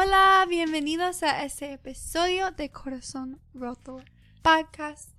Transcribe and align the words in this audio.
Hola, 0.00 0.46
bienvenidos 0.48 1.24
a 1.24 1.44
este 1.44 1.72
episodio 1.72 2.52
de 2.52 2.70
Corazón 2.70 3.40
Roto 3.52 4.00
Podcast. 4.42 5.10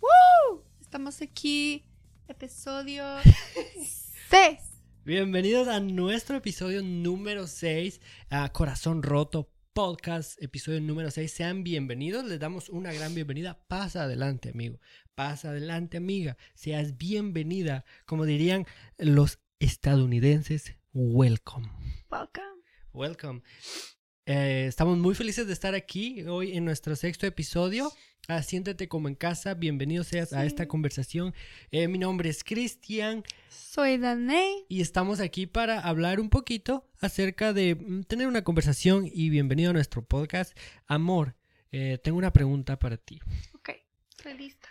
¡Woo! 0.00 0.64
Estamos 0.80 1.20
aquí, 1.20 1.84
episodio 2.26 3.04
6. 4.30 4.58
Bienvenidos 5.04 5.68
a 5.68 5.80
nuestro 5.80 6.36
episodio 6.36 6.82
número 6.82 7.46
6, 7.46 8.00
a 8.30 8.50
Corazón 8.54 9.02
Roto 9.02 9.52
Podcast, 9.74 10.42
episodio 10.42 10.80
número 10.80 11.10
6. 11.10 11.30
Sean 11.30 11.62
bienvenidos, 11.62 12.24
les 12.24 12.40
damos 12.40 12.70
una 12.70 12.90
gran 12.90 13.14
bienvenida. 13.14 13.66
Pasa 13.68 14.04
adelante, 14.04 14.48
amigo. 14.48 14.80
Pasa 15.14 15.50
adelante, 15.50 15.98
amiga. 15.98 16.38
Seas 16.54 16.96
bienvenida. 16.96 17.84
Como 18.06 18.24
dirían 18.24 18.64
los 18.96 19.40
estadounidenses, 19.58 20.74
welcome. 20.94 21.68
Welcome. 22.10 22.63
Welcome. 22.94 23.42
Eh, 24.24 24.66
estamos 24.68 24.96
muy 24.96 25.16
felices 25.16 25.48
de 25.48 25.52
estar 25.52 25.74
aquí 25.74 26.22
hoy 26.22 26.56
en 26.56 26.64
nuestro 26.64 26.94
sexto 26.94 27.26
episodio. 27.26 27.90
Ah, 28.28 28.40
siéntete 28.40 28.88
como 28.88 29.08
en 29.08 29.16
casa, 29.16 29.54
bienvenido 29.54 30.04
seas 30.04 30.32
a 30.32 30.46
esta 30.46 30.68
conversación. 30.68 31.34
Eh, 31.72 31.88
mi 31.88 31.98
nombre 31.98 32.30
es 32.30 32.44
Cristian 32.44 33.24
Soy 33.48 33.98
Danae. 33.98 34.64
y 34.68 34.80
estamos 34.80 35.18
aquí 35.18 35.46
para 35.46 35.80
hablar 35.80 36.20
un 36.20 36.30
poquito 36.30 36.88
acerca 37.00 37.52
de 37.52 37.74
mm, 37.74 38.04
tener 38.04 38.28
una 38.28 38.44
conversación 38.44 39.10
y 39.12 39.28
bienvenido 39.28 39.70
a 39.70 39.74
nuestro 39.74 40.04
podcast. 40.04 40.56
Amor, 40.86 41.34
eh, 41.72 41.98
tengo 42.02 42.16
una 42.16 42.32
pregunta 42.32 42.78
para 42.78 42.96
ti. 42.96 43.18
Ok, 43.54 43.70
estoy 44.08 44.38
lista. 44.38 44.68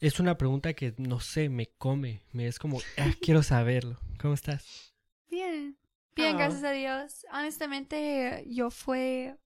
Es 0.00 0.18
una 0.18 0.36
pregunta 0.36 0.74
que 0.74 0.92
no 0.98 1.20
sé, 1.20 1.48
me 1.48 1.68
come, 1.78 2.24
me 2.32 2.48
es 2.48 2.58
como, 2.58 2.80
ah, 2.98 3.14
quiero 3.22 3.44
saberlo. 3.44 4.00
¿Cómo 4.18 4.34
estás? 4.34 4.92
Bien. 5.30 5.79
Bien, 6.20 6.36
Ah. 6.36 6.38
gracias 6.38 6.64
a 6.64 6.70
Dios. 6.72 7.26
Honestamente, 7.32 8.44
yo 8.48 8.70
fui 8.70 9.28
un 9.28 9.38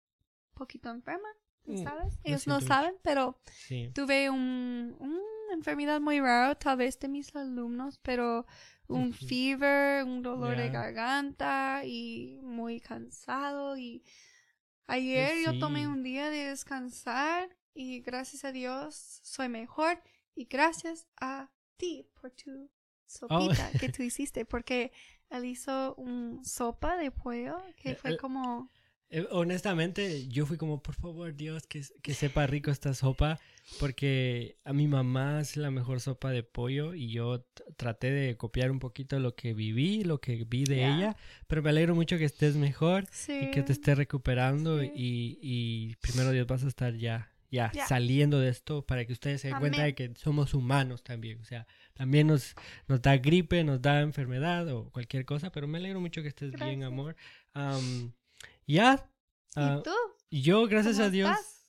poquito 0.55 0.91
enferma, 0.91 1.28
¿tú 1.64 1.72
Mm, 1.72 1.83
¿sabes? 1.83 2.14
lo 2.14 2.20
Ellos 2.25 2.47
no 2.47 2.55
mucho. 2.56 2.67
saben, 2.67 2.94
pero 3.03 3.39
Sí. 3.67 3.91
tuve 3.94 4.30
un, 4.30 4.97
una 5.00 5.55
enfermedad 5.55 6.00
muy 6.00 6.20
rara, 6.20 6.55
tal 6.55 6.77
vez 6.78 6.98
de 6.98 7.08
mis 7.08 7.34
alumnos, 7.34 7.98
pero 8.02 8.47
un 8.86 9.12
fever, 9.14 10.05
un 10.05 10.22
dolor 10.22 10.56
de 10.56 10.69
garganta 10.69 11.83
y 11.84 12.39
muy 12.42 12.80
cansado. 12.80 13.77
Y 13.78 14.02
ayer 14.86 15.42
yo 15.45 15.58
tomé 15.58 15.80
sí. 15.80 15.86
un 15.86 16.02
día 16.02 16.28
de 16.30 16.45
descansar 16.50 17.48
y 17.72 18.00
gracias 18.00 18.45
a 18.45 18.52
Dios 18.52 18.95
soy 19.22 19.48
mejor 19.48 20.02
y 20.34 20.45
gracias 20.45 21.06
a 21.20 21.50
ti 21.77 22.06
por 22.20 22.30
tu 22.33 22.70
sopita 23.06 23.70
que 23.80 23.89
tú 23.89 24.02
hiciste, 24.02 24.45
porque 24.45 24.92
él 25.38 25.44
hizo 25.46 25.94
un 25.96 26.44
sopa 26.44 26.96
de 26.96 27.10
pollo 27.10 27.56
que 27.77 27.90
Eh, 27.92 27.94
fue 27.96 28.12
eh, 28.12 28.16
como... 28.16 28.70
Eh, 29.10 29.27
honestamente, 29.30 30.27
yo 30.28 30.44
fui 30.46 30.56
como, 30.56 30.82
por 30.82 30.94
favor, 30.96 31.34
Dios, 31.36 31.66
que, 31.68 31.82
que 32.02 32.14
sepa 32.14 32.46
rico 32.48 32.70
esta 32.72 32.94
sopa, 32.94 33.38
porque 33.78 34.56
a 34.64 34.72
mi 34.72 34.88
mamá 34.88 35.38
hace 35.38 35.60
la 35.60 35.70
mejor 35.70 36.00
sopa 36.00 36.30
de 36.30 36.42
pollo 36.42 36.94
y 36.94 37.10
yo 37.12 37.44
traté 37.77 38.10
de 38.10 38.36
copiar 38.36 38.70
un 38.70 38.78
poquito 38.80 39.18
lo 39.20 39.34
que 39.36 39.55
viví, 39.55 40.02
lo 40.05 40.20
que 40.20 40.44
vi 40.44 40.64
de 40.64 40.78
Ya. 40.78 40.96
ella, 40.96 41.16
pero 41.46 41.62
me 41.62 41.70
alegro 41.70 41.94
mucho 41.94 42.18
que 42.18 42.24
estés 42.24 42.56
mejor 42.56 43.06
Sí. 43.12 43.38
y 43.42 43.50
que 43.52 43.62
te 43.62 43.72
estés 43.72 43.96
recuperando 43.96 44.80
Sí. 44.80 44.90
y, 44.96 45.38
y 45.40 45.96
primero 45.96 46.30
Dios 46.32 46.46
vas 46.46 46.64
a 46.64 46.68
estar 46.68 46.94
ya, 46.96 47.30
ya, 47.50 47.70
Ya. 47.72 47.86
saliendo 47.86 48.40
de 48.40 48.48
esto 48.48 48.84
para 48.84 49.05
que 49.06 49.12
ustedes 49.12 49.40
se 49.42 49.48
den 49.48 49.58
cuenta 49.60 49.78
Amén. 49.82 49.94
de 49.94 49.94
que 49.94 50.14
somos 50.16 50.55
humanos 50.55 51.05
también, 51.05 51.38
o 51.40 51.44
sea, 51.44 51.66
también 51.95 52.27
nos, 52.27 52.55
nos 52.87 53.00
da 53.00 53.17
gripe, 53.17 53.64
nos 53.64 53.81
da 53.81 54.00
enfermedad 54.00 54.69
o 54.69 54.91
cualquier 54.91 55.25
cosa, 55.25 55.50
pero 55.50 55.67
me 55.67 55.78
alegro 55.78 56.01
mucho 56.01 56.23
que 56.23 56.29
estés 56.29 56.51
bien, 56.52 56.80
Gracias. 56.80 56.86
amor. 56.86 57.17
Am, 57.55 58.13
ya, 58.67 59.11
ah, 59.57 59.79
¿Y 59.80 59.83
tú? 59.83 59.91
y 60.30 60.42
yo, 60.42 60.67
gracias 60.67 60.96
¿Cómo 60.96 61.07
a 61.07 61.11
Dios, 61.11 61.30
estás? 61.30 61.67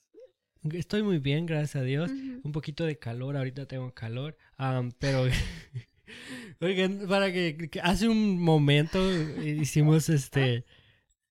estoy 0.74 1.02
muy 1.02 1.18
bien, 1.18 1.46
gracias 1.46 1.76
a 1.76 1.82
Dios. 1.82 2.10
Ujú. 2.10 2.40
Un 2.44 2.52
poquito 2.52 2.84
de 2.84 2.98
calor, 2.98 3.36
ahorita 3.36 3.66
tengo 3.66 3.92
calor, 3.94 4.36
am, 4.56 4.92
pero 4.98 5.24
oigan, 6.60 7.06
para 7.08 7.32
que, 7.32 7.68
que 7.70 7.80
hace 7.80 8.08
un 8.08 8.38
momento 8.40 8.98
hicimos 9.42 10.08
este 10.08 10.64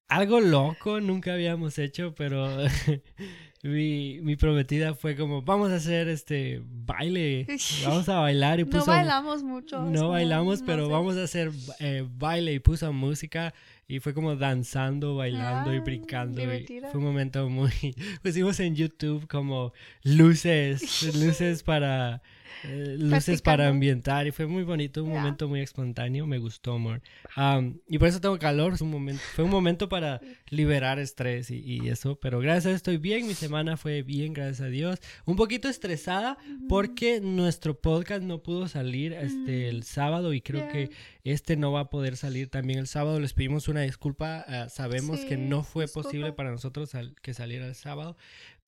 algo 0.08 0.40
loco, 0.40 1.02
nunca 1.02 1.34
habíamos 1.34 1.78
hecho, 1.80 2.14
pero 2.16 2.58
mi, 3.70 4.20
mi 4.22 4.36
prometida 4.36 4.94
fue 4.96 5.16
como, 5.16 5.42
vamos 5.42 5.72
a 5.72 5.76
hacer 5.76 6.08
este 6.08 6.62
baile, 6.66 7.48
vamos 7.86 8.08
a 8.10 8.20
bailar 8.20 8.60
y 8.60 8.64
No 8.64 8.70
puso 8.70 8.86
bailamos 8.92 9.44
mucho. 9.44 9.82
no 9.84 9.94
como, 10.00 10.10
bailamos, 10.10 10.62
no 10.62 10.66
pero 10.68 10.86
sé. 10.86 10.92
vamos 10.92 11.18
a 11.18 11.24
hacer 11.24 11.52
eh, 11.80 12.06
baile 12.18 12.54
y 12.54 12.60
puso 12.60 12.92
música 12.94 13.54
y 13.88 14.00
fue 14.00 14.14
como 14.14 14.36
danzando, 14.36 15.16
bailando 15.16 15.74
y 15.74 15.78
Ah, 15.78 15.82
brincando. 15.82 16.42
y 16.42 16.80
fue 16.92 16.98
un 17.00 17.04
momento 17.04 17.50
muy... 17.50 17.72
Pusimos 18.24 18.60
en 18.60 18.76
YouTube 18.76 19.28
como 19.28 19.74
luces, 20.04 21.04
luces 21.16 21.64
para... 21.64 22.22
eh, 22.64 22.96
luces 23.00 23.42
para 23.42 23.68
ambientar 23.68 24.28
y 24.28 24.32
fue 24.32 24.48
muy 24.48 24.64
bonito, 24.64 25.04
un 25.04 25.12
momento 25.12 25.48
muy 25.48 25.62
espontáneo, 25.62 26.26
me 26.28 26.38
gustó, 26.38 26.74
amor. 26.74 27.02
Am, 27.36 27.80
y 27.88 27.98
por 27.98 28.08
eso 28.08 28.22
tengo 28.22 28.38
calor, 28.40 28.74
es 28.74 28.82
un 28.82 28.92
momento, 28.92 29.22
fue 29.34 29.46
un 29.46 29.52
momento 29.52 29.90
para 29.90 30.22
liberar 30.50 31.00
estrés 31.00 31.52
y, 31.52 31.60
y 31.60 31.90
eso, 31.90 32.20
pero 32.20 32.40
gracias 32.40 32.66
a 32.66 32.70
Dios 32.70 32.78
estoy 32.78 32.98
bien, 32.98 33.28
mi 33.28 33.34
semana 33.34 33.78
fue 33.78 34.02
bien, 34.02 34.34
gracias 34.34 34.62
a 34.62 34.68
Dios. 34.68 35.00
Un 35.26 35.36
poquito 35.36 35.68
estresada 35.68 36.38
porque 36.70 37.22
nuestro 37.22 37.80
podcast 37.80 38.24
no 38.24 38.42
pudo 38.42 38.68
salir 38.68 39.14
este 39.14 39.70
el 39.70 39.84
sábado 39.84 40.34
y 40.34 40.42
creo 40.42 40.68
que 40.70 40.90
este 41.24 41.58
no 41.58 41.72
va 41.72 41.82
a 41.82 41.90
poder 41.90 42.18
salir 42.18 42.50
también 42.50 42.80
el 42.80 42.88
sábado. 42.88 43.20
Les 43.20 43.34
pedimos 43.34 43.68
una 43.68 43.82
disculpa, 43.82 44.46
ah, 44.48 44.70
sabemos 44.70 45.22
que 45.22 45.38
no 45.38 45.64
fue 45.64 45.86
disculpa. 45.86 46.10
posible 46.10 46.34
para 46.34 46.52
nosotros 46.52 46.92
que 47.22 47.34
saliera 47.34 47.68
el 47.68 47.76
sábado, 47.76 48.18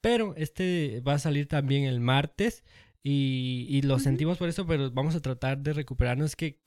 pero 0.02 0.36
este 0.38 1.02
va 1.08 1.14
a 1.14 1.20
salir 1.20 1.48
también 1.48 1.84
el 1.84 2.00
martes. 2.00 2.64
Y, 3.04 3.68
y 3.70 3.82
lo 3.84 3.96
Ujú. 3.96 4.04
sentimos 4.04 4.38
por 4.38 4.50
eso, 4.50 4.68
pero 4.68 4.92
vamos 4.92 5.16
a 5.16 5.22
tratar 5.22 5.60
de 5.60 5.74
recuperarnos. 5.74 6.36
Que 6.36 6.60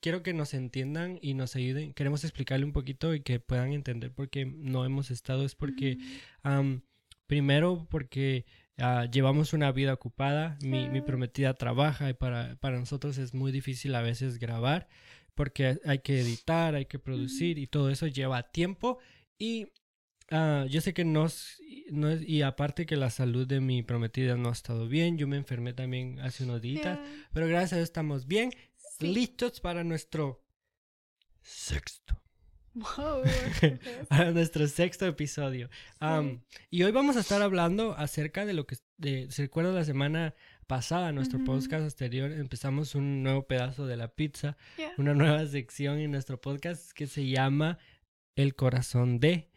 quiero 0.00 0.22
que 0.22 0.34
nos 0.34 0.52
entiendan 0.52 1.18
y 1.22 1.34
nos 1.34 1.56
ayuden. 1.56 1.94
Queremos 1.94 2.24
explicarle 2.24 2.66
un 2.66 2.72
poquito 2.72 3.14
y 3.14 3.20
que 3.20 3.40
puedan 3.40 3.72
entender 3.72 4.12
por 4.12 4.28
qué 4.28 4.44
no 4.44 4.84
hemos 4.84 5.10
estado. 5.10 5.44
Es 5.44 5.54
porque 5.54 5.98
primero 7.26 7.86
porque 7.90 8.44
ah, 8.78 9.06
llevamos 9.10 9.52
una 9.52 9.72
vida 9.72 9.92
ocupada, 9.94 10.58
mi, 10.62 10.88
mi 10.88 11.00
prometida 11.00 11.54
trabaja 11.54 12.10
y 12.10 12.14
para, 12.14 12.56
para 12.56 12.78
nosotros 12.78 13.18
es 13.18 13.34
muy 13.34 13.52
difícil 13.52 13.94
a 13.94 14.02
veces 14.02 14.38
grabar 14.38 14.88
porque 15.34 15.78
hay 15.84 15.98
que 15.98 16.20
editar, 16.20 16.74
hay 16.74 16.86
que 16.86 16.98
producir 16.98 17.58
y 17.58 17.66
todo 17.66 17.90
eso 17.90 18.06
lleva 18.06 18.42
tiempo 18.50 18.98
y 19.38 19.68
ah, 20.30 20.66
yo 20.68 20.80
sé 20.80 20.92
que 20.94 21.04
no, 21.04 21.26
es- 21.26 21.60
no 21.90 22.08
es- 22.10 22.22
y 22.28 22.42
aparte 22.42 22.86
que 22.86 22.96
la 22.96 23.10
salud 23.10 23.46
de 23.46 23.60
mi 23.60 23.82
prometida 23.82 24.36
no 24.36 24.48
ha 24.48 24.52
estado 24.52 24.88
bien, 24.88 25.18
yo 25.18 25.26
me 25.28 25.36
enfermé 25.36 25.72
también 25.72 26.18
hace 26.20 26.44
unos 26.44 26.60
días, 26.62 26.98
pero 27.32 27.46
gracias 27.46 27.72
a 27.74 27.76
Dios 27.76 27.88
estamos 27.88 28.26
bien, 28.26 28.50
Sí. 28.98 29.08
listos 29.08 29.60
para 29.60 29.84
nuestro 29.84 30.42
sexto 31.42 32.20
Wow, 32.74 33.22
para 34.10 34.32
nuestro 34.32 34.66
sexto 34.68 35.06
episodio. 35.06 35.70
Am, 35.98 36.42
y 36.70 36.82
hoy 36.82 36.92
vamos 36.92 37.16
a 37.16 37.20
estar 37.20 37.40
hablando 37.40 37.94
acerca 37.96 38.44
de 38.44 38.52
lo 38.52 38.66
que, 38.66 38.76
de, 38.98 39.30
¿se 39.30 39.42
recuerda 39.42 39.72
la 39.72 39.84
semana 39.86 40.34
pasada, 40.66 41.10
nuestro 41.12 41.42
podcast 41.42 41.84
anterior, 41.84 42.30
empezamos 42.32 42.94
un 42.94 43.22
nuevo 43.22 43.46
pedazo 43.46 43.86
de 43.86 43.96
la 43.96 44.08
pizza, 44.14 44.58
Ya. 44.76 44.92
una 44.98 45.14
nueva 45.14 45.46
sección 45.46 45.98
en 46.00 46.10
nuestro 46.10 46.38
podcast 46.38 46.92
que 46.92 47.06
se 47.06 47.26
llama 47.26 47.78
El 48.34 48.54
corazón 48.54 49.20
de. 49.20 49.48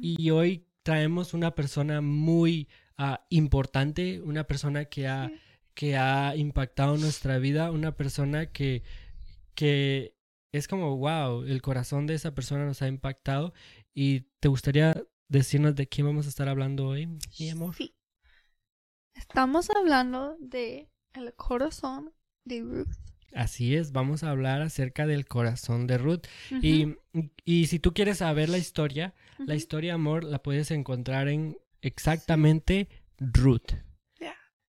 Y 0.00 0.30
hoy 0.30 0.66
traemos 0.82 1.34
una 1.34 1.54
persona 1.54 2.00
muy 2.00 2.68
ah, 2.96 3.26
importante, 3.30 4.20
una 4.22 4.44
persona 4.44 4.86
que 4.86 5.06
ha, 5.08 5.28
Sí. 5.28 5.40
que 5.74 5.96
ha 5.96 6.34
impactado 6.36 6.96
nuestra 6.96 7.38
vida, 7.38 7.70
una 7.70 7.96
persona 7.96 8.46
que, 8.46 8.82
que 9.54 10.14
es 10.52 10.68
como, 10.68 10.96
wow, 10.96 11.42
el 11.42 11.60
corazón 11.62 12.06
de 12.06 12.14
esa 12.14 12.34
persona 12.34 12.64
nos 12.64 12.80
ha 12.82 12.88
impactado. 12.88 13.52
¿Y 13.92 14.20
te 14.40 14.48
gustaría 14.48 15.04
decirnos 15.28 15.74
de 15.74 15.88
quién 15.88 16.06
vamos 16.06 16.26
a 16.26 16.28
estar 16.28 16.48
hablando 16.48 16.86
hoy, 16.86 17.08
mi 17.38 17.50
amor? 17.50 17.74
Sí. 17.74 17.94
Estamos 19.14 19.68
hablando 19.70 20.36
de 20.40 20.88
el 21.12 21.34
corazón 21.34 22.12
de 22.44 22.60
Ruth. 22.62 22.88
Así 23.32 23.74
es, 23.74 23.90
vamos 23.92 24.22
a 24.22 24.30
hablar 24.30 24.62
acerca 24.62 25.06
del 25.06 25.26
corazón 25.26 25.86
de 25.88 25.98
Ruth. 25.98 26.22
y, 26.62 26.94
y 27.44 27.66
si 27.66 27.78
tú 27.80 27.92
quieres 27.92 28.18
saber 28.18 28.48
la 28.48 28.58
historia, 28.58 29.12
La 29.38 29.54
historia, 29.54 29.94
amor, 29.94 30.24
la 30.24 30.42
puedes 30.42 30.70
encontrar 30.70 31.28
en 31.28 31.56
exactamente 31.82 32.88
Ruth. 33.18 33.72
Ya. 34.20 34.34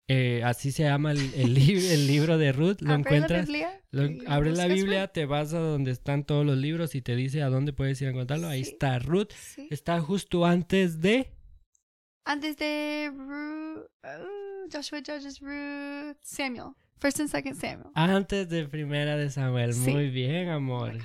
Eh, 0.07 0.41
así 0.43 0.71
se 0.71 0.83
llama 0.83 1.11
el, 1.11 1.33
el, 1.35 1.53
li- 1.53 1.87
el 1.91 2.07
libro 2.07 2.37
de 2.37 2.51
Ruth. 2.51 2.77
Lo 2.81 2.93
encuentras. 2.93 3.47
La 3.47 3.53
Biblia 3.53 3.81
Lo- 3.91 4.31
abres 4.31 4.57
la 4.57 4.67
Biblia, 4.67 5.07
te 5.07 5.25
vas 5.25 5.53
a 5.53 5.59
donde 5.59 5.91
están 5.91 6.23
todos 6.25 6.45
los 6.45 6.57
libros 6.57 6.95
y 6.95 7.01
te 7.01 7.15
dice 7.15 7.41
a 7.41 7.49
dónde 7.49 7.73
puedes 7.73 8.01
ir 8.01 8.07
a 8.07 8.11
encontrarlo. 8.11 8.47
Ahí 8.47 8.61
está 8.61 8.99
Ruth. 8.99 9.29
Sí. 9.33 9.67
Está 9.71 9.99
justo 10.01 10.45
antes 10.45 11.01
de. 11.01 11.31
Antes 12.25 12.57
de 12.57 13.11
Ruth, 13.15 13.85
uh, 14.03 14.69
Joshua 14.71 14.99
Judges, 15.05 15.39
Ruth, 15.39 16.17
Samuel. 16.23 16.73
First 16.97 17.19
and 17.19 17.29
Second 17.29 17.55
Samuel. 17.59 17.89
Antes 17.93 18.49
de 18.49 18.67
Primera 18.67 19.17
de 19.17 19.29
Samuel. 19.29 19.73
Sí. 19.73 19.91
Muy 19.91 20.09
bien, 20.09 20.47
amor. 20.49 20.97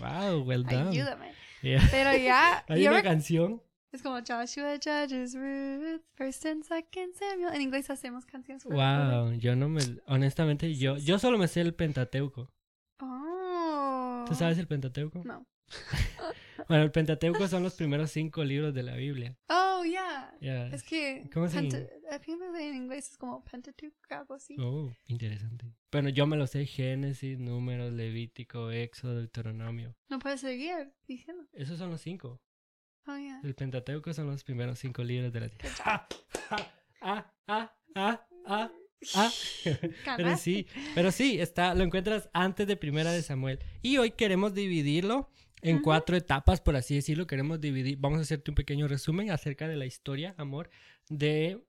Wow, 0.00 0.42
well 0.42 0.64
done. 0.64 0.88
Ayúdame. 0.88 1.32
Yeah. 1.64 1.82
Pero 1.90 2.16
ya, 2.16 2.64
Hay 2.68 2.86
una 2.86 3.02
canción. 3.02 3.62
Es 3.90 4.02
como 4.02 4.16
Joshua, 4.16 4.74
Judges, 4.74 5.34
Ruth, 5.34 6.02
First 6.14 6.44
and 6.46 6.64
Second 6.64 7.14
Samuel. 7.14 7.54
En 7.54 7.62
inglés 7.62 7.88
hacemos 7.90 8.26
canciones. 8.26 8.64
Wow, 8.64 9.32
yo 9.38 9.54
no 9.54 9.68
me... 9.68 9.80
Honestamente, 10.06 10.74
yo, 10.74 10.96
yo 10.96 11.18
solo 11.18 11.38
me 11.38 11.46
sé 11.48 11.60
el 11.60 11.74
Pentateuco. 11.74 12.50
Oh. 13.00 14.24
¿Tú 14.26 14.34
sabes 14.34 14.58
el 14.58 14.66
Pentateuco? 14.66 15.22
No. 15.24 15.46
Bueno, 16.68 16.84
el 16.84 16.92
Pentateuco 16.92 17.46
son 17.46 17.62
los 17.62 17.74
primeros 17.74 18.10
cinco 18.10 18.42
libros 18.42 18.72
de 18.72 18.82
la 18.82 18.94
Biblia. 18.94 19.36
Oh, 19.50 19.63
yeah. 19.84 20.34
Ya. 20.40 20.66
Es 20.68 20.82
que 20.82 21.28
¿Cómo 21.32 21.48
se 21.48 21.58
en 21.58 22.74
inglés 22.74 23.10
es 23.10 23.18
como 23.18 23.44
Pentateuch, 23.44 23.94
algo 24.10 24.34
así. 24.34 24.56
Oh, 24.58 24.92
interesante. 25.06 25.66
Bueno, 25.90 26.08
yo 26.08 26.26
me 26.26 26.36
lo 26.36 26.46
sé 26.46 26.66
Génesis, 26.66 27.38
Números, 27.38 27.92
Levítico, 27.92 28.70
Éxodo, 28.70 29.16
Deuteronomio. 29.16 29.94
No 30.08 30.18
puedes 30.18 30.40
seguir 30.40 30.92
diciendo. 31.06 31.44
Esos 31.52 31.78
son 31.78 31.90
los 31.90 32.00
cinco. 32.00 32.40
Oh, 33.06 33.16
yeah. 33.16 33.40
El 33.44 33.54
Pentateuco 33.54 34.12
son 34.12 34.26
los 34.26 34.44
primeros 34.44 34.78
cinco 34.78 35.04
libros 35.04 35.32
de 35.32 35.40
la 35.40 35.48
Good 35.48 35.70
job. 35.76 35.84
Ah, 35.84 36.08
ah, 37.00 37.32
ah, 37.46 37.76
ah, 37.94 38.26
ah, 38.46 38.70
ah. 39.14 39.30
Pero 40.16 40.36
sí, 40.36 40.66
pero 40.94 41.12
sí, 41.12 41.38
está, 41.38 41.74
lo 41.74 41.84
encuentras 41.84 42.30
antes 42.32 42.66
de 42.66 42.76
Primera 42.76 43.12
de 43.12 43.22
Samuel. 43.22 43.58
Y 43.82 43.98
hoy 43.98 44.12
queremos 44.12 44.54
dividirlo 44.54 45.30
en 45.64 45.80
cuatro 45.80 46.16
etapas, 46.16 46.60
por 46.60 46.76
así 46.76 46.94
decirlo. 46.94 47.26
Queremos 47.26 47.60
dividir, 47.60 47.96
vamos 47.98 48.18
a 48.18 48.22
hacerte 48.22 48.50
un 48.50 48.54
pequeño 48.54 48.86
resumen 48.86 49.30
acerca 49.30 49.66
de 49.66 49.76
la 49.76 49.86
historia, 49.86 50.34
amor, 50.38 50.70
de 51.08 51.64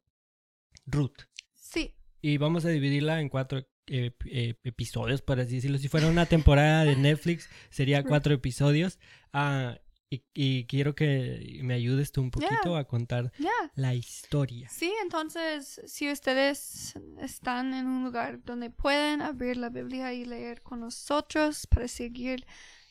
Ruth. 0.85 1.21
Sí. 1.53 1.95
Y 2.21 2.37
vamos 2.37 2.65
a 2.65 2.69
dividirla 2.69 3.21
en 3.21 3.29
cuatro 3.29 3.65
eh, 3.87 4.11
eh, 4.25 4.55
episodios, 4.63 5.21
por 5.21 5.39
así 5.39 5.55
decirlo. 5.55 5.77
Si 5.77 5.87
fuera 5.87 6.07
una 6.07 6.25
temporada 6.25 6.83
de 6.83 6.95
Netflix, 6.95 7.49
sería 7.69 8.03
cuatro 8.03 8.33
episodios. 8.33 8.99
Ah, 9.31 9.79
y, 10.09 10.23
y 10.33 10.65
quiero 10.65 10.93
que 10.93 11.59
me 11.63 11.73
ayudes 11.73 12.11
tú 12.11 12.21
un 12.21 12.31
poquito 12.31 12.71
Yeah. 12.71 12.79
a 12.79 12.83
contar 12.85 13.31
la 13.75 13.95
historia. 13.95 14.69
Sí, 14.69 14.93
entonces, 15.01 15.81
si 15.85 16.11
ustedes 16.11 16.95
están 17.21 17.73
en 17.73 17.87
un 17.87 18.03
lugar 18.03 18.43
donde 18.43 18.69
pueden 18.69 19.21
abrir 19.21 19.57
la 19.57 19.69
Biblia 19.69 20.13
y 20.13 20.25
leer 20.25 20.61
con 20.61 20.79
nosotros 20.81 21.67
para 21.67 21.87
seguir 21.87 22.45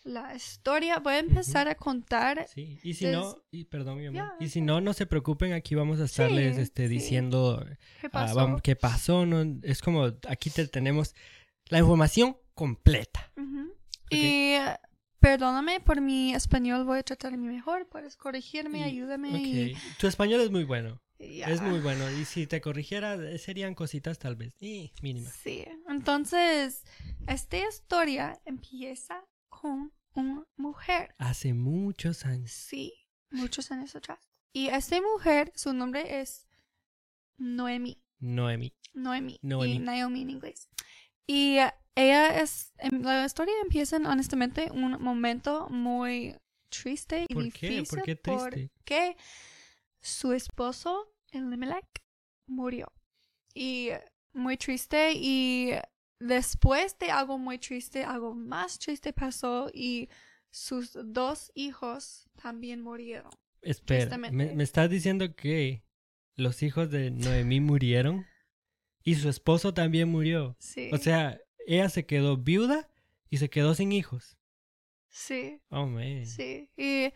la 0.05 0.35
historia, 0.35 0.99
voy 0.99 1.15
a 1.15 1.19
empezar 1.19 1.67
a 1.69 1.75
contar. 1.75 2.47
Sí, 2.55 2.79
y 2.83 2.95
si 2.95 3.07
Des- 3.07 3.15
no, 3.17 3.37
y 3.51 3.65
perdón, 3.65 3.99
mi 3.99 4.07
amor, 4.07 4.33
y 4.39 4.49
si 4.51 4.61
no, 4.61 4.81
no 4.81 4.93
se 4.93 5.07
preocupen, 5.07 5.53
aquí 5.53 5.75
vamos 5.75 5.99
a 6.01 6.05
estarles 6.05 6.57
Sí, 6.57 6.63
este, 6.63 6.89
sí. 6.89 6.95
diciendo 6.95 7.65
¿Qué 8.01 8.07
ah, 8.09 8.11
pasó? 8.11 8.35
vamos, 8.37 8.63
qué 8.63 8.77
pasó, 8.77 9.25
¿no? 9.27 9.43
Es 9.63 9.81
como, 9.81 10.05
aquí 10.29 10.51
te 10.51 10.69
tenemos 10.69 11.15
la 11.69 11.79
información 11.79 12.37
completa. 12.55 13.33
Y 14.11 14.57
perdóname 15.19 15.81
por 15.81 16.01
mi 16.01 16.35
español, 16.35 16.85
voy 16.85 16.99
a 16.99 17.03
tratar 17.03 17.31
de 17.33 17.39
mi 17.39 17.49
mejor. 17.49 17.89
Puedes 17.89 18.17
corregirme, 18.17 18.81
Y- 18.81 18.83
ayúdame. 18.83 19.31
Y- 19.31 19.77
tu 19.99 20.07
español 20.07 20.41
es 20.43 20.51
muy 20.51 20.65
bueno, 20.65 21.01
es 21.19 21.63
muy 21.63 21.81
bueno, 21.81 22.09
y 22.11 22.25
si 22.27 22.47
te 22.47 22.61
corrigiera, 22.61 23.17
serían 23.39 23.75
cositas 23.75 24.19
tal 24.19 24.37
vez, 24.37 24.53
y 24.61 24.93
mínimas. 25.03 25.33
Sí, 25.43 25.65
entonces, 25.89 26.85
esta 27.27 27.57
historia 27.57 28.39
empieza 28.45 29.25
con 29.65 29.93
una 30.13 30.47
mujer. 30.57 31.15
Hace 31.19 31.55
muchos 31.55 32.27
años. 32.27 32.51
Sí, 32.51 32.93
muchos 33.31 33.71
años 33.71 33.97
atrás. 33.97 34.19
Y 34.53 34.69
esta 34.69 35.01
mujer, 35.01 35.53
su 35.55 35.73
nombre 35.73 36.21
es 36.21 36.47
Noemi. 37.39 37.99
Noemi. 38.19 38.75
Noemi. 38.93 39.39
Noemi. 39.43 39.75
Y 39.75 39.79
Naomi 39.79 40.23
en 40.23 40.31
inglés. 40.31 40.69
Y 41.27 41.57
eh, 41.57 41.73
ella 41.95 42.41
es, 42.43 42.73
em, 42.77 43.03
la 43.03 43.25
historia 43.25 43.55
empieza 43.63 43.97
en, 43.97 44.07
honestamente 44.07 44.71
un 44.71 45.03
momento 45.03 45.69
muy 45.71 46.37
triste 46.69 47.25
y 47.27 47.35
¿Por 47.35 47.51
qué? 47.53 47.69
difícil. 47.71 47.87
¿Por 47.89 48.03
qué 48.05 48.17
triste? 48.17 48.71
Porque 48.77 49.17
su 50.01 50.33
esposo, 50.33 51.11
Elimelech, 51.33 52.05
murió. 52.47 52.93
Y 53.55 53.91
muy 54.35 54.59
triste 54.59 55.13
y 55.15 55.73
después 56.27 56.99
de 56.99 57.11
algo 57.11 57.39
muy 57.39 57.59
triste, 57.59 58.05
algo 58.05 58.35
más 58.35 58.79
triste 58.79 59.13
pasó 59.13 59.71
y 59.73 60.09
sus 60.51 60.97
dos 61.05 61.51
hijos 61.55 62.29
también 62.41 62.81
murieron. 62.81 63.31
Espera. 63.63 64.17
¿me, 64.19 64.31
me 64.31 64.63
estás 64.63 64.91
diciendo 64.91 65.35
que 65.35 65.83
los 66.37 66.63
hijos 66.63 66.91
de 66.91 67.11
Noemí 67.11 67.61
murieron? 67.61 68.27
Y 69.03 69.17
su 69.17 69.29
esposo 69.29 69.75
también 69.75 70.09
murió. 70.09 70.57
Sí. 70.59 70.91
O 70.93 70.97
sea, 70.99 71.39
ella 71.67 71.89
se 71.91 72.07
quedó 72.07 72.37
viuda 72.39 72.89
y 73.29 73.37
se 73.39 73.51
quedó 73.51 73.75
sin 73.75 73.93
hijos. 73.93 74.39
sí. 75.11 75.61
Oh, 75.71 75.87
man. 75.87 76.25
Sí, 76.27 76.71
y, 76.77 77.13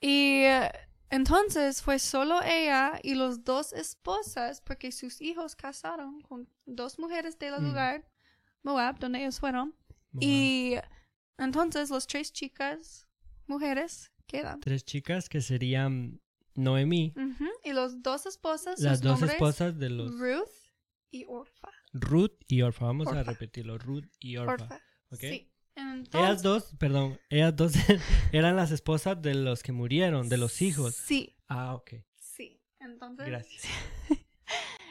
y 0.00 0.42
eh, 0.44 0.70
entonces 1.10 1.82
fue 1.82 1.98
solo 1.98 2.40
ella 2.42 3.00
y 3.02 3.14
los 3.14 3.42
dos 3.44 3.72
esposas, 3.72 4.60
porque 4.60 4.92
sus 4.92 5.20
hijos 5.20 5.56
casaron 5.56 6.20
con 6.20 6.48
dos 6.66 6.98
mujeres 6.98 7.38
del 7.38 7.60
Mm. 7.60 7.64
lugar, 7.66 8.04
Moab, 8.62 8.98
donde 8.98 9.20
ellos 9.20 9.38
fueron, 9.40 9.74
y 10.20 10.74
entonces 11.38 11.90
los 11.90 12.06
tres 12.06 12.32
chicas, 12.32 13.06
mujeres, 13.46 14.10
quedan. 14.26 14.60
Tres 14.60 14.84
chicas 14.84 15.28
que 15.28 15.40
serían 15.40 16.20
Noemí, 16.54 17.14
Y 17.64 17.72
los 17.72 18.02
dos 18.02 18.26
esposas, 18.26 18.80
las 18.80 19.00
dos 19.00 19.22
esposas 19.22 19.78
de 19.78 19.90
los 19.90 20.18
Ruth 20.18 20.48
y 21.10 21.24
Orfa. 21.26 21.70
Ruth 21.92 22.32
y 22.48 22.62
Orfa. 22.62 22.86
Vamos 22.86 23.08
a 23.08 23.22
repetirlo, 23.22 23.78
Ruth 23.78 24.06
y 24.18 24.36
Orfa. 24.36 24.52
Orfa. 24.64 24.74
¿ok? 25.10 25.20
Sí. 25.20 25.50
Ellas 26.12 26.42
dos, 26.42 26.74
perdón, 26.78 27.18
ellas 27.30 27.54
dos 27.54 27.72
eran 28.32 28.56
las 28.56 28.72
esposas 28.72 29.22
de 29.22 29.34
los 29.34 29.62
que 29.62 29.70
murieron, 29.72 30.28
de 30.28 30.36
los 30.36 30.60
hijos. 30.60 30.94
Sí, 30.96 31.36
Ah, 31.46 31.74
ok. 31.76 31.92
sí. 32.18 32.60
Entonces, 32.80 33.26
Gracias. 33.26 33.62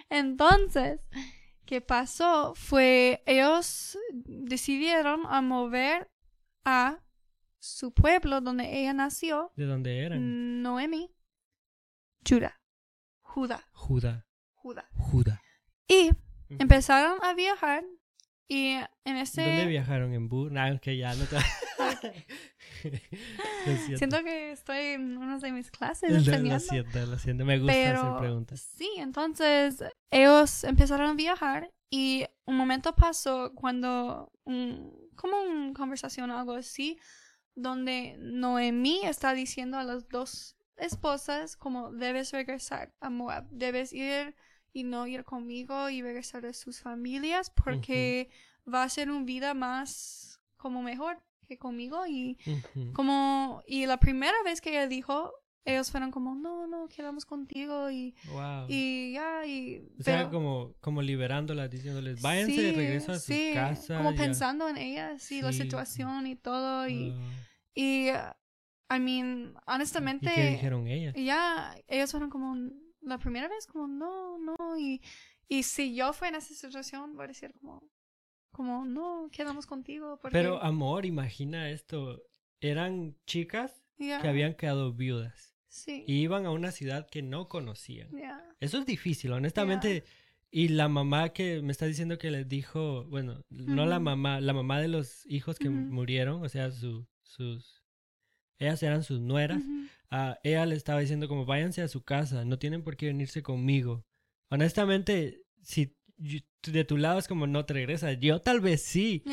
Entonces, 0.10 1.02
¿qué 1.68 1.82
pasó? 1.82 2.56
Fue 2.56 3.22
ellos 3.28 4.00
decidieron 4.26 5.22
a 5.28 5.42
mover 5.42 6.10
a 6.66 7.04
su 7.60 7.94
pueblo 7.94 8.42
donde 8.42 8.80
ella 8.80 8.94
nació, 8.94 9.52
¿De 9.56 9.66
dónde 9.66 10.00
eran? 10.00 10.64
Noemi, 10.64 11.14
Judá, 12.28 12.60
Judá, 13.22 13.68
Judá. 13.72 14.26
Judá. 14.56 14.90
Judá. 14.96 15.42
Y 15.88 16.10
empezaron 16.50 17.24
a 17.24 17.34
viajar 17.34 17.84
y 18.48 18.78
en 19.04 19.18
ese 19.18 19.44
¿Dónde 19.44 19.66
viajaron? 19.68 20.14
¿En 20.14 20.30
bus? 20.30 20.52
No, 20.52 20.80
que 20.80 20.98
ya 20.98 21.14
no 21.16 21.26
te... 21.26 21.36
Lo 23.66 23.78
siento. 23.98 24.24
que 24.24 24.52
estoy 24.52 24.78
en 24.94 25.18
una 25.18 25.38
de 25.40 25.52
mis 25.52 25.72
clases 25.72 26.10
Lo- 26.12 26.18
Lo 26.40 26.60
siento, 26.60 27.06
lo 27.06 27.18
siento. 27.18 27.46
Me 27.46 27.58
gusta 27.60 27.74
Pero 27.74 28.00
hacer 28.02 28.20
preguntas. 28.20 28.62
sí, 28.76 28.90
entonces 28.98 29.84
ellos 30.12 30.64
empezaron 30.64 31.10
a 31.10 31.14
viajar 31.14 31.72
y 31.90 32.26
un 32.46 32.56
momento 32.58 32.96
pasó 32.96 33.52
cuando, 33.56 34.32
un- 34.44 34.94
como 35.16 35.42
una 35.42 35.74
conversación 35.74 36.30
o 36.32 36.38
algo 36.38 36.54
así, 36.54 36.98
donde 37.56 38.16
Noemí 38.20 39.02
está 39.04 39.34
diciendo 39.34 39.78
a 39.78 39.84
las 39.84 40.08
dos 40.10 40.56
esposas 40.78 41.56
como 41.58 41.92
debes 41.92 42.32
regresar 42.32 42.94
a 43.02 43.10
Moab, 43.10 43.48
debes 43.50 43.92
ir 43.94 44.36
y 44.74 44.84
no 44.84 45.08
ir 45.08 45.24
conmigo 45.24 45.90
y 45.90 46.02
regresar 46.02 46.46
a 46.46 46.54
sus 46.54 46.82
familias 46.82 47.50
porque 47.50 48.30
va 48.72 48.84
a 48.84 48.90
ser 48.90 49.10
una 49.10 49.26
vida 49.26 49.54
más 49.54 50.40
como 50.58 50.82
mejor 50.82 51.22
que 51.48 51.58
conmigo 51.58 52.06
y 52.08 52.38
Ujú. 52.46 52.92
como, 52.94 53.64
y 53.68 53.86
la 53.86 53.98
primera 53.98 54.36
vez 54.44 54.60
que 54.60 54.72
ella 54.72 54.88
dijo, 54.88 55.32
ellos 55.64 55.92
fueron 55.92 56.12
como, 56.12 56.36
no, 56.36 56.68
no, 56.68 56.88
quedamos 56.88 57.26
contigo 57.26 57.90
y, 57.92 58.16
Wow. 58.30 58.66
y 58.70 59.14
ya, 59.14 59.46
y... 59.46 59.80
o 60.00 60.04
sea, 60.04 60.18
pero- 60.20 60.32
como, 60.32 60.74
como 60.82 61.02
liberándolas, 61.02 61.70
diciéndoles, 61.70 62.22
váyanse 62.22 62.62
de 62.62 62.70
sí, 62.72 62.76
regreso 62.76 63.12
a 63.14 63.20
su 63.20 63.34
sí, 63.34 63.52
casa. 63.54 63.98
Como 63.98 64.12
ya". 64.12 64.18
pensando 64.18 64.68
en 64.70 64.78
ellas 64.78 65.32
y 65.32 65.42
la 65.42 65.52
Sí. 65.54 65.64
situación 65.64 66.28
y 66.28 66.36
todo, 66.36 66.88
y, 66.90 67.14
y, 67.74 68.10
uh, 68.12 68.94
I 68.94 69.00
mean, 69.00 69.56
honestamente... 69.68 70.30
¿Y 70.32 70.36
qué 70.36 70.50
dijeron 70.52 70.88
ellas? 70.88 71.14
ya, 71.18 71.76
ellos 71.88 72.12
fueron 72.12 72.30
como, 72.30 72.56
la 73.08 73.18
primera 73.18 73.48
vez 73.48 73.68
como, 73.68 73.88
no, 73.88 74.38
no, 74.38 74.78
y, 74.78 75.02
y 75.48 75.64
si 75.64 75.96
yo 75.96 76.14
fuera 76.14 76.38
en 76.38 76.44
esa 76.44 76.54
situación, 76.54 77.16
voy 77.16 77.26
a 77.26 77.28
decir 77.28 77.54
como, 77.60 77.84
como, 78.52 78.86
no, 78.86 79.30
quedamos 79.32 79.66
contigo, 79.66 80.20
porque... 80.22 80.38
Pero, 80.38 80.62
amor, 80.62 81.06
imagina 81.06 81.70
esto. 81.70 82.22
Eran 82.60 83.16
chicas 83.26 83.84
que 83.98 84.28
habían 84.28 84.56
quedado 84.56 84.94
viudas 84.94 85.56
Sí, 85.70 86.04
y 86.08 86.22
iban 86.22 86.46
a 86.46 86.52
una 86.52 86.72
ciudad 86.72 87.08
que 87.08 87.22
no 87.22 87.50
conocían. 87.50 88.10
ya, 88.12 88.44
Eso 88.60 88.80
es 88.80 88.86
difícil, 88.86 89.32
honestamente. 89.32 90.06
Y 90.50 90.70
la 90.70 90.88
mamá 90.88 91.30
que 91.30 91.62
me 91.62 91.72
está 91.72 91.86
diciendo 91.86 92.18
que 92.18 92.32
les 92.32 92.48
dijo, 92.48 93.04
bueno, 93.06 93.42
no 93.50 93.86
la 93.86 94.00
mamá, 94.00 94.40
la 94.40 94.54
mamá 94.54 94.80
de 94.80 94.88
los 94.88 95.26
hijos 95.28 95.60
que 95.60 95.70
murieron, 95.70 96.44
o 96.44 96.50
sea, 96.50 96.72
su, 96.72 97.06
sus, 97.22 97.84
ellas 98.60 98.82
eran 98.84 99.04
sus 99.04 99.20
nueras, 99.20 99.62
a 100.10 100.40
ella 100.44 100.66
le 100.66 100.76
estaba 100.76 101.00
diciendo 101.00 101.28
como 101.28 101.46
váyanse 101.46 101.82
a 101.82 101.88
su 101.88 102.04
casa, 102.04 102.46
no 102.46 102.60
tienen 102.60 102.84
por 102.84 102.98
qué 102.98 103.08
venirse 103.08 103.44
conmigo. 103.44 104.06
Honestamente, 104.50 105.44
si 105.62 105.96
de 106.64 106.84
tu 106.84 106.98
lado 106.98 107.20
es 107.20 107.28
como 107.28 107.48
no 107.48 107.66
te 107.66 107.74
regresas, 107.74 108.18
yo 108.20 108.42
tal 108.42 108.62
vez 108.62 108.82
sí, 108.82 109.24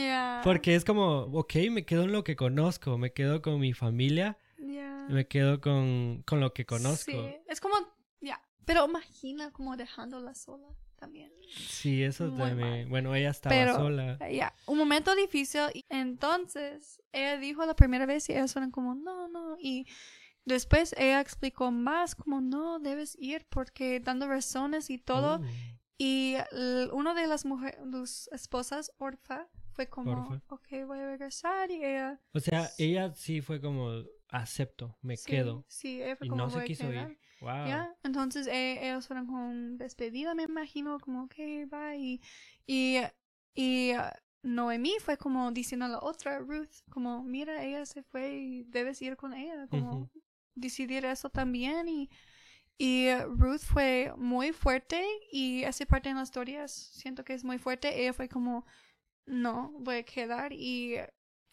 porque 0.42 0.74
es 0.74 0.84
como, 0.84 1.22
ok, 1.32 1.54
me 1.70 1.84
quedo 1.84 2.04
en 2.04 2.12
lo 2.12 2.24
que 2.24 2.36
conozco, 2.36 2.98
me 2.98 3.12
quedo 3.12 3.42
con 3.42 3.60
mi 3.60 3.72
familia 3.72 4.38
me 5.08 5.26
quedo 5.26 5.60
con, 5.60 6.22
con 6.26 6.40
lo 6.40 6.52
que 6.52 6.66
conozco. 6.66 7.12
Sí, 7.12 7.36
es 7.46 7.60
como, 7.60 7.76
ya, 8.20 8.40
pero 8.64 8.86
imagina 8.86 9.52
como 9.52 9.76
dejándola 9.76 10.34
sola 10.34 10.68
también. 11.04 11.32
Sí, 11.56 12.02
eso 12.02 12.24
Muy 12.28 12.38
también. 12.48 12.70
mal. 12.70 12.86
Bueno, 12.88 13.14
ella 13.14 13.30
estaba 13.30 13.54
Pero, 13.54 13.74
sola. 13.76 14.18
Ya, 14.30 14.54
un 14.66 14.78
momento 14.78 15.14
difícil. 15.14 15.60
Y 15.72 15.84
entonces, 15.88 17.00
ella 17.12 17.38
dijo 17.38 17.64
la 17.64 17.74
primera 17.76 18.06
vez 18.06 18.28
y 18.28 18.32
ellos 18.32 18.52
fueron 18.52 18.70
como, 18.70 18.94
no, 18.94 19.28
no. 19.28 19.56
Y 19.60 19.86
después 20.44 20.94
ella 20.98 21.20
explicó 21.20 21.70
más, 21.70 22.14
como, 22.14 22.40
no, 22.40 22.78
debes 22.80 23.16
ir 23.20 23.46
porque 23.50 24.00
dando 24.00 24.26
razones 24.26 24.90
y 24.90 24.98
todo. 24.98 25.40
Oh, 25.42 25.44
Y 25.96 26.36
una 26.92 27.14
de 27.14 27.26
las 27.28 27.44
mujeres, 27.44 27.78
sus 27.92 28.28
esposas, 28.32 28.90
Orfa, 28.98 29.46
fue 29.74 29.86
como, 29.88 30.10
Orfa. 30.12 30.42
ok, 30.48 30.66
voy 30.86 30.98
a 30.98 31.06
regresar. 31.06 31.70
Y 31.70 31.84
ella, 31.84 32.20
O 32.32 32.40
sea, 32.40 32.68
ella 32.78 33.12
sí 33.14 33.40
fue 33.42 33.60
como, 33.60 34.02
acepto, 34.28 34.98
me 35.02 35.16
sí, 35.16 35.30
quedo. 35.30 35.64
Sí, 35.68 36.02
ella 36.02 36.16
fue 36.16 36.26
Y 36.26 36.30
como, 36.30 36.42
no 36.44 36.50
se 36.50 36.64
quiso 36.64 36.88
quedar. 36.90 37.10
ir. 37.12 37.18
Wow. 37.44 37.64
Ya, 37.64 37.94
entonces 38.02 38.46
eh, 38.46 38.78
ellos 38.88 39.06
fueron 39.06 39.26
con 39.26 39.78
despedida, 39.78 40.34
me 40.34 40.44
imagino, 40.44 40.98
como, 41.00 41.24
ok, 41.24 41.34
bye. 41.70 41.96
Y, 41.98 42.20
y, 42.66 42.98
y 43.54 43.92
uh, 43.96 44.02
Noemí 44.42 44.94
fue 45.00 45.16
como 45.18 45.50
diciendo 45.52 45.86
a 45.86 45.88
la 45.88 45.98
otra, 46.00 46.38
Ruth, 46.40 46.70
como, 46.90 47.22
mira, 47.24 47.62
ella 47.64 47.86
se 47.86 48.02
fue 48.02 48.34
y 48.36 48.62
debes 48.64 49.00
ir 49.02 49.16
con 49.16 49.34
ella, 49.34 49.66
como 49.68 50.02
Ujú. 50.02 50.10
decidir 50.54 51.04
eso 51.06 51.30
también. 51.30 51.88
Y, 51.88 52.10
y 52.78 53.08
uh, 53.12 53.26
Ruth 53.36 53.60
fue 53.62 54.12
muy 54.16 54.52
fuerte 54.52 55.04
y 55.32 55.62
esa 55.64 55.86
parte 55.86 56.08
en 56.10 56.16
la 56.16 56.22
historia 56.24 56.64
es- 56.64 56.72
siento 56.72 57.24
que 57.24 57.34
es 57.34 57.44
muy 57.44 57.58
fuerte. 57.58 58.00
Ella 58.02 58.12
fue 58.12 58.28
como, 58.28 58.66
no, 59.26 59.72
voy 59.80 59.96
a 59.96 60.04
quedar 60.04 60.52
y 60.52 60.96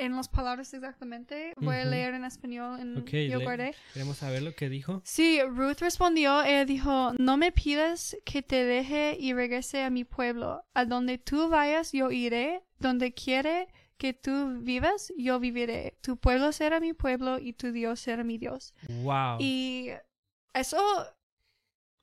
en 0.02 0.16
las 0.16 0.30
palabras 0.30 0.74
exactamente, 0.74 1.54
voy 1.58 1.76
a 1.76 1.86
leer 1.86 2.16
en 2.16 2.26
español, 2.26 2.80
en, 2.80 3.06
yo 3.06 3.40
guardé. 3.40 3.76
Queremos 3.94 4.18
saber 4.18 4.42
lo 4.42 4.56
que 4.56 4.68
dijo. 4.68 5.02
Sí, 5.06 5.40
Ruth 5.44 5.80
respondió, 5.80 6.42
ella 6.44 6.66
dijo, 6.66 7.14
no 7.20 7.38
me 7.38 7.52
pidas 7.52 8.18
que 8.26 8.42
te 8.42 8.66
deje 8.66 9.16
y 9.20 9.34
regrese 9.34 9.84
a 9.84 9.92
mi 9.92 10.04
pueblo. 10.04 10.66
A 10.74 10.86
donde 10.86 11.20
tú 11.20 11.50
vayas, 11.50 11.92
yo 11.92 12.10
iré. 12.10 12.64
Donde 12.80 13.14
quiere 13.14 13.68
que 13.98 14.14
tú 14.14 14.62
vivas, 14.62 15.14
yo 15.16 15.40
viviré. 15.40 16.00
Tu 16.02 16.18
pueblo 16.18 16.52
será 16.52 16.80
mi 16.80 16.94
pueblo 16.94 17.38
y 17.38 17.54
tu 17.54 17.72
Dios 17.72 18.00
será 18.00 18.24
mi 18.24 18.40
Dios. 18.40 18.74
Wow. 19.04 19.38
Y 19.40 19.90
eso, 20.56 20.80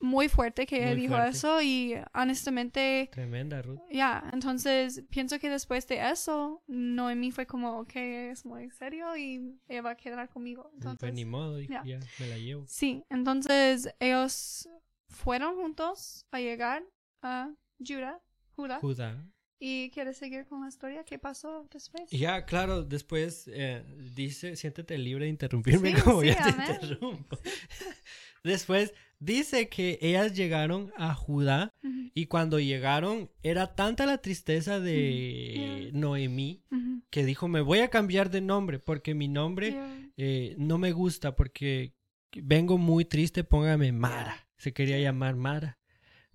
muy 0.00 0.28
fuerte 0.28 0.64
que 0.67 0.76
ella 0.76 0.93
Muy 0.93 1.00
dijo 1.02 1.14
fuerte. 1.14 1.31
eso 1.31 1.61
y 1.62 1.95
honestamente, 2.14 3.09
Tremenda, 3.12 3.61
Ruth. 3.62 3.81
ya, 3.90 4.23
entonces 4.33 5.02
pienso 5.11 5.38
que 5.38 5.50
después 5.50 5.87
de 5.88 6.09
eso, 6.11 6.62
Noemí 6.69 7.31
fue 7.33 7.47
como, 7.47 7.78
ok, 7.81 7.97
es 7.97 8.45
muy 8.45 8.71
serio 8.71 9.17
y 9.17 9.59
ella 9.69 9.83
va 9.83 9.90
a 9.90 9.97
quedar 9.97 10.28
conmigo. 10.28 10.64
pues 10.64 10.75
Entonces, 10.75 11.12
ni 11.14 11.25
modo, 11.25 11.57
dijo, 11.57 11.73
ya. 11.85 11.99
me 12.21 12.26
la 12.28 12.38
llevo. 12.38 12.64
Sí, 12.69 13.05
entonces 13.11 13.88
ellos 13.99 14.69
fueron 15.09 15.57
juntos 15.57 16.26
a 16.31 16.38
llegar 16.40 16.85
a 17.23 17.50
Judá, 17.85 18.21
Judá. 18.55 18.78
Judá. 18.81 19.26
¿Y 19.61 19.90
quieres 19.90 20.17
seguir 20.17 20.47
con 20.47 20.61
la 20.62 20.69
historia? 20.69 21.02
¿Qué 21.02 21.19
pasó 21.19 21.67
después? 21.73 22.09
Ya, 22.11 22.45
claro, 22.45 22.85
después 22.85 23.50
eh, 23.52 23.85
dice, 24.14 24.55
siéntete 24.55 24.97
libre 24.97 25.25
de 25.25 25.31
interrumpirme 25.31 25.97
Sí, 25.97 26.02
como 26.05 26.21
sí, 26.21 26.28
ya 26.28 26.45
te 26.45 26.50
interrumpo. 26.50 27.37
después 28.45 28.95
dice 29.20 29.68
que 29.68 29.98
ellas 30.00 30.34
llegaron 30.34 30.92
a 30.96 31.14
Judá 31.14 31.75
y 32.14 32.26
cuando 32.26 32.58
llegaron 32.60 33.30
era 33.42 33.75
tanta 33.75 34.06
la 34.06 34.18
tristeza 34.18 34.80
de 34.80 35.54
Yeah. 35.58 35.90
Noemí 35.92 36.62
que 37.10 37.25
dijo, 37.25 37.48
me 37.48 37.60
voy 37.60 37.78
a 37.80 37.88
cambiar 37.88 38.30
de 38.30 38.40
nombre 38.40 38.78
porque 38.78 39.14
mi 39.14 39.28
nombre 39.28 39.70
yeah, 39.70 40.10
eh, 40.16 40.54
no 40.58 40.78
me 40.78 40.92
gusta 40.92 41.34
porque 41.34 41.94
vengo 42.37 42.76
muy 42.78 43.04
triste, 43.04 43.44
póngame 43.44 43.92
Mara. 43.92 44.46
Se 44.58 44.72
quería 44.72 44.98
llamar 44.98 45.37
Mara. 45.37 45.78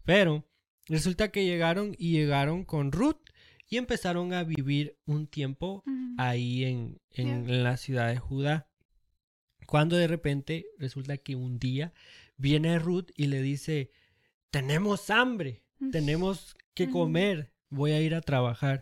Pero 0.04 0.48
resulta 0.88 1.32
que 1.32 1.46
llegaron 1.46 1.96
y 1.98 2.12
llegaron 2.12 2.66
con 2.66 2.92
Ruth 2.92 3.20
y 3.70 3.78
empezaron 3.78 4.34
a 4.34 4.44
vivir 4.44 4.98
un 5.06 5.28
tiempo 5.28 5.84
ahí 6.18 6.64
en, 6.66 7.00
en 7.12 7.46
Yeah. 7.48 7.64
la 7.64 7.78
ciudad 7.78 8.10
de 8.10 8.18
Judá. 8.18 8.68
Cuando 9.68 9.96
de 9.96 10.08
repente 10.08 10.66
resulta 10.78 11.18
que 11.18 11.36
un 11.36 11.58
día 11.60 11.94
viene 12.44 12.78
Ruth 12.78 13.10
y 13.16 13.28
le 13.28 13.42
dice, 13.42 13.90
tenemos 14.52 15.10
hambre, 15.10 15.64
tenemos 15.92 16.56
que 16.74 16.90
comer, 16.90 17.54
voy 17.70 17.92
a 17.92 18.02
ir 18.02 18.14
a 18.16 18.22
trabajar. 18.22 18.82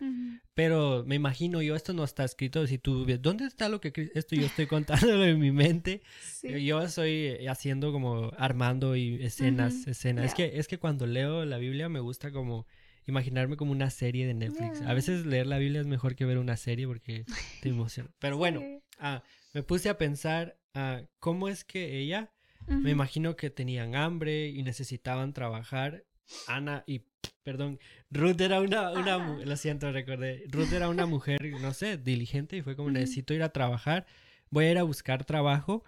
Pero 0.54 1.04
me 1.06 1.14
imagino 1.14 1.62
yo, 1.62 1.74
esto 1.76 1.94
no 1.94 2.04
está 2.04 2.24
escrito, 2.24 2.66
si 2.66 2.76
tú 2.76 3.06
ves, 3.06 3.22
¿dónde 3.22 3.46
está 3.46 3.68
lo 3.70 3.80
que 3.80 4.10
esto 4.14 4.34
yo 4.36 4.44
estoy 4.46 4.66
contándolo 4.66 5.24
en 5.24 5.38
mi 5.38 5.50
mente? 5.52 6.02
Sí. 6.22 6.64
Yo- 6.64 6.82
estoy 6.82 7.10
eh, 7.10 7.48
haciendo 7.48 7.92
como 7.92 8.32
armando 8.36 8.94
y 8.96 9.22
escenas, 9.22 9.86
escenas. 9.86 10.26
Es 10.26 10.34
que 10.34 10.58
es 10.58 10.68
que 10.68 10.78
cuando 10.78 11.06
leo 11.06 11.44
la 11.46 11.56
Biblia 11.58 11.88
me 11.88 12.00
gusta 12.00 12.32
como 12.32 12.66
imaginarme 13.06 13.56
como 13.56 13.72
una 13.72 13.88
serie 13.90 14.26
de 14.26 14.34
Netflix. 14.34 14.82
A 14.82 14.92
veces 14.92 15.24
leer 15.24 15.46
la 15.46 15.58
Biblia 15.58 15.80
es 15.80 15.86
mejor 15.86 16.14
que 16.16 16.24
ver 16.26 16.36
una 16.38 16.56
serie 16.56 16.86
porque 16.86 17.24
te 17.62 17.68
emociona. 17.70 18.10
Pero 18.18 18.36
bueno, 18.36 18.60
Sí. 18.60 18.78
ah, 18.98 19.22
me 19.54 19.62
puse 19.62 19.88
a 19.88 19.96
pensar 19.96 20.58
ah, 20.74 21.00
cómo 21.18 21.48
es 21.48 21.64
que 21.64 21.98
ella, 21.98 22.30
Me 22.66 22.90
imagino 22.90 23.36
que 23.36 23.50
tenían 23.50 23.94
hambre 23.94 24.48
y 24.48 24.62
necesitaban 24.62 25.32
trabajar. 25.32 26.04
Ana 26.46 26.84
y 26.86 27.02
perdón, 27.42 27.78
Ruth 28.10 28.40
era 28.40 28.60
una, 28.60 28.92
una 28.92 29.44
lo 29.44 29.56
siento, 29.56 29.90
recordé. 29.92 30.44
Ruth 30.48 30.72
era 30.72 30.88
una 30.88 31.06
mujer, 31.06 31.40
no 31.60 31.72
sé, 31.72 31.98
diligente 31.98 32.56
y 32.56 32.62
fue 32.62 32.76
como 32.76 32.90
necesito 32.90 33.34
ir 33.34 33.42
a 33.42 33.50
trabajar, 33.50 34.06
voy 34.50 34.66
a 34.66 34.70
ir 34.72 34.78
a 34.78 34.82
buscar 34.84 35.24
trabajo 35.24 35.84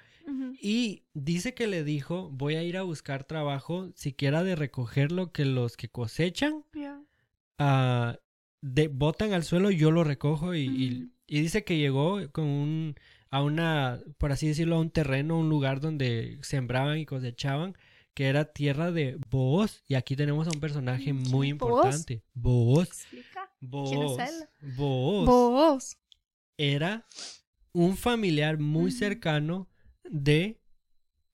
y 0.60 1.02
dice 1.12 1.54
que 1.54 1.66
le 1.66 1.84
dijo, 1.84 2.30
voy 2.32 2.54
a 2.54 2.62
ir 2.62 2.76
a 2.76 2.82
buscar 2.82 3.24
trabajo 3.24 3.90
siquiera 3.94 4.42
de 4.42 4.56
recoger 4.56 5.12
lo 5.12 5.32
que 5.32 5.44
los 5.44 5.76
que 5.76 5.88
cosechan 5.88 6.64
Yeah. 6.74 7.00
ah, 7.58 8.18
de, 8.62 8.88
botan 8.88 9.32
al 9.32 9.44
suelo, 9.44 9.70
yo 9.70 9.90
lo 9.90 10.02
recojo 10.02 10.54
y, 10.54 11.10
y 11.26 11.40
dice 11.40 11.64
que 11.64 11.78
llegó 11.78 12.20
con 12.32 12.44
un, 12.46 12.94
a 13.34 13.42
una, 13.42 14.00
por 14.18 14.30
así 14.32 14.46
decirlo, 14.46 14.76
a 14.76 14.80
un 14.80 14.90
terreno, 14.90 15.38
un 15.38 15.48
lugar 15.48 15.80
donde 15.80 16.38
sembraban 16.42 16.98
y 16.98 17.04
cosechaban, 17.06 17.76
que 18.14 18.26
era 18.28 18.44
tierra 18.52 18.92
de 18.92 19.18
Booz. 19.30 19.82
Y 19.88 19.94
aquí 19.94 20.14
tenemos 20.14 20.46
a 20.46 20.50
un 20.54 20.60
personaje 20.60 21.12
Mm, 21.12 21.30
muy 21.30 21.48
importante. 21.48 22.22
Booz. 22.34 23.06
Booz. 23.60 24.16
Booz 25.26 25.96
era 26.56 27.04
un 27.72 27.96
familiar 27.96 28.58
muy 28.58 28.90
cercano 28.92 29.68
de 30.04 30.60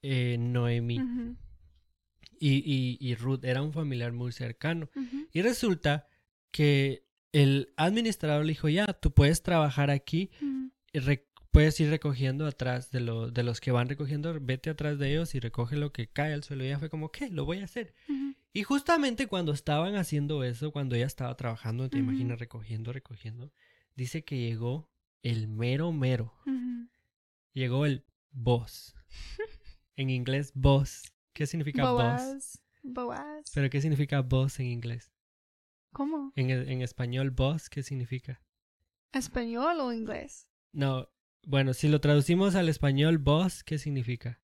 eh, 0.02 0.36
Noemí. 0.38 1.00
Ujú, 1.00 1.36
y, 2.38 2.54
y, 2.64 2.96
y 2.98 3.14
Ruth 3.16 3.44
era 3.44 3.60
un 3.60 3.72
familiar 3.74 4.12
muy 4.12 4.32
cercano. 4.32 4.88
Y 5.34 5.42
resulta 5.42 6.06
que 6.50 7.04
el 7.32 7.74
administrador 7.76 8.46
le 8.46 8.52
dijo, 8.52 8.70
ya, 8.70 8.86
tú 8.86 9.10
puedes 9.12 9.42
trabajar 9.42 9.90
aquí, 9.90 10.30
re- 10.94 11.28
puedes 11.50 11.78
ir 11.80 11.90
recogiendo 11.90 12.46
atrás 12.46 12.90
de, 12.90 13.00
lo, 13.00 13.30
de 13.30 13.42
los 13.42 13.60
que 13.60 13.72
van 13.72 13.88
recogiendo, 13.88 14.36
vete 14.40 14.70
atrás 14.70 14.98
de 14.98 15.10
ellos 15.10 15.34
y 15.34 15.40
recoge 15.40 15.76
lo 15.76 15.92
que 15.92 16.08
cae 16.08 16.32
al 16.32 16.44
suelo. 16.44 16.64
Y 16.64 16.68
ella 16.68 16.78
fue 16.78 16.90
como, 16.90 17.10
¿qué? 17.10 17.30
Lo 17.30 17.44
voy 17.44 17.58
a 17.58 17.64
hacer. 17.64 17.94
Y 18.52 18.62
justamente 18.62 19.26
cuando 19.26 19.52
estaban 19.52 19.96
haciendo 19.96 20.44
eso, 20.44 20.72
cuando 20.72 20.96
ella 20.96 21.06
estaba 21.06 21.36
trabajando, 21.36 21.88
te 21.88 21.98
imaginas 21.98 22.38
recogiendo, 22.38 22.92
recogiendo, 22.92 23.52
dice 23.94 24.24
que 24.24 24.38
llegó 24.38 24.90
el 25.22 25.48
mero 25.48 25.92
mero. 25.92 26.34
Llegó 27.52 27.84
el 27.84 28.04
boss. 28.30 28.94
en 29.96 30.10
inglés, 30.10 30.52
boss. 30.54 31.12
¿Qué 31.32 31.46
significa 31.46 31.90
boss? 31.90 32.02
Boaz. 32.02 32.62
Boaz. 32.82 33.50
¿Pero 33.54 33.70
qué 33.70 33.80
significa 33.80 34.22
boss 34.22 34.60
en 34.60 34.66
inglés? 34.66 35.12
¿Cómo? 35.92 36.32
En, 36.36 36.50
en 36.50 36.82
español, 36.82 37.30
boss, 37.30 37.68
¿qué 37.68 37.82
significa? 37.82 38.40
¿Español 39.12 39.80
o 39.80 39.92
inglés? 39.92 40.48
No, 40.72 41.08
bueno, 41.46 41.74
si 41.74 41.88
lo 41.88 42.00
traducimos 42.00 42.54
al 42.54 42.68
español, 42.68 43.18
boss, 43.18 43.62
¿qué 43.64 43.78
significa? 43.78 44.40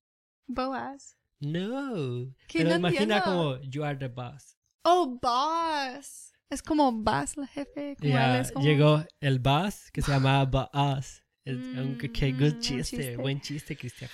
Boaz. 0.46 1.16
No. 1.40 2.32
¿Qué? 2.48 2.58
Pero 2.58 2.70
No 2.70 2.76
imagina 2.76 3.18
entiendo. 3.18 3.24
como, 3.24 3.62
you 3.62 3.84
are 3.84 3.96
the 3.98 4.08
boss. 4.08 4.56
Oh, 4.82 5.18
boss. 5.20 6.32
Es 6.48 6.62
como 6.62 6.92
Baz, 7.02 7.36
la 7.36 7.46
jefe. 7.48 7.96
Como 7.98 8.12
Ya, 8.12 8.36
él 8.36 8.40
es 8.42 8.52
como... 8.52 8.64
llegó 8.64 9.04
el 9.20 9.40
boss 9.40 9.90
que 9.92 10.00
se 10.02 10.12
llamaba 10.12 10.44
boss. 10.72 11.22
Que- 11.44 12.10
qué 12.12 12.32
Mm, 12.32 12.38
good 12.38 12.40
buen 12.50 12.60
chiste, 12.60 12.96
chiste. 12.96 13.16
buen 13.16 13.40
chiste, 13.40 13.76
Cristian. 13.76 14.10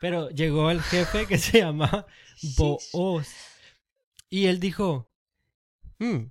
Pero 0.00 0.28
llegó 0.30 0.70
el 0.70 0.80
jefe 0.82 1.26
que 1.26 1.38
se 1.38 1.58
llamaba. 1.60 2.06
Boaz. 2.56 3.34
Y 4.30 4.46
él 4.46 4.60
dijo, 4.60 5.10
"Hmm, 5.98 6.26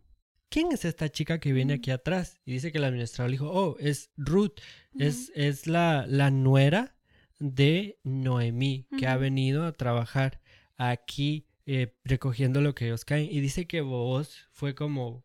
¿quién 0.49 0.71
es 0.71 0.85
esta 0.85 1.09
chica 1.09 1.39
que 1.39 1.53
viene 1.53 1.75
Mm. 1.75 1.77
aquí 1.79 1.91
atrás? 1.91 2.39
Y 2.45 2.53
dice 2.53 2.71
que 2.71 2.77
el 2.77 2.83
administrador 2.85 3.29
le 3.29 3.35
dijo, 3.35 3.51
oh, 3.51 3.77
es 3.79 4.11
Ruth, 4.17 4.59
es, 4.97 5.31
es 5.35 5.67
la, 5.67 6.05
la 6.07 6.31
nuera 6.31 6.95
de 7.39 7.99
Noemí, 8.03 8.87
que 8.97 9.07
ha 9.07 9.17
venido 9.17 9.65
a 9.65 9.71
trabajar 9.73 10.41
aquí 10.77 11.45
eh, 11.65 11.95
recogiendo 12.05 12.61
lo 12.61 12.73
que 12.73 12.85
ellos 12.85 13.03
caen. 13.05 13.27
Y 13.31 13.41
dice 13.41 13.67
que 13.67 13.81
Boaz 13.81 14.47
fue 14.51 14.73
como, 14.73 15.23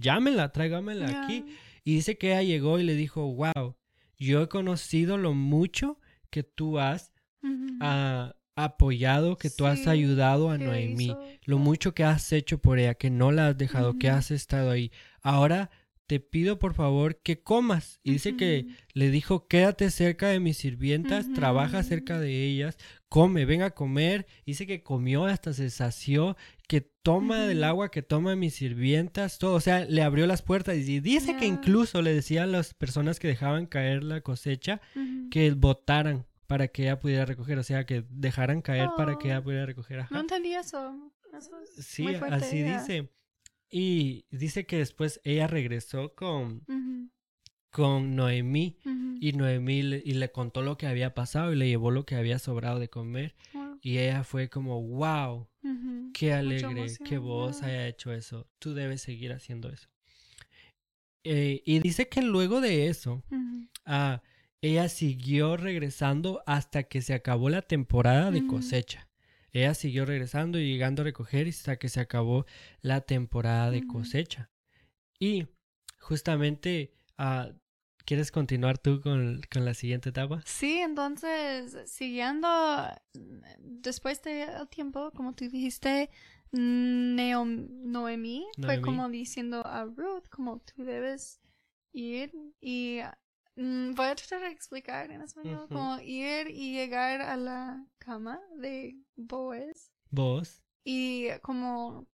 llámela, 0.00 0.52
tráigamela 0.52 1.24
aquí. 1.24 1.44
Y 1.84 1.94
dice 1.94 2.18
que 2.18 2.28
ella 2.32 2.42
llegó 2.42 2.78
y 2.78 2.82
le 2.82 2.94
dijo, 2.94 3.22
wow, 3.32 3.76
yo 4.18 4.42
he 4.42 4.48
conocido 4.48 5.16
lo 5.18 5.32
mucho 5.32 5.98
que 6.30 6.42
tú 6.42 6.78
has 6.78 7.12
ah, 7.80 8.34
apoyado, 8.64 9.36
que 9.36 9.50
tú 9.50 9.66
has 9.66 9.86
ayudado 9.86 10.50
a 10.50 10.58
Noemí, 10.58 11.04
hizo- 11.06 11.20
lo 11.44 11.58
mucho 11.58 11.94
que 11.94 12.04
has 12.04 12.32
hecho 12.32 12.58
por 12.58 12.78
ella, 12.78 12.94
que 12.94 13.10
no 13.10 13.32
la 13.32 13.48
has 13.48 13.58
dejado, 13.58 13.98
que 13.98 14.08
has 14.10 14.30
estado 14.30 14.70
ahí. 14.70 14.90
Ahora 15.22 15.70
te 16.06 16.18
pido 16.18 16.58
por 16.58 16.74
favor 16.74 17.20
que 17.22 17.40
comas. 17.40 18.00
Y 18.02 18.10
dice 18.12 18.36
que 18.36 18.66
le 18.94 19.10
dijo, 19.10 19.46
quédate 19.46 19.90
cerca 19.92 20.26
de 20.28 20.40
mis 20.40 20.56
sirvientas, 20.56 21.32
trabaja 21.34 21.84
cerca 21.84 22.18
de 22.18 22.46
ellas, 22.46 22.76
come, 23.08 23.44
ven 23.44 23.62
a 23.62 23.70
comer. 23.70 24.26
Dice 24.44 24.66
que 24.66 24.82
comió 24.82 25.26
hasta 25.26 25.52
se 25.52 25.70
sació, 25.70 26.36
que 26.66 26.80
toma 26.80 27.46
del 27.46 27.62
agua 27.62 27.92
que 27.92 28.02
toma 28.02 28.34
mis 28.34 28.54
sirvientas, 28.54 29.38
todo. 29.38 29.54
O 29.54 29.60
sea, 29.60 29.84
le 29.84 30.02
abrió 30.02 30.26
las 30.26 30.42
puertas. 30.42 30.76
Y 30.78 30.98
dice 30.98 31.36
que 31.36 31.46
incluso 31.46 32.02
le 32.02 32.12
decía 32.12 32.42
a 32.42 32.46
las 32.46 32.74
personas 32.74 33.20
que 33.20 33.28
dejaban 33.28 33.66
caer 33.66 34.02
la 34.02 34.20
cosecha 34.20 34.80
que 35.30 35.52
votaran 35.52 36.26
para 36.50 36.66
que 36.66 36.82
ella 36.82 36.98
pudiera 36.98 37.24
recoger, 37.24 37.56
o 37.60 37.62
sea, 37.62 37.86
que 37.86 38.04
dejaran 38.10 38.60
caer 38.60 38.90
para 38.96 39.16
que 39.18 39.28
ella 39.28 39.40
pudiera 39.40 39.66
recoger. 39.66 40.00
Ajá. 40.00 40.12
No 40.12 40.20
entendí 40.20 40.52
eso. 40.52 41.12
Eso 41.32 41.52
es 41.60 41.86
Sí, 41.86 42.02
muy 42.02 42.16
fuerte, 42.16 42.34
así 42.34 42.62
dice. 42.64 43.08
Y 43.70 44.24
dice 44.32 44.66
que 44.66 44.78
después 44.78 45.20
ella 45.22 45.46
regresó 45.46 46.12
con, 46.16 46.64
Ujú, 46.66 47.08
con 47.70 48.16
Noemí 48.16 48.78
y 49.20 49.32
Noemí 49.32 49.82
le, 49.82 50.02
y 50.04 50.14
le 50.14 50.32
contó 50.32 50.62
lo 50.62 50.76
que 50.76 50.88
había 50.88 51.14
pasado 51.14 51.52
y 51.52 51.56
le 51.56 51.68
llevó 51.68 51.92
lo 51.92 52.04
que 52.04 52.16
había 52.16 52.40
sobrado 52.40 52.80
de 52.80 52.90
comer. 52.90 53.36
Y 53.80 53.98
ella 53.98 54.24
fue 54.24 54.48
como, 54.50 54.82
wow, 54.82 55.46
qué 56.12 56.32
alegre 56.32 56.88
que 57.04 57.18
vos 57.18 57.60
ya. 57.60 57.68
haya 57.68 57.86
hecho 57.86 58.12
eso. 58.12 58.48
Tú 58.58 58.74
debes 58.74 59.02
seguir 59.02 59.32
haciendo 59.32 59.68
eso. 59.70 59.88
Eh, 61.22 61.62
y 61.64 61.78
dice 61.78 62.08
que 62.08 62.22
luego 62.22 62.60
de 62.60 62.88
eso, 62.88 63.22
ah, 63.84 64.20
ella 64.62 64.88
siguió 64.88 65.56
regresando 65.56 66.42
hasta 66.46 66.82
que 66.84 67.02
se 67.02 67.14
acabó 67.14 67.48
la 67.50 67.62
temporada 67.62 68.30
de 68.30 68.46
cosecha. 68.46 69.08
Ella 69.52 69.74
siguió 69.74 70.04
regresando 70.04 70.58
y 70.58 70.70
llegando 70.70 71.02
a 71.02 71.04
recoger 71.06 71.48
hasta 71.48 71.76
que 71.76 71.88
se 71.88 72.00
acabó 72.00 72.46
la 72.82 73.00
temporada 73.00 73.70
de 73.70 73.86
cosecha. 73.86 74.50
Y 75.18 75.46
justamente, 75.98 76.92
ah, 77.18 77.50
¿quieres 78.04 78.30
continuar 78.30 78.78
tú 78.78 79.00
con, 79.00 79.40
con 79.52 79.64
la 79.64 79.74
siguiente 79.74 80.10
etapa? 80.10 80.42
Sí, 80.46 80.78
entonces, 80.78 81.76
siguiendo 81.90 82.48
mm, 83.14 83.40
después 83.58 84.22
del 84.22 84.68
tiempo, 84.68 85.10
como 85.12 85.34
tú 85.34 85.48
dijiste, 85.48 86.10
Neom- 86.52 87.68
Noemí 87.70 88.46
fue 88.62 88.80
como 88.82 89.08
diciendo 89.08 89.64
a 89.66 89.84
Ruth, 89.84 90.24
como 90.30 90.58
tú 90.60 90.84
debes 90.84 91.40
ir 91.92 92.32
y 92.60 92.98
voy 93.56 94.06
a 94.06 94.14
tratar 94.14 94.40
de 94.40 94.48
explicar 94.50 95.10
en 95.10 95.22
español, 95.22 95.64
Ujú. 95.64 95.68
como 95.68 96.00
ir 96.00 96.48
y 96.48 96.72
llegar 96.72 97.20
a 97.22 97.36
la 97.36 97.84
cama 97.98 98.40
de 98.56 98.96
Vos. 100.10 100.62
y 100.84 101.28
como 101.42 102.06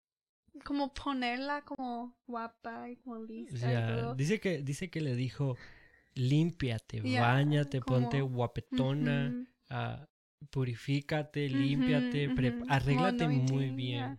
como 0.65 0.93
ponerla 0.95 1.63
como 1.63 2.17
guapa 2.27 2.89
y 2.89 2.97
como 2.97 3.19
lista 3.25 3.57
y 3.57 3.61
sea, 3.61 3.87
todo. 3.87 4.15
dice 4.15 4.41
que, 4.41 4.63
dice 4.63 4.89
que 4.91 5.01
le 5.03 5.15
dijo, 5.15 5.57
límpiate, 6.15 7.03
Ya, 7.03 7.21
bañate, 7.21 7.81
ponte 7.81 8.21
guapetona, 8.23 9.47
ah, 9.69 10.07
purifícate, 10.51 11.49
límpiate, 11.49 12.35
como 12.35 12.65
arréglate 12.69 13.29
muy 13.29 13.71
bien. 13.71 14.19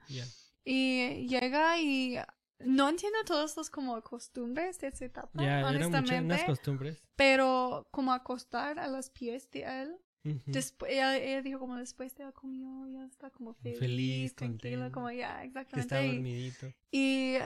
Y 0.63 1.27
llega 1.27 1.79
y 1.79 2.17
no 2.59 2.89
entiendo 2.89 3.17
todos 3.25 3.55
los 3.57 3.69
como 3.69 4.01
costumbres 4.01 4.79
de 4.79 4.87
esa 4.87 5.05
etapa, 5.05 5.43
Ya, 5.43 5.59
eran 5.59 5.73
muchas 5.75 5.85
honestamente, 6.01 6.45
costumbres. 6.45 7.03
pero 7.15 7.87
como 7.91 8.13
acostar 8.13 8.79
a 8.79 8.87
los 8.87 9.09
pies 9.09 9.49
de 9.51 9.63
él. 9.63 9.97
Después, 10.45 10.91
ella, 10.91 11.15
ella 11.17 11.41
dijo 11.41 11.57
como 11.59 11.77
después 11.77 12.13
de 12.15 12.25
él 12.25 12.33
comió, 12.33 12.85
ya 12.89 13.05
está 13.05 13.29
como 13.29 13.53
feliz, 13.53 13.79
Feliz, 13.79 14.35
tranquila, 14.35 14.91
como 14.91 15.09
ya, 15.09 15.41
exactamente. 15.45 15.79
está 15.79 16.03
y- 16.05 16.11
dormidito. 16.15 16.73
Y, 16.91 17.37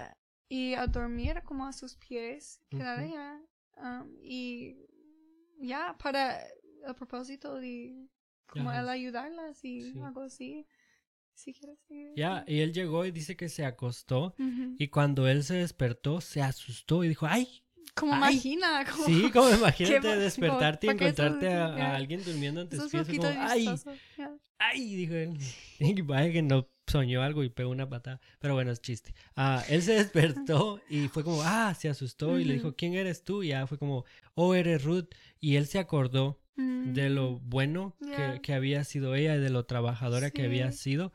y 0.50 0.74
a 0.74 0.88
dormir 0.88 1.44
como 1.44 1.68
a 1.68 1.74
sus 1.74 1.96
pies, 1.96 2.60
quedar 2.70 3.04
Ujú. 3.04 3.14
allá. 3.14 3.40
um, 3.78 4.16
y 4.20 4.78
ya, 5.60 5.96
para 6.02 6.42
el 6.44 6.96
propósito 6.96 7.56
de 7.56 8.08
como 8.48 8.72
Ajá. 8.72 8.80
él 8.82 8.90
ayudarlas 8.90 9.64
y 9.64 9.92
Sí. 9.94 10.00
algo 10.00 10.22
así. 10.22 10.66
Si 11.44 11.54
quieres 11.54 11.80
seguir. 11.88 12.14
Ya, 12.16 12.44
y 12.48 12.60
él 12.60 12.74
llegó 12.74 13.06
y 13.06 13.12
dice 13.12 13.36
que 13.36 13.50
se 13.50 13.66
acostó 13.66 14.36
Ujú. 14.38 14.76
y 14.78 14.88
cuando 14.90 15.28
él 15.28 15.44
se 15.44 15.56
despertó 15.56 16.22
se 16.22 16.42
asustó 16.42 17.04
y 17.04 17.08
dijo, 17.10 17.26
¡ay! 17.28 17.64
Como 17.96 18.14
Ay, 18.14 18.20
imagina, 18.36 18.86
como 18.90 19.06
Sí, 19.06 19.32
como 19.32 19.50
imagínate 19.56 20.16
despertarte 20.18 20.88
y 20.88 20.90
como- 20.92 21.02
eso- 21.02 21.24
encontrarte 21.24 21.54
a, 21.54 21.66
a 21.66 21.96
alguien 21.96 22.24
durmiendo 22.24 22.62
en 22.62 22.70
tus 22.70 22.90
pies. 22.90 23.08
Como, 23.08 23.24
¡ay! 23.26 23.66
ya. 24.18 24.32
¡ay! 24.60 24.96
Dijo 24.96 25.14
él. 25.16 25.38
Y 25.80 26.02
vaya 26.02 26.32
que 26.32 26.42
no 26.42 26.70
soñó 26.88 27.22
algo 27.24 27.44
y 27.44 27.50
pegó 27.50 27.70
una 27.72 27.90
patada. 27.90 28.22
Pero 28.40 28.54
bueno, 28.54 28.72
es 28.72 28.82
chiste. 28.82 29.14
Ah, 29.36 29.64
él 29.70 29.82
se 29.82 29.94
despertó 29.94 30.80
y 30.90 31.08
fue 31.08 31.24
como, 31.24 31.42
¡ah! 31.44 31.74
Se 31.74 31.90
asustó 31.90 32.40
y 32.40 32.44
le 32.46 32.54
dijo. 32.56 32.76
¿quién 32.76 32.94
eres 32.94 33.24
tú? 33.24 33.44
Y 33.44 33.50
ya 33.50 33.66
fue 33.68 33.78
como, 33.78 34.06
¡oh, 34.36 34.54
eres 34.56 34.84
Ruth! 34.84 35.08
Y 35.40 35.56
él 35.56 35.66
se 35.68 35.80
acordó 35.80 36.40
de 36.56 37.10
lo 37.10 37.40
Mm, 37.40 37.50
bueno 37.50 37.96
que, 38.00 38.10
Ya. 38.12 38.40
que 38.40 38.54
había 38.54 38.84
sido 38.84 39.16
ella 39.16 39.36
y 39.36 39.40
de 39.40 39.50
lo 39.50 39.66
trabajadora 39.66 40.30
que 40.32 40.44
había 40.44 40.72
Sí. 40.72 40.78
sido. 40.92 41.12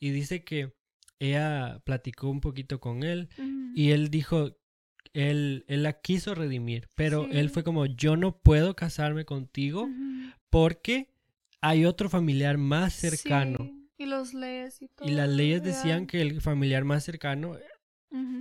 Y 0.00 0.10
dice 0.10 0.44
que 0.44 0.72
ella 1.18 1.80
platicó 1.84 2.28
un 2.28 2.40
poquito 2.40 2.80
con 2.80 3.02
él 3.02 3.28
y 3.74 3.90
él 3.90 4.10
dijo, 4.10 4.56
él, 5.12 5.64
él 5.68 5.82
la 5.82 6.00
quiso 6.00 6.34
redimir, 6.34 6.88
pero 6.94 7.26
él 7.30 7.50
fue 7.50 7.64
como, 7.64 7.86
yo 7.86 8.16
no 8.16 8.38
puedo 8.38 8.76
casarme 8.76 9.24
contigo 9.24 9.88
porque 10.50 11.10
hay 11.60 11.84
otro 11.84 12.08
familiar 12.08 12.58
más 12.58 12.94
cercano. 12.94 13.58
Sí, 13.60 13.88
Y 13.98 14.06
los 14.06 14.32
leyes 14.32 14.80
y 14.80 14.88
todo. 14.88 15.08
Y 15.08 15.12
las 15.12 15.28
leyes 15.28 15.62
decían 15.62 16.06
que 16.06 16.20
el 16.20 16.40
familiar 16.40 16.84
más 16.84 17.04
cercano, 17.04 17.56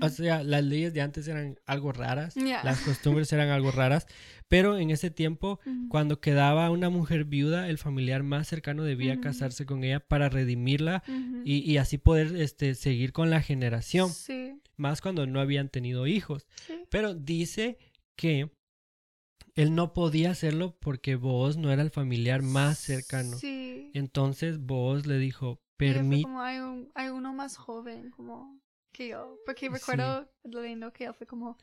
O 0.01 0.09
sea, 0.09 0.43
las 0.43 0.63
leyes 0.63 0.93
de 0.93 1.01
antes 1.01 1.27
eran 1.27 1.59
algo 1.65 1.91
raras, 1.91 2.35
las 2.37 2.79
costumbres 2.81 3.31
eran 3.33 3.49
algo 3.49 3.71
raras, 3.71 4.07
pero 4.47 4.77
en 4.77 4.91
ese 4.91 5.11
tiempo 5.11 5.59
cuando 5.89 6.21
quedaba 6.21 6.69
una 6.69 6.89
mujer 6.89 7.25
viuda, 7.25 7.67
el 7.69 7.77
familiar 7.77 8.23
más 8.23 8.47
cercano 8.47 8.83
debía 8.83 9.19
casarse 9.19 9.65
con 9.65 9.83
ella 9.83 9.99
para 9.99 10.29
redimirla 10.29 11.03
y, 11.43 11.57
y 11.69 11.77
así 11.77 11.97
poder 11.97 12.35
este, 12.37 12.75
seguir 12.75 13.11
con 13.11 13.29
la 13.29 13.41
generación, 13.41 14.09
Sí, 14.09 14.53
más 14.77 15.01
cuando 15.01 15.27
no 15.27 15.39
habían 15.41 15.69
tenido 15.69 16.07
hijos. 16.07 16.47
sí. 16.65 16.85
Pero 16.89 17.13
dice 17.13 17.77
que 18.15 18.49
él 19.55 19.73
no 19.75 19.91
podía 19.93 20.31
hacerlo 20.31 20.77
porque 20.79 21.15
Boaz 21.15 21.57
no 21.57 21.71
era 21.71 21.81
el 21.81 21.89
familiar 21.89 22.41
más 22.43 22.77
cercano. 22.77 23.35
Sí. 23.37 23.91
Entonces 23.93 24.59
Boaz 24.59 25.07
le 25.07 25.17
dijo, 25.17 25.59
como 25.77 26.41
hay, 26.41 26.59
un, 26.59 26.89
hay 26.95 27.09
uno 27.09 27.33
más 27.33 27.57
joven 27.57 28.09
como 28.11 28.59
que 28.97 29.09
yo. 29.09 29.39
Porque 29.45 29.67
Sí. 29.67 29.73
recuerdo 29.73 30.29
leyendo 30.43 30.91
que 30.91 31.05
él 31.05 31.13
fue 31.13 31.27
como, 31.27 31.57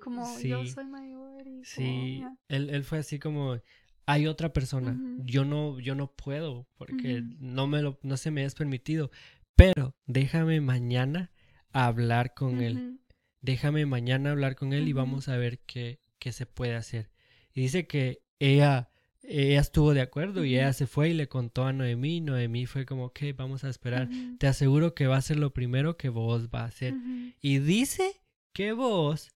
como 0.00 0.38
yo 0.40 0.64
soy 0.66 0.86
mayor 0.86 1.46
y 1.46 1.64
Sí, 1.64 2.22
él, 2.48 2.70
él 2.70 2.84
fue 2.84 2.98
así 2.98 3.18
como, 3.18 3.58
hay 4.06 4.26
otra 4.26 4.52
persona, 4.52 5.00
yo 5.24 5.44
no, 5.44 5.80
yo 5.80 5.94
no 5.94 6.14
puedo 6.14 6.68
porque 6.76 7.22
no 7.40 7.66
me 7.66 7.82
lo, 7.82 7.98
no 8.02 8.16
se 8.16 8.30
me 8.30 8.44
es 8.44 8.54
permitido, 8.54 9.10
pero 9.56 9.96
déjame 10.06 10.60
mañana 10.60 11.32
hablar 11.72 12.34
con 12.34 12.60
él, 12.60 13.00
déjame 13.40 13.86
mañana 13.86 14.30
hablar 14.30 14.56
con 14.56 14.72
él 14.72 14.88
y 14.88 14.92
vamos 14.92 15.28
a 15.28 15.36
ver 15.36 15.60
qué, 15.60 16.00
qué 16.18 16.32
se 16.32 16.46
puede 16.46 16.74
hacer. 16.74 17.10
Y 17.52 17.62
dice 17.62 17.86
que 17.86 18.22
ella, 18.38 18.90
ella 19.26 19.60
estuvo 19.60 19.94
de 19.94 20.00
acuerdo 20.00 20.44
y 20.44 20.54
ella 20.54 20.72
se 20.72 20.86
fue 20.86 21.10
y 21.10 21.14
le 21.14 21.28
contó 21.28 21.64
a 21.64 21.72
Noemí, 21.72 22.20
Noemí 22.20 22.66
fue 22.66 22.84
como, 22.84 23.06
ok, 23.06 23.20
vamos 23.36 23.64
a 23.64 23.68
esperar, 23.68 24.08
te 24.38 24.46
aseguro 24.46 24.94
que 24.94 25.06
va 25.06 25.16
a 25.16 25.22
ser 25.22 25.38
lo 25.38 25.52
primero 25.52 25.96
que 25.96 26.08
vos 26.08 26.48
va 26.48 26.62
a 26.62 26.66
hacer. 26.66 26.94
Y 27.40 27.58
dice 27.58 28.20
que 28.52 28.72
vos 28.72 29.30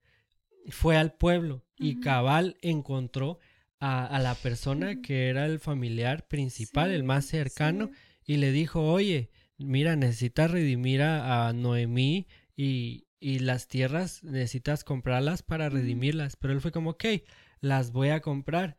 fue 0.69 0.97
al 0.97 1.13
pueblo 1.13 1.65
y 1.77 2.01
cabal 2.01 2.57
encontró 2.63 3.39
a, 3.81 4.05
a 4.05 4.19
la 4.19 4.35
persona 4.35 5.01
que 5.01 5.29
era 5.29 5.47
el 5.47 5.61
familiar 5.61 6.27
principal, 6.27 6.91
el 6.91 7.05
más 7.05 7.25
cercano, 7.27 7.91
sí. 8.23 8.35
y 8.35 8.37
le 8.37 8.53
dijo, 8.53 8.83
oye, 8.83 9.31
mira, 9.57 9.97
necesitas 9.97 10.51
redimir 10.51 11.03
a, 11.03 11.49
a 11.49 11.53
Noemí 11.53 12.27
y, 12.57 13.07
y 13.21 13.41
las 13.41 13.69
tierras 13.69 14.23
necesitas 14.23 14.85
comprarlas 14.85 15.43
para 15.43 15.69
redimirlas. 15.69 16.37
Pero 16.37 16.53
él 16.53 16.61
fue 16.61 16.73
como, 16.73 16.91
ok, 16.91 17.05
las 17.61 17.93
voy 17.93 18.11
a 18.11 18.21
comprar. 18.21 18.77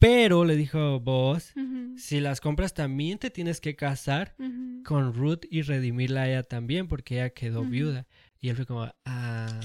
Pero 0.00 0.44
le 0.46 0.56
dijo 0.56 0.98
vos, 0.98 1.52
si 1.96 2.20
las 2.20 2.40
compras 2.40 2.72
también 2.74 3.18
te 3.18 3.30
tienes 3.30 3.60
que 3.60 3.76
casar 3.76 4.34
con 4.84 5.14
Ruth 5.14 5.42
y 5.50 5.60
redimirla 5.62 6.22
a 6.22 6.28
ella 6.28 6.42
también 6.42 6.88
porque 6.88 7.16
ella 7.16 7.30
quedó 7.30 7.62
viuda. 7.64 8.06
Y 8.40 8.48
él 8.48 8.56
fue 8.56 8.64
como, 8.66 8.90
ah, 9.04 9.60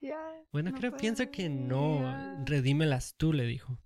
Ya, 0.00 0.16
bueno, 0.52 0.70
no 0.70 0.78
creo, 0.78 0.96
pienso 0.96 1.30
que 1.30 1.50
no, 1.50 2.02
redímelas 2.46 3.14
tú, 3.16 3.32
le 3.34 3.44
dijo. 3.46 3.78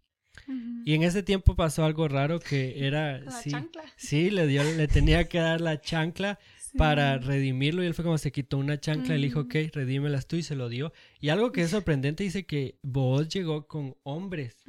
Y 0.84 0.94
en 0.94 1.02
ese 1.02 1.22
tiempo 1.22 1.56
pasó 1.56 1.84
algo 1.84 2.06
raro 2.08 2.38
que 2.38 2.74
era, 2.86 3.18
la 3.18 3.32
sí, 3.32 3.50
chancla. 3.50 3.82
sí, 3.96 4.30
le 4.30 4.46
dio, 4.46 4.62
le 4.62 4.86
tenía 4.86 5.28
que 5.28 5.38
dar 5.38 5.60
la 5.60 5.80
chancla 5.80 6.38
para 6.76 7.18
Sí. 7.18 7.26
redimirlo 7.26 7.82
y 7.82 7.86
él 7.86 7.94
fue 7.94 8.04
como 8.04 8.18
se 8.18 8.32
quitó 8.32 8.58
una 8.58 8.78
chancla 8.80 9.16
y 9.16 9.18
le 9.20 9.26
dijo, 9.28 9.40
ok, 9.40 9.54
redímelas 9.72 10.26
tú 10.26 10.36
y 10.36 10.42
se 10.42 10.54
lo 10.54 10.68
dio. 10.68 10.92
Y 11.20 11.28
algo 11.30 11.52
que 11.52 11.62
es 11.62 11.70
sorprendente 11.70 12.24
dice 12.24 12.46
que 12.46 12.78
Boaz 12.82 13.28
llegó 13.28 13.66
con 13.66 13.96
hombres 14.02 14.64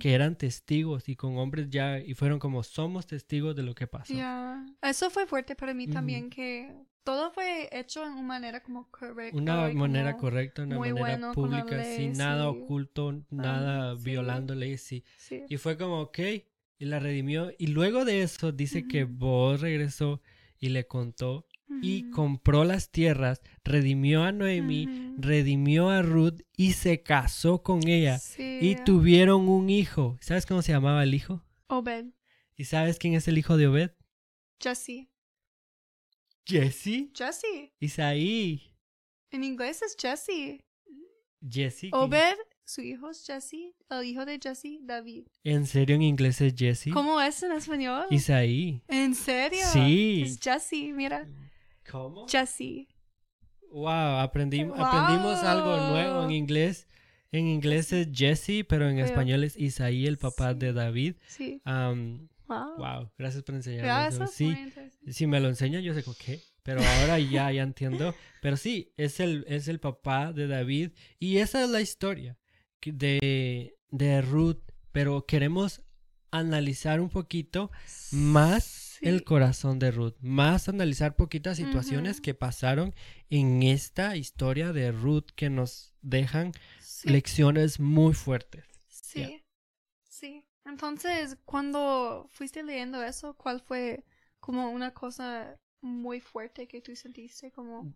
que 0.00 0.14
eran 0.14 0.36
testigos 0.36 1.08
y 1.08 1.16
con 1.16 1.36
hombres 1.38 1.70
ya 1.70 1.98
y 2.00 2.14
fueron 2.14 2.38
como 2.38 2.62
somos 2.62 3.06
testigos 3.06 3.54
de 3.54 3.62
lo 3.62 3.74
que 3.74 3.86
pasó. 3.86 4.14
Eso 4.82 5.10
fue 5.10 5.26
fuerte 5.26 5.54
para 5.54 5.74
mí 5.74 5.86
también, 5.86 6.30
que 6.30 6.72
todo 7.04 7.30
fue 7.32 7.68
hecho 7.70 8.04
en 8.04 8.12
una 8.12 8.22
manera 8.22 8.62
como 8.62 8.90
correcta. 8.90 9.36
Una 9.36 9.70
y 9.70 9.74
manera 9.74 10.16
correcta, 10.16 10.62
una 10.62 10.78
manera 10.78 11.00
bueno 11.00 11.32
pública, 11.32 11.76
ley, 11.76 11.96
sin 11.96 12.12
nada 12.14 12.50
sí. 12.50 12.58
oculto, 12.58 13.22
nada 13.30 13.96
sí. 13.96 14.02
violando 14.04 14.54
leyes, 14.54 14.82
sí. 14.82 15.04
Sí. 15.16 15.42
Y 15.48 15.56
fue 15.58 15.76
como, 15.76 16.00
ok, 16.00 16.18
y 16.78 16.84
la 16.86 16.98
redimió. 16.98 17.52
Y 17.58 17.68
luego 17.68 18.04
de 18.04 18.22
eso 18.22 18.52
dice 18.52 18.88
que. 18.88 19.04
Boaz 19.04 19.60
regresó 19.60 20.20
y 20.64 20.70
le 20.70 20.86
contó 20.86 21.46
y 21.82 22.10
compró 22.10 22.64
las 22.64 22.90
tierras, 22.90 23.42
redimió 23.64 24.22
a 24.22 24.32
Noemí, 24.32 25.14
redimió 25.18 25.90
a 25.90 26.00
Ruth 26.00 26.40
y 26.56 26.72
se 26.72 27.02
casó 27.02 27.62
con 27.62 27.86
ella. 27.86 28.18
Sí. 28.18 28.60
Y 28.62 28.76
tuvieron 28.76 29.46
un 29.46 29.68
hijo. 29.68 30.16
¿Sabes 30.22 30.46
cómo 30.46 30.62
se 30.62 30.72
llamaba 30.72 31.02
el 31.02 31.12
hijo? 31.12 31.44
Obed. 31.66 32.06
¿Y 32.56 32.64
sabes 32.64 32.98
quién 32.98 33.12
es 33.12 33.28
el 33.28 33.36
hijo 33.36 33.58
de 33.58 33.66
Obed? 33.66 33.90
Jesse. 34.58 35.10
Jesse. 36.46 37.10
Jesse. 37.12 37.74
Isaí. 37.78 38.74
En 39.30 39.44
inglés 39.44 39.82
es 39.82 39.96
Jesse. 40.00 40.64
Jesse. 41.46 41.90
Obed, 41.92 42.36
su 42.64 42.80
hijo 42.82 43.10
es 43.10 43.24
Jesse. 43.26 43.74
El 43.90 44.04
hijo 44.06 44.24
de 44.24 44.38
Jesse, 44.42 44.78
David. 44.82 45.26
¿En 45.44 45.66
serio 45.66 45.96
en 45.96 46.02
inglés 46.02 46.40
es 46.40 46.54
Jesse? 46.56 46.90
¿Cómo 46.92 47.20
es 47.20 47.42
en 47.42 47.52
español? 47.52 48.06
Isaí. 48.10 48.82
¿En 48.88 49.14
serio? 49.14 49.64
Sí. 49.72 50.22
Es 50.26 50.38
Jesse, 50.40 50.92
mira. 50.94 51.28
¿Cómo? 51.90 52.26
Jesse. 52.28 52.88
Wow, 53.70 54.20
aprendí- 54.22 54.70
aprendimos 54.76 55.42
algo 55.42 55.76
nuevo 55.90 56.20
en 56.20 56.26
Wow. 56.28 56.30
inglés. 56.30 56.86
En 57.32 57.48
inglés 57.48 57.92
es 57.92 58.08
Jesse, 58.12 58.64
pero 58.68 58.88
en 58.88 58.94
Pero- 58.96 59.06
español 59.06 59.42
es 59.44 59.56
Isaí, 59.56 60.06
el 60.06 60.18
papá 60.18 60.52
Sí. 60.52 60.58
de 60.60 60.72
David. 60.72 61.16
Sí. 61.26 61.60
Wow. 62.46 62.76
wow, 62.76 63.10
gracias 63.18 63.42
por 63.42 63.54
enseñarme 63.54 64.26
Sí, 64.28 64.54
si 65.10 65.26
me 65.26 65.40
lo 65.40 65.48
enseña 65.48 65.80
yo 65.80 65.94
sé 65.94 66.02
con 66.04 66.14
qué, 66.14 66.40
pero 66.62 66.80
ahora 66.82 67.18
ya, 67.18 67.50
ya 67.50 67.62
entiendo. 67.62 68.14
Pero 68.42 68.56
sí, 68.56 68.92
es 68.96 69.18
el, 69.18 69.44
es 69.48 69.66
el 69.66 69.80
papá 69.80 70.32
de 70.32 70.46
David 70.46 70.90
y 71.18 71.38
esa 71.38 71.64
es 71.64 71.70
la 71.70 71.80
historia 71.80 72.36
de, 72.92 73.76
de 73.90 74.22
Ruth, 74.22 74.58
pero 74.92 75.26
queremos 75.26 75.82
analizar 76.30 77.00
un 77.00 77.10
poquito 77.10 77.70
más 78.12 78.64
Sí. 78.94 79.08
el 79.08 79.24
corazón 79.24 79.78
de 79.80 79.90
Ruth, 79.90 80.14
más 80.20 80.68
analizar 80.68 81.16
poquitas 81.16 81.56
situaciones 81.56 82.20
que 82.20 82.32
pasaron 82.34 82.94
en 83.28 83.62
esta 83.64 84.16
historia 84.16 84.72
de 84.72 84.92
Ruth 84.92 85.26
que 85.34 85.50
nos 85.50 85.94
dejan 86.00 86.52
Sí. 86.80 87.08
lecciones 87.08 87.80
muy 87.80 88.14
fuertes. 88.14 88.64
Sí. 88.88 89.42
Sí. 90.08 90.44
Entonces, 90.64 91.36
cuando 91.44 92.28
fuiste 92.32 92.62
leyendo 92.62 93.02
eso, 93.02 93.34
¿cuál 93.36 93.60
fue 93.60 94.04
como 94.40 94.70
una 94.70 94.94
cosa 94.94 95.58
muy 95.80 96.20
fuerte 96.20 96.66
que 96.68 96.80
tú 96.80 96.94
sentiste 96.96 97.50
como 97.50 97.92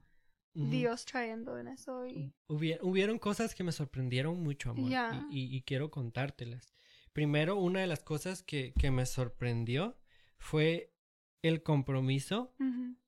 Dios 0.71 1.05
trayendo 1.05 1.59
en 1.59 1.69
eso? 1.69 2.07
Y... 2.07 2.33
Hubie- 2.49 2.79
hubieron 2.83 3.19
cosas 3.19 3.55
que 3.55 3.63
me 3.65 3.73
sorprendieron 3.73 4.43
mucho, 4.43 4.71
amor, 4.71 4.91
y, 5.31 5.39
y- 5.39 5.57
y 5.57 5.63
quiero 5.63 5.91
contártelas. 5.91 6.75
Primero, 7.13 7.57
una 7.57 7.81
de 7.81 7.87
las 7.87 8.03
cosas 8.03 8.43
que, 8.43 8.73
que 8.79 8.91
me 8.91 9.07
sorprendió 9.07 9.97
fue 10.39 10.93
el 11.43 11.63
compromiso 11.63 12.53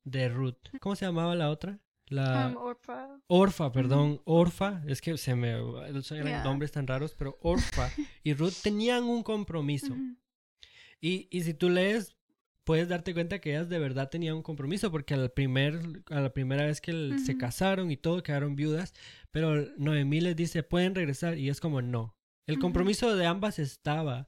de 0.03 0.29
Ruth. 0.29 0.57
¿Cómo 0.79 0.95
se 0.95 1.05
llamaba 1.05 1.35
la 1.35 1.49
otra? 1.49 1.79
La 2.07 2.47
Um, 2.49 2.57
Orpha. 2.57 3.21
Orfa, 3.27 3.71
perdón, 3.71 4.21
Orfa. 4.25 4.83
Es 4.85 5.01
que 5.01 5.17
se 5.17 5.33
me 5.35 5.51
eran 5.51 6.43
nombres 6.43 6.71
tan 6.73 6.87
raros, 6.87 7.13
pero 7.17 7.37
Orfa 7.41 7.89
y 8.23 8.33
Ruth 8.33 8.53
tenían 8.63 9.03
un 9.05 9.23
compromiso. 9.23 9.95
Y, 10.99 11.27
y 11.31 11.43
si 11.43 11.53
tú 11.53 11.69
lees, 11.69 12.15
puedes 12.63 12.87
darte 12.87 13.13
cuenta 13.13 13.39
que 13.39 13.51
ellas 13.51 13.69
de 13.69 13.79
verdad 13.79 14.09
tenían 14.09 14.35
un 14.35 14.43
compromiso, 14.43 14.91
porque 14.91 15.13
al 15.13 15.31
primer, 15.31 16.03
a 16.09 16.19
la 16.21 16.31
primera 16.33 16.65
vez 16.65 16.79
que 16.81 17.17
se 17.23 17.37
casaron 17.37 17.89
y 17.91 17.97
todo, 17.97 18.23
quedaron 18.23 18.55
viudas, 18.55 18.93
pero 19.31 19.65
Noemí 19.77 20.21
les 20.21 20.35
dice, 20.35 20.63
pueden 20.63 20.95
regresar, 20.95 21.37
y 21.37 21.49
es 21.49 21.59
como, 21.59 21.81
no. 21.81 22.15
El 22.47 22.59
compromiso 22.59 23.15
de 23.15 23.25
ambas 23.25 23.59
estaba, 23.59 24.27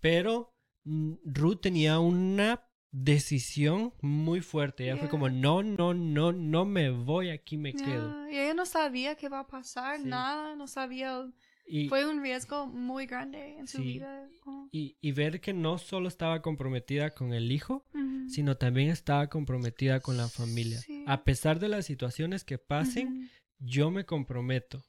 pero 0.00 0.54
mm, 0.84 1.14
Ruth 1.24 1.60
tenía 1.62 1.98
una 1.98 2.62
decisión 2.92 3.92
muy 4.00 4.40
fuerte. 4.40 4.84
Ella 4.84 4.96
fue 4.96 5.06
Ya. 5.06 5.10
como, 5.10 5.28
no, 5.28 5.62
no, 5.62 5.94
no, 5.94 6.32
no 6.32 6.64
me 6.64 6.90
voy, 6.90 7.30
aquí 7.30 7.56
me 7.56 7.72
quedo. 7.74 8.28
Y 8.30 8.36
ella 8.38 8.54
no 8.54 8.66
sabía 8.66 9.14
qué 9.16 9.28
va 9.28 9.40
a 9.40 9.46
pasar, 9.46 9.98
Sí. 9.98 10.06
nada, 10.06 10.54
no 10.56 10.66
sabía. 10.68 11.26
Y, 11.66 11.88
Fue 11.88 12.06
un 12.06 12.22
riesgo 12.22 12.66
muy 12.66 13.06
grande 13.06 13.56
en 13.58 13.66
su 13.66 13.82
vida. 13.82 14.28
y, 14.70 14.96
y 15.00 15.12
ver 15.12 15.40
que 15.40 15.54
no 15.54 15.78
solo 15.78 16.08
estaba 16.08 16.42
comprometida 16.42 17.10
con 17.10 17.32
el 17.32 17.50
hijo, 17.50 17.84
sino 18.28 18.56
también 18.56 18.90
estaba 18.90 19.28
comprometida 19.28 20.00
con 20.00 20.16
la 20.16 20.28
familia. 20.28 20.78
Sí. 20.80 21.04
A 21.06 21.24
pesar 21.24 21.58
de 21.58 21.68
las 21.68 21.86
situaciones 21.86 22.44
que 22.44 22.58
pasen, 22.58 23.30
yo 23.58 23.90
me 23.90 24.04
comprometo. 24.04 24.84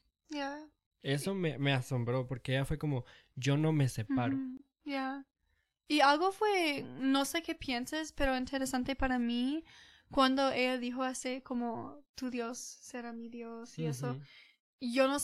Eso 1.01 1.35
me, 1.35 1.57
me 1.59 1.71
asombró 1.71 2.27
porque 2.27 2.53
ella 2.53 2.65
fue 2.65 2.79
como, 2.79 3.05
yo 3.35 3.57
no 3.57 3.71
me 3.71 3.87
separo. 3.87 4.37
Ya. 4.83 5.23
Y 5.87 5.99
algo 5.99 6.31
fue, 6.31 6.83
no 6.99 7.25
sé 7.25 7.43
qué 7.43 7.53
pienses, 7.53 8.11
pero 8.11 8.35
interesante 8.35 8.95
para 8.95 9.19
mí, 9.19 9.63
cuando 10.09 10.51
ella 10.51 10.79
dijo 10.79 11.03
así 11.03 11.41
como, 11.41 12.03
tu 12.15 12.31
Dios 12.31 12.57
será 12.57 13.13
mi 13.13 13.29
Dios 13.29 13.77
y 13.77 13.85
eso. 13.85 14.17
Yo 14.81 15.07
no 15.07 15.17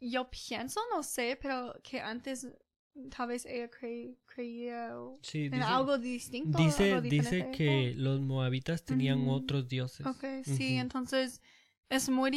yo 0.00 0.28
pienso, 0.30 0.80
no 0.94 1.02
sé, 1.02 1.38
pero 1.40 1.74
que 1.82 2.00
antes 2.00 2.46
tal 3.14 3.28
vez 3.28 3.44
ella 3.46 3.70
cre- 3.70 4.16
creía 4.26 4.92
Sí, 5.22 5.44
en 5.46 5.52
dice, 5.52 5.62
algo 5.64 5.98
distinto. 5.98 6.58
dice, 6.58 6.92
algo 6.94 7.02
dice 7.02 7.50
que 7.54 7.94
los 7.96 8.20
moabitas 8.20 8.84
tenían 8.84 9.20
Ujú. 9.22 9.32
otros 9.32 9.68
dioses. 9.68 10.06
Ok, 10.06 10.24
sí, 10.44 10.72
Ujú. 10.74 10.80
entonces 10.80 11.42
es 11.88 12.08
muy 12.08 12.30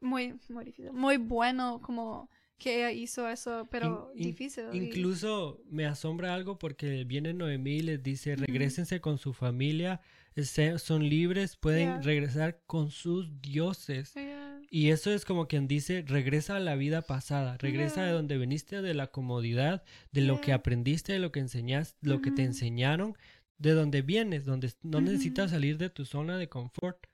muy, 0.00 0.34
muy 0.48 0.64
difícil, 0.64 0.92
muy 0.92 1.16
bueno 1.16 1.80
como 1.80 2.28
que 2.58 2.76
ella 2.76 2.90
hizo 2.92 3.26
eso, 3.28 3.66
pero 3.70 4.10
In- 4.14 4.20
in- 4.22 4.28
difícil. 4.30 4.64
y- 4.72 4.76
Incluso 4.78 5.62
me 5.70 5.86
asombra 5.86 6.34
algo 6.34 6.58
porque 6.58 7.04
viene 7.04 7.32
Noemí 7.32 7.76
y 7.76 7.80
les 7.82 8.02
dice, 8.02 8.34
Ujú. 8.34 8.42
regrésense 8.44 9.00
con 9.00 9.16
su 9.16 9.32
familia, 9.32 10.00
se- 10.36 10.78
son 10.78 11.08
libres, 11.08 11.56
pueden 11.56 11.88
Ya. 11.88 12.00
regresar 12.02 12.60
con 12.66 12.90
sus 12.90 13.40
dioses. 13.40 14.12
Ya. 14.14 14.49
Y 14.72 14.90
eso 14.90 15.10
es 15.10 15.24
como 15.24 15.48
quien 15.48 15.66
dice, 15.66 16.04
regresa 16.06 16.56
a 16.56 16.60
la 16.60 16.76
vida 16.76 17.02
pasada, 17.02 17.56
regresa 17.58 18.04
de 18.04 18.12
donde 18.12 18.38
viniste, 18.38 18.82
de 18.82 18.94
la 18.94 19.08
comodidad, 19.08 19.82
de 20.12 20.20
lo 20.20 20.40
que 20.40 20.52
aprendiste, 20.52 21.12
de 21.12 21.18
lo 21.18 21.32
que 21.32 21.40
enseñaste, 21.40 21.98
lo 22.02 22.22
que 22.22 22.30
te 22.30 22.44
enseñaron, 22.44 23.16
de 23.58 23.72
donde 23.72 24.02
vienes, 24.02 24.44
donde 24.44 24.72
no 24.82 25.00
necesitas 25.00 25.50
salir 25.50 25.76
de 25.76 25.90
tu 25.90 26.04
zona 26.04 26.38
de 26.38 26.48
confort. 26.48 27.04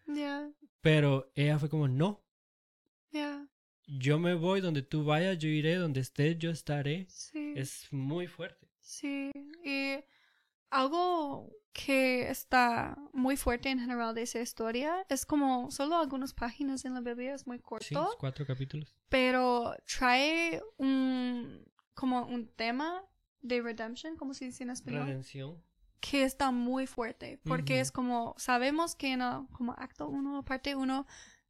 Pero 0.83 1.33
ella 1.35 1.59
fue 1.59 1.71
como, 1.71 1.89
no, 1.89 2.23
yo 3.87 4.19
me 4.19 4.35
voy 4.35 4.61
donde 4.61 4.83
tú 4.83 5.05
vayas, 5.05 5.39
yo 5.39 5.49
iré, 5.49 5.77
donde 5.77 6.01
estés, 6.01 6.39
yo 6.39 6.51
estaré. 6.51 7.07
sí. 7.09 7.55
Es 7.57 7.91
muy 7.91 8.27
fuerte. 8.27 8.69
Sí, 8.81 9.31
y 9.65 9.97
algo 10.79 11.51
que 11.73 12.31
está 12.31 12.97
muy 13.13 13.37
fuerte 13.37 13.69
en 13.69 13.79
general 13.79 14.15
de 14.15 14.23
esa 14.23 14.41
historia 14.41 15.05
es 15.11 15.27
como 15.27 15.71
solo 15.71 15.97
algunas 15.97 16.33
páginas 16.33 16.85
en 16.87 16.95
la 16.95 17.01
Biblia, 17.01 17.35
es 17.35 17.47
muy 17.47 17.59
corto, 17.59 17.85
Sí, 17.87 18.17
cuatro 18.19 18.47
capítulos. 18.47 18.95
pero 19.09 19.75
trae 19.87 20.63
un 20.79 21.65
como 21.95 22.25
un 22.27 22.49
tema 22.49 23.03
de 23.41 23.61
redemption, 23.63 24.17
como 24.17 24.33
se 24.35 24.47
dice 24.47 24.65
en 24.65 24.71
español, 24.71 25.07
Redención. 25.07 25.63
que 26.01 26.25
está 26.25 26.51
muy 26.51 26.87
fuerte, 26.87 27.39
porque 27.45 27.81
es 27.81 27.91
como, 27.93 28.35
sabemos 28.39 28.95
que 28.95 29.13
en 29.13 29.23
el- 29.23 29.47
como 29.53 29.73
acto 29.73 30.09
1, 30.09 30.45
parte 30.45 30.75
1, 30.77 31.07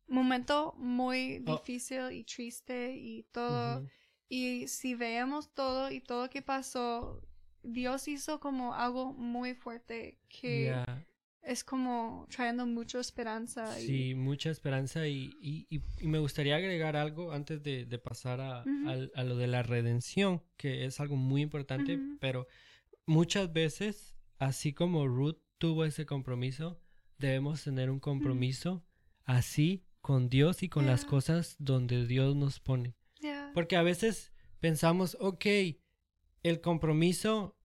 momento 0.08 0.74
muy 0.76 1.42
Oh. 1.46 1.52
difícil 1.56 2.12
y 2.12 2.24
triste 2.24 2.94
y 2.96 3.24
todo, 3.32 3.84
y 4.28 4.66
si 4.68 4.94
vemos 4.94 5.52
todo 5.52 5.90
y 5.90 6.00
todo 6.00 6.30
que 6.30 6.42
pasó, 6.42 7.20
Dios 7.66 8.08
hizo 8.08 8.40
como 8.40 8.74
algo 8.74 9.12
muy 9.12 9.54
fuerte 9.54 10.18
que 10.28 10.68
es 11.42 11.62
como 11.62 12.26
trayendo 12.30 12.66
mucha 12.66 12.98
esperanza. 13.00 13.78
y- 13.80 13.86
Sí, 13.86 14.14
mucha 14.14 14.50
esperanza 14.50 15.06
y, 15.06 15.30
y- 15.40 15.66
y- 15.70 15.80
y 16.00 16.08
me 16.08 16.18
gustaría 16.18 16.56
agregar 16.56 16.96
algo 16.96 17.32
antes 17.32 17.62
de, 17.62 17.84
de 17.84 17.98
pasar 17.98 18.40
a, 18.40 18.62
a 19.14 19.24
lo 19.24 19.36
de 19.36 19.46
la 19.46 19.62
redención, 19.62 20.42
que 20.56 20.84
es 20.86 20.98
algo 21.00 21.16
muy 21.16 21.42
importante, 21.42 21.98
pero 22.20 22.46
muchas 23.06 23.52
veces, 23.52 24.16
así 24.38 24.72
como 24.72 25.06
Ruth 25.06 25.38
tuvo 25.58 25.84
ese 25.84 26.04
compromiso, 26.06 26.80
debemos 27.18 27.62
tener 27.64 27.90
un 27.90 28.00
compromiso 28.00 28.84
así 29.24 29.84
con 30.00 30.28
Dios 30.28 30.62
y 30.62 30.68
con 30.68 30.86
las 30.86 31.04
cosas 31.04 31.56
donde 31.58 32.06
Dios 32.06 32.36
nos 32.36 32.60
pone. 32.60 32.94
Yeah. 33.20 33.50
Porque 33.54 33.76
a 33.76 33.82
veces 33.82 34.32
pensamos, 34.60 35.16
ok, 35.20 35.44
el 36.48 36.60
compromiso 36.60 37.56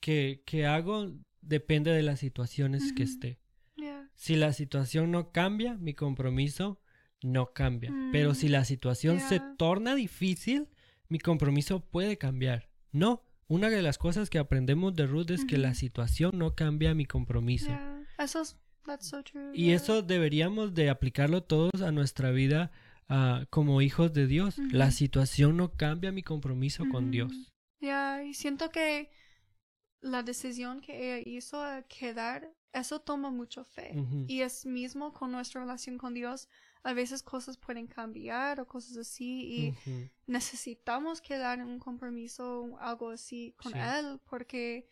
que, 0.00 0.42
que 0.44 0.66
hago 0.66 1.12
depende 1.40 1.92
de 1.92 2.02
las 2.02 2.18
situaciones 2.20 2.92
que 2.92 3.04
esté. 3.04 3.40
Yeah. 3.76 4.10
Si 4.16 4.34
la 4.36 4.52
situación 4.52 5.10
no 5.10 5.30
cambia, 5.30 5.74
mi 5.74 5.94
compromiso 5.94 6.80
no 7.22 7.52
cambia. 7.52 7.92
Pero 8.12 8.30
Mm, 8.32 8.34
si 8.34 8.48
la 8.48 8.64
situación 8.64 9.20
se 9.20 9.40
torna 9.56 9.94
difícil, 9.94 10.68
mi 11.08 11.18
compromiso 11.18 11.80
puede 11.80 12.18
cambiar. 12.18 12.68
no, 12.92 13.24
una 13.50 13.70
de 13.70 13.80
las 13.80 13.96
cosas 13.96 14.28
que 14.28 14.38
aprendemos 14.38 14.94
de 14.94 15.06
Ruth 15.06 15.30
es 15.30 15.46
que 15.46 15.56
la 15.56 15.72
situación 15.74 16.32
no 16.34 16.54
cambia 16.54 16.94
mi 16.94 17.06
compromiso. 17.06 17.68
Yeah. 17.68 18.04
Eso 18.18 18.42
es, 18.42 18.56
that's 18.84 19.08
so 19.08 19.22
true. 19.22 19.52
Y 19.54 19.66
yeah. 19.66 19.76
eso 19.76 20.02
deberíamos 20.02 20.74
de 20.74 20.90
aplicarlo 20.90 21.42
todos 21.42 21.80
a 21.80 21.90
nuestra 21.92 22.30
vida 22.30 22.72
ah, 23.08 23.46
como 23.48 23.80
hijos 23.80 24.12
de 24.12 24.26
Dios. 24.26 24.58
La 24.70 24.90
situación 24.90 25.56
no 25.56 25.72
cambia 25.72 26.12
mi 26.12 26.22
compromiso 26.22 26.84
con. 26.90 27.10
Dios. 27.10 27.32
Ya, 27.80 28.22
y 28.24 28.34
siento 28.34 28.70
que 28.70 29.10
la 30.00 30.22
decisión 30.22 30.80
que 30.80 31.16
ella 31.16 31.28
hizo 31.28 31.62
a 31.62 31.82
quedar, 31.82 32.52
eso 32.72 33.00
toma 33.00 33.30
mucho 33.30 33.64
fe. 33.64 33.94
Y 34.26 34.42
es 34.42 34.66
mismo 34.66 35.12
con 35.12 35.32
nuestra 35.32 35.60
relación 35.60 35.98
con 35.98 36.14
Dios. 36.14 36.48
A 36.82 36.92
veces 36.92 37.22
cosas 37.22 37.56
pueden 37.56 37.86
cambiar 37.86 38.60
o 38.60 38.66
cosas 38.66 38.96
así 38.96 39.74
y 39.86 40.08
necesitamos 40.26 41.20
quedar 41.20 41.58
en 41.58 41.66
un 41.66 41.78
compromiso 41.78 42.76
algo 42.80 43.10
así 43.10 43.54
con 43.56 43.72
Sí. 43.72 43.78
Él 43.78 44.20
porque 44.24 44.88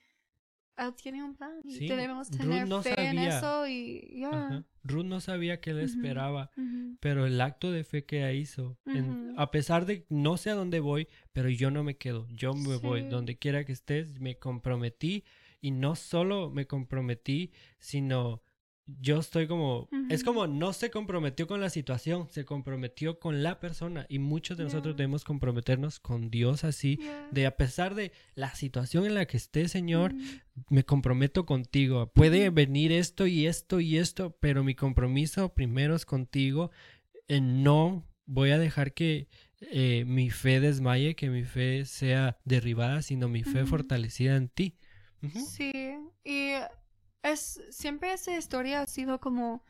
tiene 0.97 1.23
un 1.25 1.35
plan 1.35 1.53
y 1.65 1.71
Sí, 1.73 1.89
debemos 1.89 2.29
Ruth 2.31 2.39
tener 2.39 2.69
no 2.69 2.83
fe 2.83 2.91
en 2.99 3.17
sabía. 3.17 3.39
eso 3.39 3.67
y 3.67 4.21
ya. 4.21 4.65
Ruth 4.85 5.05
no 5.05 5.21
sabía 5.21 5.61
qué 5.61 5.73
le 5.73 5.83
esperaba, 5.85 6.51
pero 7.01 7.27
el 7.27 7.41
acto 7.41 7.73
de 7.73 7.83
fe 7.85 8.05
que 8.05 8.19
ella 8.19 8.33
hizo, 8.33 8.77
en- 8.87 9.35
a 9.37 9.51
pesar 9.51 9.87
de 9.87 10.05
no 10.09 10.37
sé 10.37 10.51
a 10.51 10.55
dónde 10.55 10.81
voy, 10.81 11.09
pero 11.33 11.49
yo 11.49 11.71
no 11.71 11.83
me 11.83 11.97
quedo, 11.97 12.27
yo 12.31 12.55
me 12.55 12.77
voy, 12.77 13.03
donde 13.03 13.37
quiera 13.37 13.65
que 13.65 13.73
estés, 13.73 14.21
me 14.21 14.39
comprometí 14.39 15.25
y 15.61 15.71
no 15.73 15.97
solo 15.97 16.51
me 16.51 16.67
comprometí, 16.67 17.51
sino 17.79 18.43
yo 18.87 19.19
estoy 19.19 19.49
como, 19.49 19.89
es 20.11 20.23
como 20.23 20.47
no 20.47 20.73
se 20.73 20.91
comprometió 20.91 21.49
con 21.49 21.61
la 21.61 21.71
situación, 21.71 22.29
se 22.31 22.45
comprometió 22.45 23.19
con 23.19 23.43
la 23.43 23.59
persona 23.59 24.07
y 24.09 24.21
muchos 24.21 24.57
de 24.57 24.65
nosotros 24.65 24.97
debemos 24.97 25.25
comprometernos 25.25 25.99
con 25.99 26.31
Dios 26.31 26.63
así, 26.63 27.01
de 27.33 27.47
a 27.47 27.57
pesar 27.57 27.97
de 27.97 28.13
la 28.35 28.55
situación 28.55 29.05
en 29.05 29.15
la 29.15 29.27
que 29.27 29.37
esté, 29.37 29.67
Señor, 29.69 30.15
me 30.71 30.85
comprometo 30.85 31.47
contigo. 31.47 32.13
Puede 32.13 32.51
venir 32.51 32.93
esto 32.93 33.27
y 33.27 33.47
esto 33.47 33.81
y 33.81 33.99
esto, 33.99 34.37
pero 34.41 34.63
mi 34.63 34.77
compromiso 34.77 35.53
primero 35.53 35.97
es 35.97 36.07
contigo. 36.07 36.71
Eh, 37.27 37.41
no 37.41 38.07
voy 38.25 38.51
a 38.51 38.59
dejar 38.59 38.95
que 38.95 39.29
eh, 39.61 40.05
mi 40.07 40.31
fe 40.31 40.61
desmaye, 40.61 41.17
que 41.17 41.29
mi 41.29 41.43
fe 41.43 41.87
sea 41.87 42.39
derribada, 42.45 43.03
sino 43.03 43.29
mi 43.29 43.43
fe 43.43 43.65
fortalecida 43.67 44.37
en 44.37 44.49
ti. 44.49 44.77
Sí, 45.35 45.73
y 46.25 46.53
es 47.27 47.61
siempre 47.71 48.13
esa 48.13 48.37
historia 48.37 48.81
ha 48.83 48.87
sido 48.87 49.21
como 49.21 49.65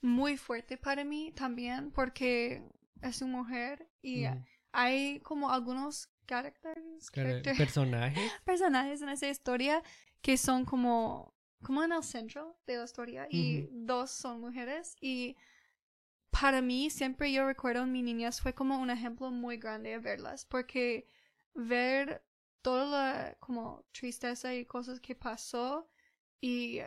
muy 0.00 0.36
fuerte 0.36 0.76
para 0.76 1.04
mí 1.04 1.32
también 1.32 1.90
porque 1.90 2.62
es 3.02 3.22
una 3.22 3.38
mujer 3.38 3.88
y 4.02 4.26
Ujú. 4.26 4.44
hay 4.72 5.20
como 5.20 5.50
algunos 5.50 6.08
caracteres, 6.26 7.10
character- 7.10 7.56
Personajes. 7.56 8.32
personajes 8.44 9.02
en 9.02 9.08
esa 9.08 9.28
historia 9.28 9.82
que 10.22 10.36
son 10.36 10.64
como 10.64 11.34
como 11.62 11.82
en 11.82 11.92
el 11.92 12.04
centro 12.04 12.56
de 12.66 12.76
la 12.76 12.84
historia 12.84 13.26
y 13.30 13.68
dos 13.72 14.10
son 14.12 14.40
mujeres 14.40 14.94
y 15.00 15.36
para 16.30 16.60
mí 16.62 16.90
siempre 16.90 17.32
yo 17.32 17.46
recuerdo 17.46 17.82
en 17.82 17.90
mi 17.92 18.02
niñez 18.02 18.40
fue 18.40 18.54
como 18.54 18.78
un 18.78 18.90
ejemplo 18.90 19.30
muy 19.30 19.56
grande 19.56 19.90
de 19.90 19.98
verlas 19.98 20.44
porque 20.44 21.06
ver 21.54 22.22
toda 22.62 22.84
la 22.86 23.36
como 23.40 23.84
tristeza 23.92 24.54
y 24.54 24.64
cosas 24.66 25.00
que 25.00 25.14
pasó 25.16 25.88
y 26.40 26.80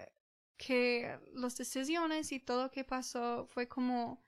que 0.58 1.20
las 1.34 1.58
decisiones 1.58 2.32
y 2.32 2.40
todo 2.40 2.72
que 2.72 2.84
pasó 2.84 3.48
fue 3.48 3.68
como 3.68 4.24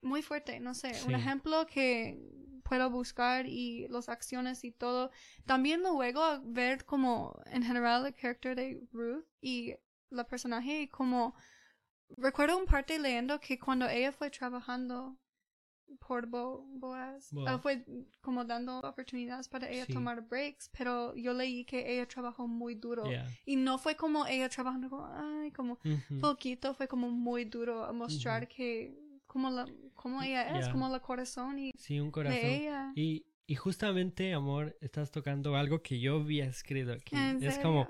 muy 0.00 0.22
fuerte, 0.22 0.60
no 0.60 0.74
sé, 0.74 0.92
un 1.06 1.14
ejemplo 1.14 1.66
que 1.66 2.18
puedo 2.64 2.90
buscar 2.90 3.46
y 3.46 3.86
las 3.88 4.08
acciones 4.08 4.64
y 4.64 4.72
todo. 4.72 5.10
También 5.44 5.82
luego 5.82 6.40
ver 6.44 6.84
como 6.84 7.40
en 7.46 7.62
general 7.62 8.06
el 8.06 8.14
carácter 8.14 8.56
de 8.56 8.80
Ruth 8.92 9.24
y 9.40 9.74
la 10.10 10.24
personaje 10.26 10.82
y 10.82 10.88
como 10.88 11.34
recuerdo 12.16 12.58
un 12.58 12.66
parte 12.66 12.98
leyendo 12.98 13.40
que 13.40 13.58
cuando 13.58 13.88
ella 13.88 14.12
fue 14.12 14.30
trabajando 14.30 15.18
por 15.98 16.26
Bo 16.26 16.64
Boaz, 16.74 17.32
Boaz. 17.32 17.60
fue 17.60 17.84
como 18.20 18.44
dando 18.44 18.78
oportunidades 18.80 19.48
para 19.48 19.68
ella 19.70 19.84
Sí. 19.86 19.92
tomar 19.92 20.22
breaks, 20.28 20.70
pero 20.76 21.14
yo 21.14 21.32
leí 21.32 21.64
que 21.64 21.92
ella 21.94 22.06
trabajó 22.06 22.46
muy 22.46 22.74
duro 22.74 23.04
Yeah. 23.08 23.26
y 23.46 23.56
no 23.56 23.78
fue 23.78 23.96
como 23.96 24.26
ella 24.26 24.48
trabajando 24.48 24.88
como, 24.90 25.06
ay, 25.06 25.50
como 25.52 25.78
poquito, 26.20 26.74
fue 26.74 26.88
como 26.88 27.10
muy 27.10 27.44
duro 27.44 27.84
a 27.84 27.92
mostrar 27.92 28.48
que 28.48 28.94
como 29.26 29.50
la 29.50 29.66
como 29.94 30.22
ella 30.22 30.58
es, 30.58 30.66
Ya. 30.66 30.72
como 30.72 30.88
la 30.88 31.00
corazón 31.00 31.58
y 31.58 31.72
Sí, 31.76 32.00
un 32.00 32.10
corazón. 32.10 32.40
de 32.40 32.56
ella. 32.56 32.92
Y, 32.96 33.24
y 33.46 33.54
justamente, 33.54 34.32
amor, 34.34 34.76
estás 34.80 35.10
tocando 35.10 35.54
algo 35.56 35.80
que 35.82 36.00
yo 36.00 36.16
había 36.20 36.46
escrito 36.46 36.92
aquí. 36.92 37.14
¿En 37.16 37.42
Es 37.42 37.58
como? 37.58 37.88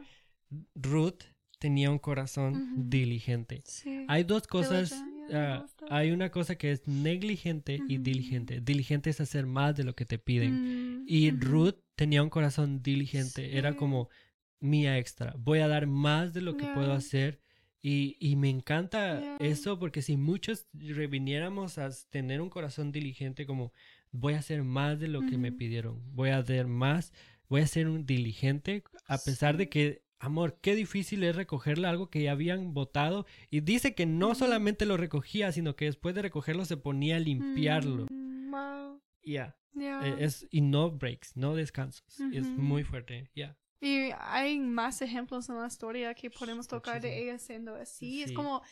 Ruth 0.75 1.23
tenía 1.59 1.91
un 1.91 1.99
corazón 1.99 2.89
diligente. 2.91 3.63
Sí. 3.65 4.05
Hay 4.09 4.25
dos 4.25 4.47
cosas. 4.47 4.93
Ah, 5.33 5.67
hay 5.91 6.11
una 6.11 6.31
cosa 6.31 6.57
que 6.57 6.73
es 6.73 6.87
negligente 6.87 7.81
y 7.89 7.99
diligente. 7.99 8.61
Diligente 8.61 9.11
es 9.11 9.21
hacer 9.21 9.47
más 9.47 9.77
de 9.77 9.85
lo 9.85 9.95
que 9.95 10.05
te 10.05 10.19
piden. 10.19 11.03
Mm, 11.03 11.05
Y. 11.07 11.31
Ruth 11.31 11.77
tenía 11.95 12.23
un 12.23 12.31
corazón 12.31 12.83
diligente. 12.83 13.57
Era 13.59 13.77
como 13.77 14.09
mía 14.61 14.99
extra. 14.99 15.35
Voy 15.39 15.61
a 15.61 15.69
dar 15.69 15.87
más 15.87 16.33
de 16.33 16.43
lo 16.43 16.57
que 16.57 16.67
puedo 16.67 16.93
hacer. 16.93 17.41
Y, 17.81 18.17
y 18.21 18.37
me 18.37 18.49
encanta 18.49 19.37
eso 19.41 19.79
porque 19.79 20.03
si 20.03 20.17
muchos 20.17 20.69
reviniéramos 20.73 21.79
a 21.79 21.91
tener 22.11 22.41
un 22.41 22.49
corazón 22.49 22.93
diligente 22.93 23.45
como 23.45 23.73
voy 24.13 24.35
a 24.35 24.39
hacer 24.39 24.63
más 24.63 25.01
de 25.01 25.09
lo 25.09 25.21
que 25.23 25.37
me 25.37 25.51
pidieron. 25.51 26.01
Voy 26.15 26.31
a 26.31 26.39
hacer 26.39 26.67
más. 26.67 27.13
Voy 27.49 27.61
a 27.63 27.67
ser 27.67 27.89
un 27.89 28.07
diligente 28.07 28.85
a 29.07 29.19
pesar 29.19 29.57
de 29.57 29.69
que 29.69 30.02
Amor, 30.25 30.57
qué 30.63 30.77
difícil 30.77 31.25
es 31.25 31.35
recogerle 31.35 31.89
algo 31.89 32.09
que 32.09 32.23
ya 32.23 32.31
habían 32.31 32.75
votado. 32.75 33.27
Y 33.51 33.59
dice 33.61 33.97
que 33.97 34.07
no 34.07 34.37
solamente 34.37 34.87
lo 34.87 34.97
recogía, 34.97 35.51
sino 35.51 35.75
que 35.75 35.87
después 35.87 36.15
de 36.15 36.23
recogerlo 36.23 36.65
se 36.65 36.77
ponía 36.77 37.17
a 37.17 37.19
limpiarlo. 37.19 38.07
Mm, 38.09 38.51
wow. 38.53 39.01
Ya. 39.25 39.57
Ya. 39.73 40.01
Eh, 40.07 40.17
es, 40.21 40.47
y 40.53 40.61
no 40.61 40.93
breaks, 40.93 41.37
no 41.37 41.57
descansos. 41.57 42.21
Es 42.33 42.47
Ujú. 42.47 42.63
muy 42.63 42.85
fuerte. 42.85 43.31
Ya. 43.35 43.59
Y 43.81 44.11
hay 44.21 44.61
más 44.61 45.03
ejemplos 45.03 45.49
en 45.49 45.57
la 45.59 45.67
historia 45.67 46.15
que 46.15 46.31
podemos 46.31 46.69
tocar 46.69 47.01
de 47.01 47.09
Muchísimo. 47.09 47.31
ella 47.31 47.39
siendo 47.41 47.75
así. 47.75 48.23
Es 48.23 48.29
Sí. 48.29 48.35
como 48.35 48.63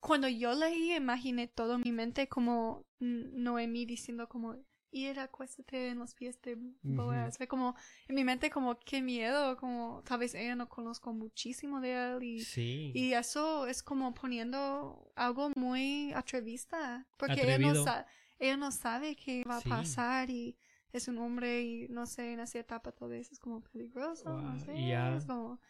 cuando 0.00 0.26
yo 0.28 0.54
leí, 0.54 0.94
imaginé 0.94 1.48
todo 1.48 1.74
en 1.74 1.82
mi 1.82 1.92
mente 1.92 2.28
como 2.28 2.86
mm, 3.00 3.42
Noemí 3.42 3.84
diciendo 3.84 4.26
como 4.26 4.56
ir 4.94 5.18
acuéstate 5.20 5.88
en 5.88 5.98
los 5.98 6.14
pies 6.14 6.40
de 6.42 6.56
Boaz. 6.82 7.36
Fue 7.36 7.46
como 7.48 7.74
en 8.08 8.14
mi 8.14 8.24
mente 8.24 8.48
como 8.50 8.78
qué 8.78 9.02
miedo, 9.02 9.56
como 9.56 10.02
tal 10.04 10.20
vez 10.20 10.34
ella 10.34 10.54
no 10.54 10.68
conozco 10.68 11.12
muchísimo 11.12 11.80
de 11.80 11.92
él 11.92 12.22
y 12.22 12.40
Sí. 12.44 12.92
Y 12.94 13.12
eso 13.12 13.66
es 13.66 13.82
como 13.82 14.14
poniendo 14.14 15.10
algo 15.16 15.50
muy 15.56 16.12
atrevista, 16.14 17.06
porque 17.18 17.42
ella 17.42 17.58
no, 17.58 17.84
sa- 17.84 18.06
ella 18.38 18.56
no 18.56 18.70
sabe 18.70 19.16
qué 19.16 19.42
va 19.44 19.60
Sí. 19.60 19.68
a 19.68 19.76
pasar 19.76 20.30
y 20.30 20.56
es 20.92 21.08
un 21.08 21.18
hombre 21.18 21.62
y 21.62 21.88
no 21.88 22.06
sé, 22.06 22.32
en 22.32 22.40
esa 22.40 22.60
etapa 22.60 22.92
tal 22.92 23.08
vez 23.08 23.32
es 23.32 23.40
como 23.40 23.60
peligroso, 23.62 24.40
no 24.40 24.52
Wow, 24.52 24.64
sé, 24.64 24.86
ya. 24.86 25.16
es 25.16 25.24
como... 25.26 25.60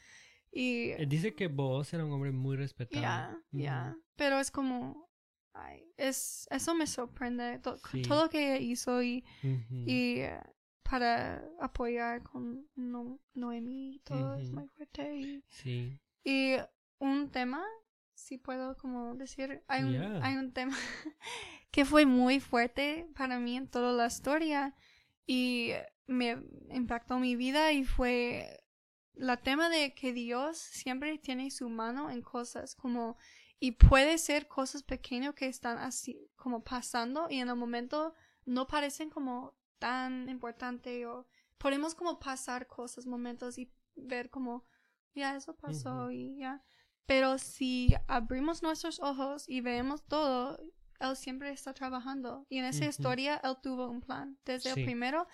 Y 0.53 0.91
Eh, 0.91 1.07
Dice 1.09 1.35
que 1.35 1.49
Boaz 1.49 1.93
era 1.95 2.05
un 2.05 2.13
hombre 2.13 2.31
muy 2.31 2.57
respetable. 2.57 3.01
ya, 3.03 3.37
ya, 3.53 3.97
pero 4.17 4.39
es 4.39 4.51
como... 4.51 5.09
Ay, 5.55 5.85
es, 5.97 6.47
eso 6.51 6.75
me 6.75 6.87
sorprende, 6.87 7.59
to- 7.61 7.79
Sí. 7.91 8.03
todo 8.03 8.25
lo 8.25 8.31
que 8.31 8.55
ella 8.57 8.59
hizo 8.59 9.03
y, 9.03 9.25
y 9.71 10.19
eh, 10.21 10.41
para 10.83 11.43
apoyar 11.61 12.23
con 12.23 12.69
no, 12.75 13.21
Noemí, 13.35 14.01
todo 14.05 14.35
es 14.35 14.51
muy 14.51 14.69
fuerte 14.69 15.17
y... 15.17 15.45
Sí. 15.49 15.99
Y 16.25 16.57
un 16.99 17.31
tema, 17.31 17.65
si 18.15 18.37
puedo 18.39 18.77
como 18.77 19.15
decir, 19.15 19.63
hay 19.69 19.85
un, 19.85 19.93
Yeah. 19.93 20.21
hay 20.25 20.37
un 20.37 20.53
tema 20.53 20.77
que 21.71 21.85
fue 21.85 22.05
muy 22.07 22.41
fuerte 22.41 23.07
para 23.17 23.39
mí 23.39 23.57
en 23.57 23.69
toda 23.69 23.93
la 23.93 24.07
historia 24.07 24.75
y 25.27 25.71
me 26.07 26.37
impactó 26.71 27.19
mi 27.19 27.37
vida 27.37 27.73
y 27.73 27.85
fue 27.85 28.61
la 29.15 29.37
tema 29.37 29.69
de 29.69 29.95
que 29.95 30.13
Dios 30.13 30.59
siempre 30.59 31.17
tiene 31.19 31.51
su 31.51 31.69
mano 31.69 32.11
en 32.11 32.23
cosas 32.23 32.75
como 32.75 33.17
y 33.61 33.73
puede 33.73 34.19
ser 34.19 34.47
cosas 34.49 34.83
pequeñas 34.83 35.35
que 35.35 35.47
están 35.47 35.79
así 35.79 36.31
como 36.37 36.63
pasando 36.65 37.29
y 37.31 37.39
en 37.41 37.49
el 37.49 37.57
momento 37.57 38.15
no 38.45 38.67
parecen 38.67 39.11
como 39.11 39.57
tan 39.79 40.29
importante 40.29 41.07
o 41.07 41.27
podemos 41.59 41.95
como 41.95 42.19
pasar 42.19 42.67
cosas, 42.67 43.07
momentos 43.07 43.59
y 43.59 43.73
ver 43.95 44.29
como 44.31 44.65
ya 45.15 45.37
eso 45.37 45.55
pasó 45.57 46.05
Ujú. 46.07 46.11
y 46.11 46.37
ya. 46.39 46.63
Pero 47.07 47.39
si 47.39 47.95
abrimos 48.09 48.63
nuestros 48.63 48.99
ojos 49.01 49.45
y 49.49 49.61
vemos 49.61 50.03
todo, 50.07 50.59
él 51.01 51.17
siempre 51.17 51.51
está 51.53 51.73
trabajando. 51.75 52.47
Y 52.49 52.59
en 52.59 52.65
esa 52.65 52.87
historia 52.87 53.41
él 53.45 53.57
tuvo 53.63 53.89
un 53.89 54.01
plan 54.01 54.39
desde 54.45 54.73
Sí. 54.73 54.81
el 54.81 54.85
primero. 54.87 55.27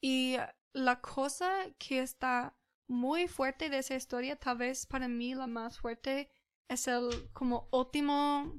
Y 0.00 0.36
la 0.72 1.00
cosa 1.00 1.50
que 1.78 2.00
está 2.00 2.56
muy 2.86 3.28
fuerte 3.28 3.68
de 3.68 3.78
esa 3.78 3.94
historia, 3.94 4.36
tal 4.36 4.56
vez 4.58 4.86
para 4.86 5.06
mí 5.06 5.34
la 5.34 5.46
más 5.46 5.78
fuerte, 5.78 6.30
es 6.68 6.86
el 6.88 7.30
como 7.32 7.68
último 7.72 8.58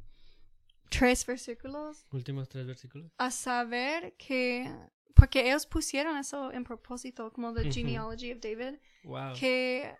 tres 0.89 1.25
versículos 1.25 2.05
Últimos 2.11 2.49
tres 2.49 2.65
versículos. 2.65 3.11
a 3.17 3.31
saber 3.31 4.15
que 4.17 4.69
porque 5.15 5.47
ellos 5.49 5.65
pusieron 5.65 6.17
eso 6.17 6.51
en 6.53 6.63
propósito, 6.63 7.31
como 7.33 7.53
the 7.53 7.69
genealogy 7.71 8.31
of 8.31 8.39
David, 8.39 8.79
Wow. 9.03 9.33
que 9.37 9.93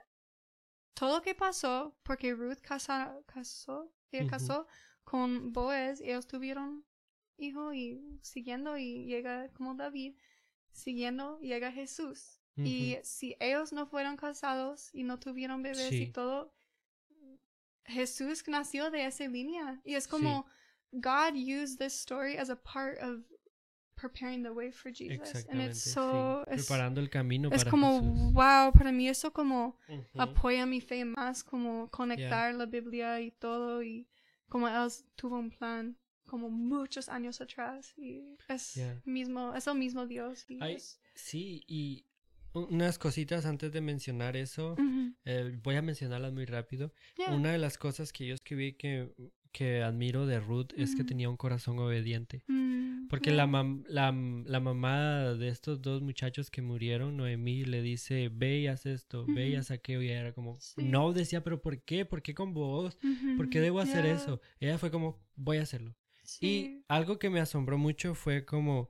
todo 0.94 1.18
lo 1.18 1.22
que 1.22 1.36
pasó, 1.36 1.98
porque 2.04 2.34
Ruth 2.34 2.60
casa- 2.62 3.18
casó, 3.26 3.92
ella 4.12 4.30
casó 4.30 4.66
con 5.04 5.52
Boaz, 5.52 6.00
ellos 6.02 6.26
tuvieron 6.28 6.86
hijo 7.38 7.74
y 7.74 8.02
siguiendo 8.22 8.78
y 8.78 9.06
llega 9.06 9.50
como 9.54 9.76
David, 9.76 10.16
siguiendo 10.72 11.40
llega 11.42 11.72
Jesús. 11.72 12.40
Y 12.56 12.98
si 13.04 13.38
ellos 13.40 13.72
no 13.72 13.88
fueron 13.88 14.18
casados 14.18 14.90
y 14.94 15.04
no 15.04 15.18
tuvieron 15.18 15.62
bebés 15.64 15.94
y 15.94 16.08
todo, 16.12 16.54
Jesús 17.90 18.44
nació 18.48 18.90
de 18.92 19.06
esa 19.06 19.28
línea. 19.28 19.82
Y 19.84 19.96
es 19.96 20.08
como 20.08 20.46
God 20.92 21.36
used 21.36 21.78
this 21.80 21.94
story 22.00 22.38
as 22.38 22.50
a 22.50 22.56
part 22.56 22.98
of 23.02 23.22
preparing 23.96 24.44
the 24.44 24.52
way 24.52 24.72
for 24.72 24.92
Jesus. 24.92 25.46
And 25.50 25.62
it's 25.62 25.82
so, 25.82 26.46
sí. 26.48 26.54
es, 26.54 26.66
Preparando 26.68 27.02
el 27.02 27.10
camino 27.10 27.50
es 27.52 27.64
para 27.64 27.72
como, 27.72 28.00
Jesús. 28.00 28.34
wow, 28.34 28.72
para 28.72 28.92
mí 28.92 29.10
eso 29.10 29.32
como 29.32 29.78
Ujú. 29.90 30.06
apoya 30.22 30.66
mi 30.66 30.80
fe 30.80 31.04
más, 31.04 31.44
como 31.44 31.90
conectar 31.90 32.54
la 32.56 32.66
Biblia 32.66 33.20
y 33.20 33.32
todo. 33.32 33.84
Y 33.84 34.08
como 34.48 34.68
él 34.68 34.90
tuvo 35.16 35.38
un 35.38 35.50
plan 35.52 35.98
como 36.26 36.50
muchos 36.50 37.10
años 37.10 37.42
atrás. 37.42 37.94
Y 37.98 38.24
es 38.48 38.76
Yeah. 38.76 39.02
mismo, 39.04 39.54
es 39.56 39.68
el 39.68 39.76
mismo 39.76 40.06
Dios. 40.06 40.46
y 40.50 40.60
Ay, 40.62 40.76
es- 40.76 41.00
Sí, 41.16 41.64
y 41.68 42.06
unas 42.54 42.98
cositas 43.00 43.46
antes 43.46 43.72
de 43.72 43.82
mencionar 43.82 44.36
eso, 44.38 44.76
eh, 45.26 45.58
voy 45.64 45.76
a 45.76 45.82
mencionarlas 45.82 46.34
muy 46.34 46.46
rápido. 46.46 46.94
Yeah. 47.18 47.36
Una 47.36 47.52
de 47.52 47.58
las 47.58 47.78
cosas 47.78 48.12
que 48.14 48.26
yo 48.28 48.34
escribí 48.36 48.74
que, 48.74 49.12
que 49.52 49.82
admiro 49.82 50.26
de 50.26 50.40
Ruth 50.40 50.72
es 50.78 50.96
que 50.96 51.04
tenía 51.04 51.30
un 51.30 51.38
corazón 51.38 51.80
obediente. 51.80 52.44
Mm, 52.48 53.08
Porque 53.08 53.32
la, 53.32 53.48
mam- 53.48 53.84
la, 53.88 54.12
la 54.46 54.60
mamá 54.60 55.34
de 55.34 55.48
estos 55.50 55.82
dos 55.82 56.02
muchachos 56.02 56.52
que 56.52 56.62
murieron, 56.62 57.18
Noemí, 57.18 57.66
le 57.66 57.82
dice, 57.82 58.30
ve 58.32 58.60
y 58.60 58.68
haz 58.68 58.86
esto, 58.86 59.26
ve 59.28 59.50
y 59.50 59.56
haz 59.56 59.72
aquello. 59.72 60.02
Y 60.02 60.10
ella 60.10 60.20
era 60.22 60.34
como, 60.34 60.60
Sí. 60.60 60.84
no, 60.84 61.14
decía, 61.14 61.44
pero 61.44 61.62
¿por 61.62 61.82
qué? 61.82 62.06
¿Por 62.06 62.22
qué 62.22 62.34
con 62.36 62.54
vos? 62.54 62.98
¿Por 63.38 63.50
qué 63.50 63.60
debo 63.62 63.80
hacer 63.80 64.04
yeah, 64.06 64.16
eso? 64.16 64.42
Ella 64.60 64.78
fue 64.78 64.92
como, 64.92 65.18
voy 65.36 65.58
a 65.58 65.64
hacerlo. 65.64 65.96
sí. 66.24 66.46
Y 66.46 66.84
algo 66.88 67.18
que 67.20 67.30
me 67.32 67.40
asombró 67.40 67.78
mucho 67.78 68.14
fue 68.14 68.46
como, 68.46 68.90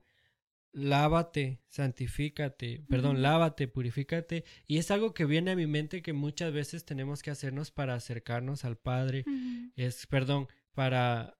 lávate, 0.72 1.60
santifícate, 1.68 2.84
perdón, 2.88 3.22
lávate, 3.22 3.68
purifícate. 3.68 4.44
Y 4.66 4.78
es 4.78 4.90
algo 4.90 5.14
que 5.14 5.24
viene 5.24 5.50
a 5.50 5.56
mi 5.56 5.66
mente 5.66 6.02
que 6.02 6.12
muchas 6.12 6.52
veces 6.52 6.84
tenemos 6.84 7.22
que 7.22 7.30
hacernos 7.30 7.70
para 7.70 7.94
acercarnos 7.94 8.64
al 8.64 8.76
Padre. 8.76 9.24
Es, 9.76 10.06
perdón, 10.06 10.48
para 10.74 11.36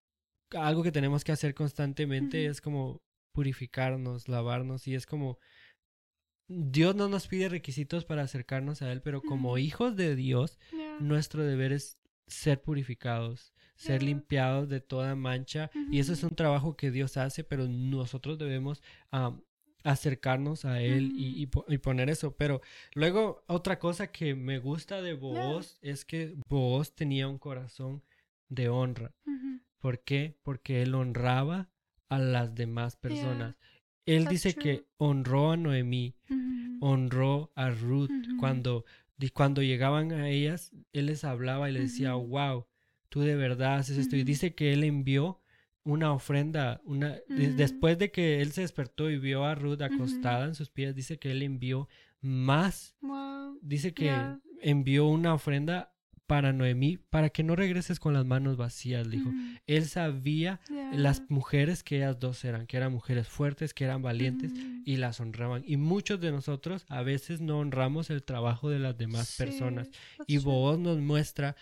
algo 0.53 0.83
que 0.83 0.93
tenemos 0.93 1.25
que 1.25 1.33
hacer 1.33 1.55
constantemente 1.55 2.47
es 2.47 2.61
como 2.61 3.03
purificarnos, 3.33 4.29
lavarnos. 4.29 4.87
Y 4.88 4.95
es 4.95 5.07
como, 5.07 5.38
Dios 6.49 6.97
no 6.97 7.09
nos 7.09 7.29
pide 7.29 7.49
requisitos 7.49 8.05
para 8.05 8.23
acercarnos 8.23 8.83
a 8.83 8.90
Él, 8.93 9.03
pero 9.03 9.23
como 9.23 9.59
hijos 9.59 9.97
de 9.97 10.16
Dios, 10.16 10.59
yeah, 10.73 10.99
nuestro 11.01 11.45
deber 11.45 11.73
es 11.73 11.99
ser 12.27 12.61
purificados, 12.61 13.53
ser 13.81 14.03
limpiados 14.03 14.69
de 14.69 14.81
toda 14.81 15.14
mancha. 15.16 15.71
Y 15.90 15.99
eso 16.01 16.12
es 16.12 16.23
un 16.23 16.35
trabajo 16.37 16.77
que 16.77 16.90
Dios 16.90 17.16
hace, 17.16 17.45
pero 17.45 17.66
nosotros 17.66 18.38
debemos 18.38 18.83
acercarnos 19.83 20.64
a 20.66 20.83
Él 20.83 21.12
y, 21.16 21.31
Ujú. 21.31 21.38
y 21.38 21.47
po- 21.47 21.64
y 21.69 21.79
poner 21.79 22.11
eso. 22.11 22.37
Pero 22.37 22.61
luego 22.95 23.43
otra 23.47 23.79
cosa 23.79 24.09
que 24.12 24.35
me 24.35 24.59
gusta 24.59 25.01
de 25.01 25.14
Booz 25.14 25.79
es 25.81 26.05
que 26.05 26.35
Booz 26.49 26.95
tenía 26.95 27.29
un 27.29 27.38
corazón 27.38 28.03
de 28.49 28.69
honra. 28.69 29.14
¿Por 29.79 30.01
qué? 30.05 30.37
Porque 30.43 30.83
él 30.83 30.95
honraba 30.95 31.71
a 32.11 32.19
las 32.19 32.55
demás 32.55 32.97
personas. 32.97 33.57
Él 34.05 34.25
That's 34.25 34.31
dice 34.31 34.55
que 34.55 34.85
honró 34.99 35.53
a 35.53 35.57
Noemí, 35.57 36.14
honró 36.81 37.51
a 37.55 37.71
Ruth 37.71 38.11
cuando, 38.38 38.85
cuando 39.33 39.62
llegaban 39.62 40.12
a 40.12 40.29
ellas, 40.29 40.73
él 40.93 41.07
les 41.07 41.25
hablaba 41.25 41.71
y 41.71 41.73
les 41.73 41.93
decía, 41.93 42.12
wow, 42.14 42.66
tú 43.11 43.20
de 43.20 43.37
verdad 43.37 43.75
haces 43.77 43.99
esto. 43.99 44.16
Y 44.16 44.25
dice 44.25 44.55
que 44.55 44.73
él 44.73 44.83
envió 44.85 45.42
una 45.85 46.12
ofrenda, 46.12 46.81
una, 46.85 47.16
Ujú. 47.29 47.55
después 47.57 47.99
de 47.99 48.11
que 48.11 48.40
él 48.40 48.53
se 48.53 48.62
despertó 48.62 49.11
y 49.11 49.18
vio 49.18 49.44
a 49.44 49.55
Ruth 49.55 49.83
acostada 49.83 50.46
en 50.46 50.55
sus 50.55 50.70
pies, 50.70 50.94
dice 50.94 51.18
que 51.18 51.31
él 51.33 51.42
envió 51.42 51.88
más, 52.23 52.96
Wow. 53.03 53.59
dice 53.62 53.92
que 53.92 54.05
Yeah. 54.07 54.40
envió 54.62 55.07
una 55.07 55.35
ofrenda 55.35 55.92
para 56.27 56.53
Noemí, 56.53 56.96
para 56.96 57.31
que 57.31 57.42
no 57.42 57.57
regreses 57.57 57.99
con 57.99 58.12
las 58.14 58.25
manos 58.25 58.57
vacías, 58.57 59.11
dijo. 59.11 59.33
Él 59.66 59.87
sabía 59.87 60.61
yeah, 60.68 60.92
las 60.92 61.23
mujeres 61.29 61.83
que 61.83 61.96
ellas 61.96 62.20
dos 62.20 62.44
eran, 62.44 62.68
que 62.68 62.77
eran 62.77 62.92
mujeres 62.92 63.27
fuertes, 63.27 63.75
que 63.75 63.83
eran 63.83 64.01
valientes 64.01 64.53
ujú, 64.53 64.83
y 64.85 64.96
las 64.99 65.18
honraban. 65.18 65.64
Y 65.66 65.77
muchos 65.77 66.20
de 66.20 66.31
nosotros 66.31 66.85
a 66.88 67.03
veces 67.03 67.40
no 67.40 67.59
honramos 67.59 68.11
el 68.11 68.23
trabajo 68.23 68.70
de 68.70 68.79
las 68.79 68.96
demás 68.96 69.27
sí, 69.29 69.42
personas. 69.42 69.90
Y. 70.29 70.38
Boaz 70.38 70.79
nos 70.79 70.99
muestra 71.01 71.57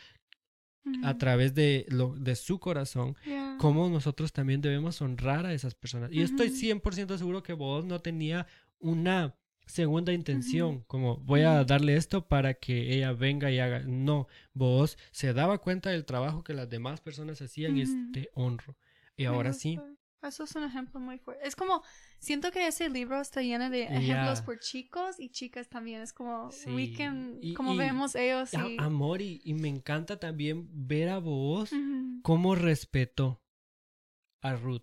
a 1.02 1.18
través 1.18 1.54
de, 1.54 1.86
lo, 1.88 2.14
de 2.14 2.36
su 2.36 2.58
corazón 2.58 3.16
yeah, 3.24 3.56
cómo 3.58 3.88
nosotros 3.88 4.32
también 4.32 4.60
debemos 4.60 5.00
honrar 5.02 5.46
a 5.46 5.52
esas 5.52 5.74
personas. 5.74 6.10
Y 6.12 6.22
estoy 6.22 6.48
Ujú. 6.48 6.56
100% 6.56 7.18
seguro 7.18 7.42
que 7.42 7.52
Boaz 7.52 7.84
no 7.84 8.00
tenía 8.00 8.46
una 8.78 9.34
segunda 9.66 10.12
intención, 10.12 10.82
como 10.86 11.18
voy 11.18 11.42
a 11.42 11.62
darle 11.64 11.96
esto 11.96 12.26
para 12.26 12.54
que 12.54 12.94
ella 12.94 13.12
venga 13.12 13.50
y 13.50 13.58
haga. 13.58 13.80
No, 13.80 14.26
Boaz 14.54 14.96
se 15.10 15.32
daba 15.34 15.58
cuenta 15.58 15.90
del 15.90 16.04
trabajo 16.04 16.42
que 16.42 16.54
las 16.54 16.68
demás 16.68 17.00
personas 17.00 17.40
hacían 17.42 17.76
y 17.76 17.82
es 17.82 17.90
Ujú. 17.90 18.12
te 18.12 18.30
honro. 18.34 18.76
Y 19.16 19.24
ahora 19.24 19.52
sí. 19.52 19.78
Eso 20.22 20.44
es 20.44 20.54
un 20.56 20.64
ejemplo 20.64 20.98
muy 20.98 21.18
fuerte. 21.18 21.46
Es 21.46 21.54
como, 21.54 21.82
siento 22.18 22.50
que 22.50 22.66
ese 22.66 22.88
libro 22.88 23.20
está 23.20 23.40
lleno 23.40 23.70
de 23.70 23.84
ejemplos 23.84 24.38
Yeah. 24.38 24.44
por 24.44 24.58
chicos 24.58 25.20
y 25.20 25.30
chicas 25.30 25.68
también. 25.68 26.00
Es 26.00 26.12
como, 26.12 26.50
Sí, 26.50 26.70
we 26.70 26.92
can, 26.92 27.38
y- 27.40 27.54
como 27.54 27.74
y- 27.74 27.78
vemos 27.78 28.14
ellos 28.16 28.52
y... 28.52 28.76
amor, 28.80 29.22
y, 29.22 29.40
y 29.44 29.54
me 29.54 29.68
encanta 29.68 30.18
también 30.18 30.66
ver 30.72 31.08
a 31.10 31.18
Ujú, 31.18 31.66
cómo 32.22 32.54
respetó 32.56 33.40
a 34.42 34.54
Ruth. 34.56 34.82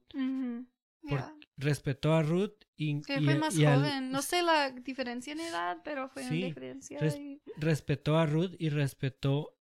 yeah. 1.04 1.34
Respetó 1.58 2.14
a 2.14 2.22
Ruth 2.24 2.54
y, 2.76 3.02
Que 3.02 3.22
fue 3.22 3.36
más 3.36 3.58
al- 3.58 3.80
joven. 3.80 4.12
No 4.12 4.22
sé 4.22 4.42
la 4.42 4.72
diferencia 4.72 5.34
en 5.34 5.40
edad, 5.42 5.78
pero 5.84 6.10
fue 6.10 6.24
Sí, 6.24 6.38
una 6.38 6.46
diferencia. 6.48 7.00
res- 7.00 7.18
respetó 7.58 8.18
a 8.18 8.26
Ruth 8.26 8.56
y 8.60 8.70
respetó 8.70 9.58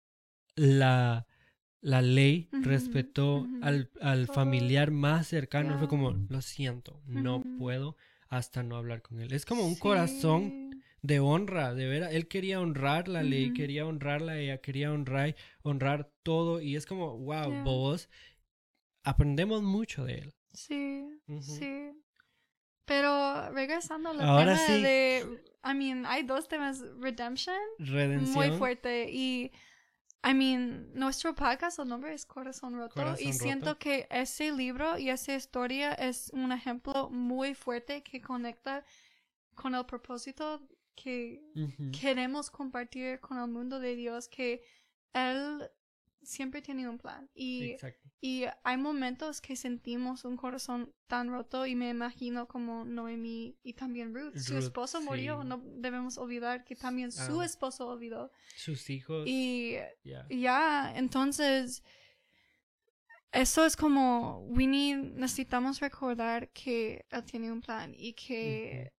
la, 0.56 1.26
la 1.82 2.02
ley, 2.02 2.48
respetó 2.52 3.46
al, 3.62 3.90
al 4.00 4.26
Todo. 4.26 4.34
familiar 4.34 4.90
más 4.90 5.26
cercano. 5.28 5.78
Fue 5.78 5.88
como, 5.88 6.10
lo 6.10 6.42
siento, 6.42 7.00
no 7.06 7.42
puedo 7.58 7.96
hasta 8.28 8.62
no 8.62 8.76
hablar 8.76 9.02
con 9.02 9.20
él. 9.20 9.32
Es 9.32 9.44
como 9.46 9.66
un 9.66 9.74
corazón 9.76 10.82
de 11.02 11.20
honra, 11.20 11.74
de 11.74 11.86
veras. 11.88 12.12
Él 12.12 12.28
quería 12.28 12.60
honrar 12.60 13.08
la 13.08 13.22
ley, 13.22 13.52
quería 13.54 13.86
honrarla, 13.86 14.38
ella 14.38 14.58
quería 14.58 14.92
honrar, 14.92 15.34
honrar 15.62 16.10
todo. 16.22 16.60
Y 16.60 16.76
es 16.76 16.86
como, 16.86 17.16
wow, 17.18 17.50
Ya. 17.50 17.62
vos 17.64 18.08
aprendemos 19.02 19.62
mucho 19.62 20.04
de 20.04 20.14
él. 20.18 20.34
Sí, 20.52 21.04
sí. 21.40 21.92
Pero 22.84 23.50
regresando 23.52 24.10
al 24.10 24.18
tema 24.18 24.56
sí. 24.56 24.82
de, 24.82 25.42
I 25.64 25.74
mean, 25.74 26.04
hay 26.06 26.24
dos 26.24 26.48
temas, 26.48 26.82
redemption, 26.98 27.56
Redención. 27.78 28.34
muy 28.34 28.58
fuerte 28.58 29.08
y, 29.12 29.52
I 30.22 30.34
mean, 30.34 30.92
nuestro 30.92 31.34
podcast, 31.34 31.78
el 31.78 31.88
nombre 31.88 32.12
es 32.12 32.26
Corazón 32.26 32.76
Roto 32.76 32.94
Corazón 32.94 33.26
y 33.26 33.32
siento 33.32 33.70
Roto. 33.70 33.78
que 33.78 34.06
ese 34.10 34.52
libro 34.52 34.98
y 34.98 35.08
esa 35.08 35.34
historia 35.34 35.94
es 35.94 36.30
un 36.34 36.52
ejemplo 36.52 37.08
muy 37.08 37.54
fuerte 37.54 38.02
que 38.02 38.20
conecta 38.20 38.84
con 39.54 39.74
el 39.74 39.86
propósito 39.86 40.60
que 40.94 41.42
queremos 41.98 42.50
compartir 42.50 43.20
con 43.20 43.38
el 43.38 43.48
mundo 43.48 43.80
de 43.80 43.96
Dios 43.96 44.28
que 44.28 44.62
Él 45.14 45.70
siempre 46.22 46.60
tiene 46.62 46.88
un 46.88 46.98
plan 46.98 47.28
y 47.34 47.70
Exacto. 47.72 48.08
y 48.20 48.44
hay 48.62 48.76
momentos 48.76 49.40
que 49.40 49.56
sentimos 49.56 50.24
un 50.24 50.36
corazón 50.36 50.92
tan 51.06 51.30
roto 51.30 51.66
y 51.66 51.74
me 51.74 51.88
imagino 51.90 52.46
como 52.46 52.84
Noemi 52.84 53.56
y 53.62 53.72
también 53.72 54.14
Ruth. 54.14 54.36
Su 54.36 54.58
esposo 54.58 55.00
murió, 55.00 55.42
no 55.44 55.62
debemos 55.64 56.18
olvidar 56.18 56.64
que 56.64 56.76
también 56.76 57.10
su 57.10 57.40
Ah. 57.40 57.44
esposo 57.46 57.86
olvidó. 57.88 58.30
Sus 58.56 58.90
hijos. 58.90 59.24
Y 59.26 59.76
ya. 60.28 60.92
entonces, 60.96 61.82
eso 63.32 63.64
es 63.64 63.76
como, 63.76 64.40
we 64.48 64.66
need, 64.66 64.96
necesitamos 65.14 65.80
recordar 65.80 66.48
que 66.50 67.06
Él 67.10 67.24
tiene 67.24 67.52
un 67.52 67.60
plan 67.60 67.94
y 67.96 68.12
que 68.14 68.92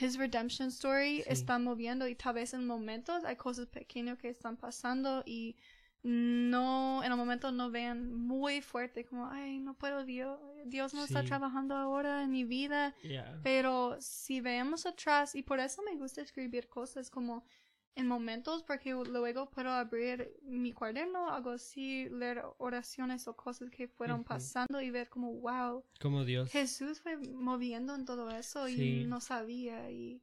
His 0.00 0.16
redemption 0.16 0.68
story 0.68 1.18
Sí. 1.18 1.24
está 1.26 1.58
moviendo 1.58 2.08
y 2.08 2.14
tal 2.14 2.34
vez 2.36 2.54
en 2.54 2.66
momentos 2.66 3.22
hay 3.24 3.36
cosas 3.36 3.66
pequeñas 3.66 4.18
que 4.18 4.30
están 4.30 4.56
pasando 4.56 5.22
y 5.26 5.56
no, 6.04 7.02
en 7.02 7.10
el 7.10 7.16
momento 7.16 7.50
no 7.50 7.70
vean 7.70 8.12
muy 8.14 8.60
fuerte 8.60 9.06
como, 9.06 9.26
ay, 9.30 9.58
no 9.58 9.72
puedo, 9.72 10.04
Dios, 10.04 10.38
Dios 10.66 10.92
no 10.92 11.02
está 11.02 11.24
trabajando 11.24 11.74
ahora 11.74 12.22
en 12.22 12.30
mi 12.30 12.44
vida. 12.44 12.94
Pero 13.42 13.96
si 14.00 14.40
vemos 14.42 14.84
atrás, 14.84 15.34
y 15.34 15.42
por 15.42 15.58
eso 15.60 15.82
me 15.82 15.96
gusta 15.96 16.20
escribir 16.20 16.68
cosas 16.68 17.10
como 17.10 17.44
en 17.96 18.06
momentos 18.06 18.62
porque 18.64 18.90
luego 18.90 19.48
puedo 19.50 19.70
abrir 19.70 20.36
mi 20.42 20.72
cuaderno, 20.72 21.30
algo 21.30 21.50
así, 21.52 22.08
leer 22.10 22.42
oraciones 22.58 23.26
o 23.26 23.34
cosas 23.34 23.70
que 23.70 23.88
fueron 23.88 24.24
pasando 24.24 24.82
y 24.82 24.90
ver 24.90 25.08
como, 25.08 25.32
wow, 25.40 25.84
Como 26.00 26.24
Dios. 26.24 26.50
Jesús 26.50 27.00
fue 27.00 27.16
moviendo 27.16 27.94
en 27.94 28.04
todo 28.04 28.30
eso 28.30 28.66
Sí. 28.66 29.00
y 29.00 29.04
no 29.06 29.20
sabía 29.20 29.90
y 29.90 30.20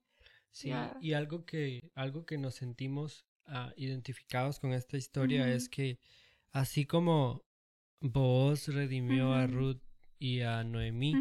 Sí, 0.53 0.69
y 0.99 1.13
algo 1.13 1.45
que, 1.45 1.89
algo 1.95 2.25
que 2.25 2.38
nos 2.38 2.55
sentimos 2.55 3.25
ah, 3.46 3.74
identificados 3.78 4.60
con 4.60 4.74
esta 4.74 4.98
historia 4.98 5.52
es 5.54 5.70
que 5.70 6.00
así 6.52 6.86
como 6.86 7.44
Boaz 8.00 8.68
redimió 8.68 9.34
a. 9.34 9.48
Ruth 9.48 9.82
y 10.20 10.42
a 10.42 10.64
Noemí, 10.64 11.14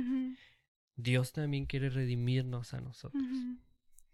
Dios 0.96 1.32
también 1.32 1.66
quiere 1.66 1.88
redimirnos 1.90 2.74
a 2.74 2.80
nosotros. 2.80 3.22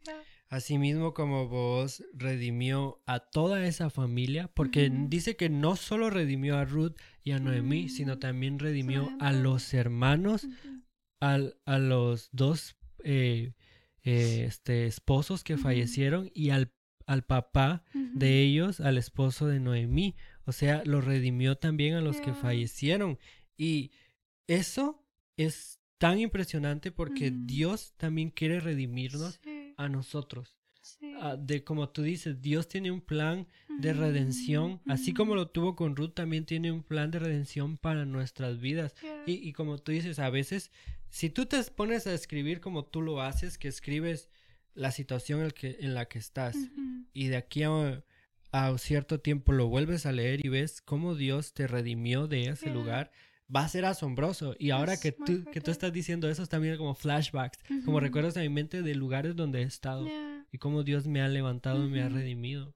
Ya. 0.05 0.15
Asimismo 0.49 1.13
como 1.13 1.49
Boaz 1.49 2.05
redimió 2.13 3.03
a 3.07 3.19
toda 3.19 3.67
esa 3.67 3.91
familia, 3.91 4.47
porque 4.49 4.91
dice 5.09 5.37
que 5.37 5.49
no 5.49 5.75
solo 5.75 6.09
redimió 6.11 6.57
a 6.57 6.65
Ruth 6.65 6.95
y 7.25 7.33
a 7.33 7.41
Noemí, 7.41 7.89
sino 7.89 8.15
Mm. 8.15 8.19
también 8.21 8.59
redimió 8.61 9.11
a 9.19 9.33
los 9.33 9.75
hermanos 9.75 10.47
al- 11.21 11.57
a 11.65 11.79
los 11.79 12.29
dos 12.33 12.77
eh, 13.03 13.55
eh, 14.05 14.45
este, 14.47 14.87
esposos 14.87 15.43
que 15.43 15.57
fallecieron 15.57 16.31
y 16.35 16.51
al, 16.51 16.73
al 17.07 17.25
papá 17.25 17.85
de 17.95 18.43
ellos, 18.43 18.81
al 18.81 18.99
esposo 18.99 19.47
de 19.47 19.61
Noemí. 19.61 20.17
O 20.45 20.53
sea, 20.53 20.83
lo 20.85 21.01
redimió 21.01 21.57
también 21.57 21.95
a 21.95 22.01
los 22.01 22.21
que 22.21 22.33
fallecieron. 22.35 23.19
Y 23.57 23.91
eso 24.47 25.03
es 25.37 25.81
tan 25.99 26.19
impresionante 26.19 26.93
porque. 26.93 27.33
Dios 27.35 27.95
también 27.97 28.31
quiere 28.31 28.61
redimirnos 28.61 29.41
Sí, 29.43 29.75
a 29.77 29.89
nosotros. 29.89 30.57
sí. 30.83 31.15
Ah, 31.21 31.37
de 31.37 31.65
como 31.65 31.89
tú 31.89 32.03
dices, 32.03 32.41
Dios 32.43 32.69
tiene 32.69 32.91
un 32.91 33.01
plan 33.01 33.47
de 33.81 33.93
redención, 33.93 34.81
así 34.87 35.13
como 35.15 35.35
lo 35.35 35.49
tuvo 35.49 35.75
con 35.77 35.97
Ruth, 35.97 36.13
también 36.15 36.45
tiene 36.45 36.71
un 36.73 36.83
plan 36.83 37.11
de 37.11 37.19
redención 37.19 37.77
para 37.79 38.05
nuestras 38.05 38.61
vidas. 38.61 38.95
Y, 39.27 39.33
y 39.49 39.53
como 39.53 39.79
tú 39.79 39.93
dices, 39.93 40.19
a 40.19 40.31
veces, 40.31 40.71
si 41.09 41.31
tú 41.31 41.47
te 41.47 41.63
pones 41.65 42.07
a 42.07 42.15
escribir 42.15 42.61
como 42.61 42.85
tú 42.85 43.01
lo 43.03 43.21
haces, 43.23 43.59
que 43.59 43.69
escribes 43.69 44.29
la 44.77 44.93
situación 44.93 45.41
en, 45.41 45.47
el 45.47 45.55
que, 45.55 45.77
en 45.81 45.95
la 45.95 46.07
que 46.07 46.18
estás, 46.18 46.57
y 47.12 47.27
de 47.29 47.37
aquí 47.37 47.64
a, 47.64 48.05
a 48.53 48.79
cierto 48.79 49.20
tiempo 49.20 49.53
lo 49.53 49.66
vuelves 49.68 50.07
a 50.07 50.12
leer 50.12 50.45
y 50.45 50.49
ves 50.49 50.81
cómo 50.83 51.14
Dios 51.14 51.53
te 51.55 51.66
redimió 51.66 52.29
de 52.29 52.45
ese 52.51 52.70
lugar, 52.70 53.11
va 53.55 53.62
a 53.64 53.68
ser 53.68 53.85
asombroso. 53.85 54.55
Y 54.59 54.70
ahora 54.70 54.95
Es 54.95 55.01
que 55.01 55.12
tú, 55.12 55.45
que 55.51 55.61
tú 55.61 55.70
estás 55.70 55.93
diciendo 55.93 56.29
eso, 56.29 56.45
viendo 56.61 56.79
como 56.79 56.95
flashbacks, 56.95 57.59
como 57.85 58.01
recuerdos 58.01 58.37
a 58.37 58.41
mi 58.41 58.49
mente 58.49 58.83
de 58.83 58.95
lugares 58.95 59.35
donde 59.35 59.61
he 59.61 59.64
estado 59.64 60.07
y 60.53 60.59
cómo 60.59 60.83
Dios 60.85 61.07
me 61.07 61.20
ha 61.22 61.29
levantado 61.29 61.85
y 61.85 61.91
me 61.91 62.03
ha 62.03 62.09
redimido. 62.09 62.74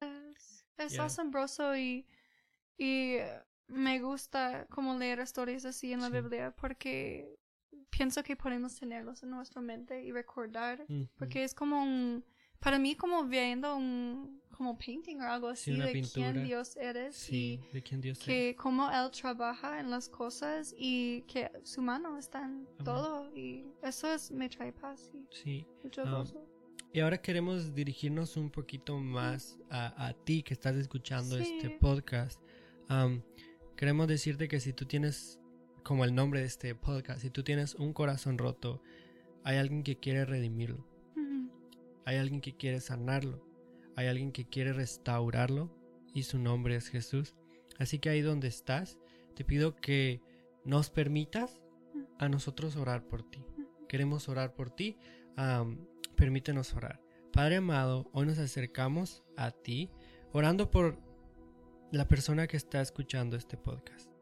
Es, 0.00 0.64
es 0.78 0.98
asombroso 0.98 1.76
y, 1.76 2.06
y 2.78 3.16
me 3.68 4.00
gusta 4.00 4.66
como 4.70 4.98
leer 4.98 5.20
historias 5.20 5.64
así 5.64 5.92
en 5.92 6.00
la 6.00 6.08
Sí. 6.08 6.12
Biblia 6.14 6.54
porque 6.56 7.36
pienso 7.90 8.22
que 8.22 8.36
podemos 8.36 8.78
tenerlos 8.78 9.22
en 9.22 9.30
nuestra 9.30 9.60
mente 9.62 10.02
y 10.04 10.12
recordar 10.12 10.84
Ujú. 10.88 11.08
porque 11.16 11.44
es 11.44 11.54
como 11.54 11.82
un 11.82 12.24
para 12.60 12.78
mí 12.78 12.94
como 12.96 13.24
viendo 13.24 13.76
un 13.76 14.40
como 14.50 14.78
painting 14.78 15.20
o 15.20 15.24
algo 15.24 15.54
Sí, 15.54 15.70
así 15.70 15.76
una 15.76 15.86
de 15.86 15.92
pintura. 15.92 16.32
quién 16.32 16.44
Dios 16.46 16.76
eres 16.76 17.14
Sí, 17.16 17.60
de 17.72 17.82
quién 17.82 18.00
Dios 18.00 18.18
y 18.22 18.24
que 18.24 18.56
cómo 18.56 18.90
él 18.90 19.10
trabaja 19.10 19.78
en 19.80 19.90
las 19.90 20.08
cosas 20.08 20.74
y 20.78 21.22
que 21.22 21.50
su 21.64 21.82
mano 21.82 22.16
está 22.18 22.42
en 22.44 22.66
todo 22.82 23.30
y 23.36 23.66
eso 23.82 24.12
es 24.12 24.30
me 24.30 24.48
trae 24.48 24.72
paz 24.72 25.10
y 25.14 25.26
Sí. 25.30 25.66
mucho 25.82 26.02
Ah, 26.06 26.10
gozo. 26.10 26.42
Y 26.94 27.00
ahora 27.00 27.18
queremos 27.20 27.74
dirigirnos 27.74 28.38
un 28.38 28.50
poquito 28.50 28.98
más 28.98 29.58
a, 29.68 30.06
a 30.08 30.14
ti 30.14 30.42
que 30.42 30.54
estás 30.54 30.76
escuchando 30.76 31.36
este 31.36 31.68
Sí. 31.68 31.76
podcast. 31.78 32.40
Am, 32.88 33.22
queremos 33.76 34.08
decirte 34.08 34.48
que 34.48 34.60
si 34.60 34.72
tú 34.72 34.86
tienes, 34.86 35.38
como 35.86 36.04
el 36.04 36.16
nombre 36.16 36.40
de 36.40 36.46
este 36.46 36.74
podcast, 36.74 37.20
si 37.20 37.30
tú 37.30 37.44
tienes 37.44 37.76
un 37.76 37.92
corazón 37.92 38.38
roto, 38.38 38.82
hay 39.44 39.58
alguien 39.58 39.84
que 39.84 40.00
quiere 40.00 40.24
redimirlo, 40.24 40.84
hay 42.04 42.16
alguien 42.16 42.40
que 42.40 42.56
quiere 42.56 42.80
sanarlo, 42.80 43.46
hay 43.94 44.08
alguien 44.08 44.32
que 44.32 44.48
quiere 44.48 44.72
restaurarlo 44.72 45.70
y 46.12 46.24
su 46.24 46.40
nombre 46.40 46.74
es 46.74 46.88
Jesús. 46.88 47.36
Así 47.78 48.00
que 48.00 48.08
ahí 48.08 48.20
donde 48.20 48.48
estás, 48.48 48.98
te 49.36 49.44
pido 49.44 49.76
que 49.76 50.20
nos 50.64 50.90
permitas 50.90 51.62
a 52.18 52.28
nosotros 52.28 52.74
orar 52.74 53.06
por 53.06 53.22
ti. 53.22 53.44
Queremos 53.88 54.28
orar 54.28 54.56
por 54.56 54.70
ti. 54.70 54.98
permítenos 56.16 56.74
orar. 56.74 57.00
Padre 57.32 57.58
amado, 57.58 58.10
hoy 58.12 58.26
nos 58.26 58.40
acercamos 58.40 59.22
a 59.36 59.52
ti 59.52 59.92
orando 60.32 60.68
por 60.68 60.98
la 61.92 62.08
persona 62.08 62.48
que 62.48 62.56
está 62.56 62.80
escuchando 62.80 63.36
este 63.36 63.56
podcast. 63.56 64.15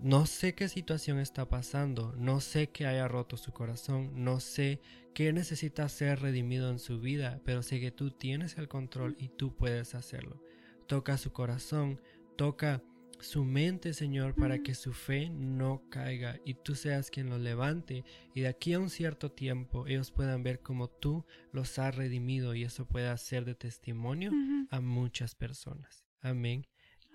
No 0.00 0.26
sé 0.26 0.54
qué 0.54 0.68
situación 0.68 1.18
está 1.18 1.48
pasando, 1.48 2.14
no 2.16 2.40
sé 2.40 2.70
que 2.70 2.86
haya 2.86 3.08
roto 3.08 3.36
su 3.36 3.52
corazón, 3.52 4.24
no 4.24 4.38
sé 4.38 4.80
qué 5.12 5.32
necesita 5.32 5.88
ser 5.88 6.20
redimido 6.20 6.70
en 6.70 6.78
su 6.78 7.00
vida, 7.00 7.40
pero 7.44 7.62
sé 7.62 7.80
que 7.80 7.90
tú 7.90 8.12
tienes 8.12 8.58
el 8.58 8.68
control 8.68 9.16
y 9.18 9.28
tú 9.28 9.56
puedes 9.56 9.96
hacerlo. 9.96 10.40
Toca 10.86 11.18
su 11.18 11.32
corazón, 11.32 12.00
toca 12.36 12.80
su 13.18 13.44
mente, 13.44 13.92
Señor, 13.92 14.36
para 14.36 14.62
que 14.62 14.74
su 14.74 14.92
fe 14.92 15.30
no 15.30 15.82
caiga 15.90 16.38
y 16.44 16.54
tú 16.54 16.76
seas 16.76 17.10
quien 17.10 17.28
lo 17.28 17.38
levante 17.38 18.04
y 18.34 18.42
de 18.42 18.48
aquí 18.48 18.74
a 18.74 18.78
un 18.78 18.90
cierto 18.90 19.32
tiempo 19.32 19.88
ellos 19.88 20.12
puedan 20.12 20.44
ver 20.44 20.60
cómo 20.60 20.88
tú 20.88 21.24
los 21.50 21.78
has 21.80 21.96
redimido 21.96 22.54
y 22.54 22.62
eso 22.62 22.86
pueda 22.86 23.16
ser 23.16 23.44
de 23.44 23.56
testimonio 23.56 24.30
a 24.70 24.80
muchas 24.80 25.34
personas. 25.34 26.04
Amén 26.20 26.66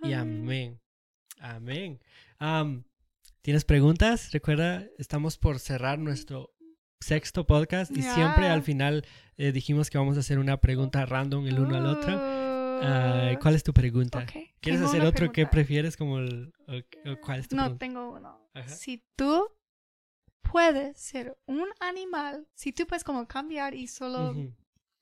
y 0.01 0.11
Amén. 0.11 0.81
Amén. 1.39 1.99
Am, 2.39 2.83
¿Tienes 3.41 3.65
preguntas? 3.65 4.31
Recuerda, 4.31 4.85
estamos 4.97 5.37
por 5.37 5.59
cerrar 5.59 5.99
nuestro 5.99 6.53
sexto 7.01 7.45
podcast 7.45 7.91
y 7.91 8.01
siempre 8.01 8.47
al 8.47 8.63
final 8.63 9.05
eh, 9.35 9.51
dijimos 9.51 9.89
que 9.89 9.97
vamos 9.97 10.15
a 10.15 10.21
hacer 10.21 10.39
una 10.39 10.61
pregunta 10.61 11.05
random 11.05 11.47
el 11.47 11.59
uno 11.59 11.75
al 11.75 11.85
otro. 11.85 12.13
Ah, 12.17 13.37
¿Cuál 13.41 13.55
es 13.55 13.63
tu 13.63 13.73
pregunta? 13.73 14.25
¿Quieres 14.25 14.79
tengo 14.79 14.85
hacer 14.87 15.01
otro? 15.01 15.27
¿Qué 15.27 15.33
pregunta. 15.45 15.51
prefieres? 15.51 15.97
Como 15.97 16.19
el, 16.19 16.53
o- 16.67 17.11
o 17.11 17.19
¿Cuál 17.21 17.39
es 17.41 17.47
tu 17.49 17.55
No, 17.55 17.63
pregunta? 17.63 17.79
tengo 17.85 18.11
uno. 18.13 18.49
Ajá. 18.53 18.67
Si 18.69 19.03
tú 19.17 19.45
puedes 20.41 20.97
ser 20.97 21.37
un 21.45 21.67
animal, 21.81 22.47
si 22.53 22.71
tú 22.71 22.85
puedes 22.87 23.03
como 23.03 23.27
cambiar 23.27 23.73
y 23.73 23.87
solo 23.87 24.33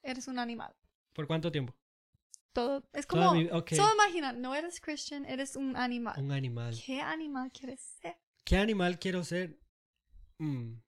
eres 0.03 0.27
un 0.27 0.39
animal. 0.39 0.73
¿Por 1.13 1.27
cuánto 1.27 1.51
tiempo? 1.51 1.75
Todo 2.53 2.83
es 2.93 3.07
Toda 3.07 3.27
como 3.27 3.39
mi- 3.41 3.47
solo 3.47 3.93
imagina, 3.93 4.33
no 4.33 4.53
eres 4.55 4.79
Christian, 4.81 5.25
eres 5.25 5.55
un 5.55 5.75
animal. 5.77 6.15
Un 6.21 6.31
animal. 6.31 6.75
¿Qué 6.85 6.99
animal 7.01 7.51
quieres 7.51 7.81
ser? 8.01 8.17
¿Qué 8.43 8.57
animal 8.57 8.99
quiero 8.99 9.23
ser? 9.23 9.57
Mm. 10.37 10.79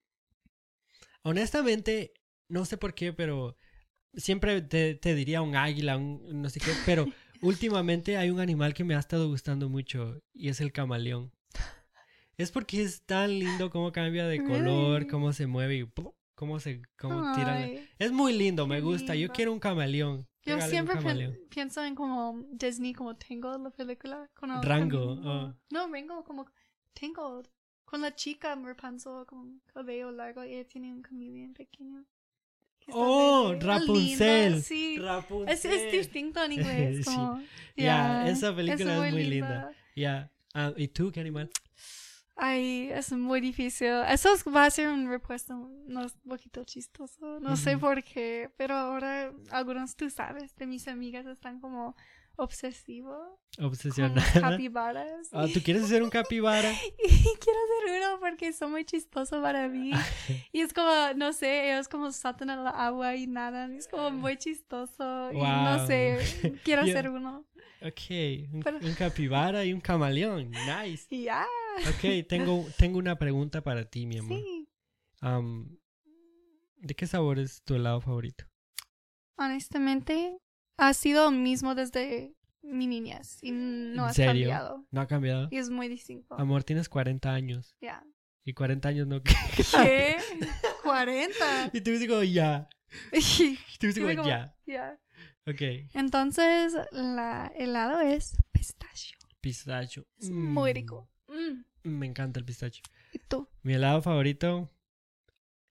Honestamente, 1.22 2.12
no 2.48 2.64
sé 2.64 2.76
por 2.76 2.94
qué, 2.94 3.12
pero 3.12 3.56
siempre 4.14 4.60
te, 4.62 4.94
te 4.94 5.14
diría 5.14 5.40
un 5.42 5.56
águila, 5.56 5.96
un 5.96 6.42
no 6.42 6.50
sé 6.50 6.60
qué, 6.60 6.72
pero 6.84 7.06
últimamente 7.40 8.16
hay 8.16 8.30
un 8.30 8.40
animal 8.40 8.74
que 8.74 8.84
me 8.84 8.94
ha 8.94 8.98
estado 8.98 9.28
gustando 9.28 9.68
mucho 9.68 10.20
y 10.32 10.48
es 10.48 10.60
el 10.60 10.72
camaleón. 10.72 11.32
Es 12.36 12.50
porque 12.50 12.82
es 12.82 13.06
tan 13.06 13.30
lindo 13.38 13.70
cómo 13.70 13.92
cambia 13.92 14.26
de 14.26 14.42
color, 14.42 14.98
Really? 14.98 15.06
cómo 15.10 15.32
se 15.32 15.46
mueve 15.46 15.76
y 15.76 15.86
cómo 16.34 16.58
se 16.58 16.82
cómo 16.98 17.32
tira. 17.32 17.70
Es 17.98 18.10
muy 18.10 18.32
lindo, 18.36 18.66
me 18.66 18.80
gusta. 18.80 19.14
Yo 19.14 19.28
quiero 19.30 19.52
un 19.52 19.60
camaleón. 19.60 20.26
Yo 20.46 20.60
siempre 20.60 20.96
pi- 20.96 21.46
pienso 21.48 21.82
en 21.84 21.94
como 21.94 22.44
Disney, 22.52 22.92
como 22.92 23.16
Tangled, 23.16 23.60
la 23.62 23.70
película. 23.70 24.28
Con 24.34 24.50
el 24.50 24.62
Rango, 24.62 25.14
camino. 25.16 25.44
oh. 25.46 25.54
No, 25.70 25.88
Rango, 25.92 26.24
como 26.24 26.46
Tangled. 26.92 27.46
Con 27.84 28.00
la 28.00 28.14
chica 28.14 28.54
Rapunzel 28.56 29.24
con 29.26 29.60
cabello 29.72 30.10
largo 30.10 30.44
y 30.44 30.54
ella 30.54 30.66
tiene 30.68 30.92
un 30.92 31.02
chameleon 31.02 31.52
pequeño. 31.54 32.04
Oh, 32.88 33.54
Rapunzel. 33.60 34.62
Sí. 34.62 34.98
Rapunzel. 34.98 35.54
Es, 35.54 35.64
es 35.64 35.92
distinto 35.92 36.42
en 36.44 36.52
inglés. 36.52 36.96
Sí. 37.06 37.14
Como, 37.14 37.40
Ya, 37.76 38.24
ya, 38.24 38.28
esa 38.28 38.54
película 38.54 39.06
es 39.06 39.12
muy 39.12 39.24
linda. 39.24 39.70
Ya. 39.96 40.30
Ah, 40.54 40.72
¿Y 40.76 40.88
tú 40.88 41.10
qué 41.12 41.20
animal? 41.20 41.50
Ay, 42.36 42.88
es 42.92 43.12
muy 43.12 43.40
difícil. 43.40 43.92
Eso 44.08 44.34
es- 44.34 44.44
va 44.44 44.64
a 44.66 44.70
ser 44.70 44.88
una 44.88 45.08
respuesta 45.10 45.54
un 45.54 45.84
un 45.96 46.10
poquito 46.28 46.64
chistoso. 46.64 47.38
No 47.40 47.56
sé 47.56 47.72
Ujú. 47.76 47.80
por 47.86 48.02
qué, 48.02 48.50
pero 48.56 48.74
ahora 48.74 49.32
algunos, 49.50 49.94
tú 49.96 50.10
sabes, 50.10 50.54
de 50.56 50.66
mis 50.66 50.88
amigas 50.88 51.26
están 51.26 51.60
como 51.60 51.94
obsesivos 52.36 53.28
con 53.56 53.66
Obsesionada. 53.66 54.22
capibaras. 54.40 55.28
Ah, 55.32 55.46
¿Tú 55.52 55.60
quieres 55.62 55.86
ser 55.86 56.02
un 56.02 56.10
capibara? 56.10 56.68
Y 56.98 57.08
quiero 57.38 57.58
ser 57.86 58.00
uno 58.02 58.18
porque 58.20 58.52
son 58.52 58.72
muy 58.72 58.84
chistosos 58.84 59.40
para 59.40 59.68
mí. 59.68 59.92
Y 60.52 60.60
es 60.60 60.72
como, 60.72 60.90
no 61.16 61.32
sé, 61.32 61.70
ellos 61.72 61.86
como 61.88 62.10
saltan 62.10 62.50
a 62.50 62.56
la 62.56 62.70
agua 62.70 63.14
y 63.14 63.26
nadan. 63.28 63.74
Es 63.74 63.86
como 63.86 64.10
muy 64.10 64.36
chistoso. 64.36 65.30
Y 65.32 65.36
no 65.38 65.78
Wow. 65.78 65.86
sé, 65.86 66.18
quiero 66.64 66.84
Yo- 66.84 66.92
ser 66.92 67.10
uno. 67.10 67.44
Ok, 67.82 68.10
un, 68.52 68.60
Pero- 68.64 68.78
un 68.78 68.94
capibara 68.94 69.64
y 69.64 69.72
un 69.72 69.80
camaleón. 69.80 70.50
Nice. 70.50 71.06
Ya, 71.22 71.44
Ok, 71.88 72.26
tengo, 72.28 72.66
tengo 72.78 72.98
una 72.98 73.16
pregunta 73.18 73.62
para 73.62 73.84
ti, 73.84 74.06
mi 74.06 74.18
amor. 74.18 74.38
sí. 74.38 74.68
¿De 76.76 76.94
qué 76.94 77.06
sabor 77.06 77.38
es 77.38 77.62
tu 77.62 77.74
helado 77.74 78.00
favorito? 78.00 78.44
Honestamente, 79.38 80.38
ha 80.76 80.92
sido 80.92 81.28
el 81.30 81.36
mismo 81.36 81.74
desde 81.74 82.34
mi 82.62 82.86
niñez 82.86 83.42
y 83.42 83.52
no 83.52 84.04
¿En 84.04 84.10
ha 84.10 84.12
serio? 84.12 84.48
cambiado. 84.50 84.86
No 84.90 85.00
ha 85.00 85.06
cambiado. 85.06 85.48
Y 85.50 85.56
es 85.56 85.70
muy 85.70 85.88
distinto. 85.88 86.34
Amor, 86.38 86.62
tienes 86.64 86.88
40 86.88 87.32
años. 87.32 87.74
Ya. 87.80 88.04
Y 88.44 88.52
40 88.52 88.88
años 88.88 89.06
no. 89.06 89.22
¿Qué? 89.82 90.16
40. 90.82 91.70
y 91.72 91.80
tú 91.80 91.90
dices 91.90 92.08
como 92.08 92.22
ya. 92.22 92.68
Y 93.12 93.18
Y 93.74 93.78
tú 93.78 94.00
como 94.00 94.14
como, 94.16 94.28
ya. 94.28 94.54
ya. 94.66 95.00
Ok. 95.46 95.60
Entonces, 95.94 96.74
la 96.92 97.50
helado 97.56 98.00
es 98.00 98.36
pistacho. 98.52 99.16
Pistacho. 99.40 100.06
Es 100.18 100.30
muy 100.30 100.72
rico. 100.72 101.08
Mm. 101.28 101.64
Me 101.88 102.06
encanta 102.06 102.38
el 102.38 102.44
pistacho. 102.46 102.82
¿Y 103.12 103.18
tú? 103.18 103.48
Mi 103.62 103.74
helado 103.74 104.00
favorito. 104.02 104.70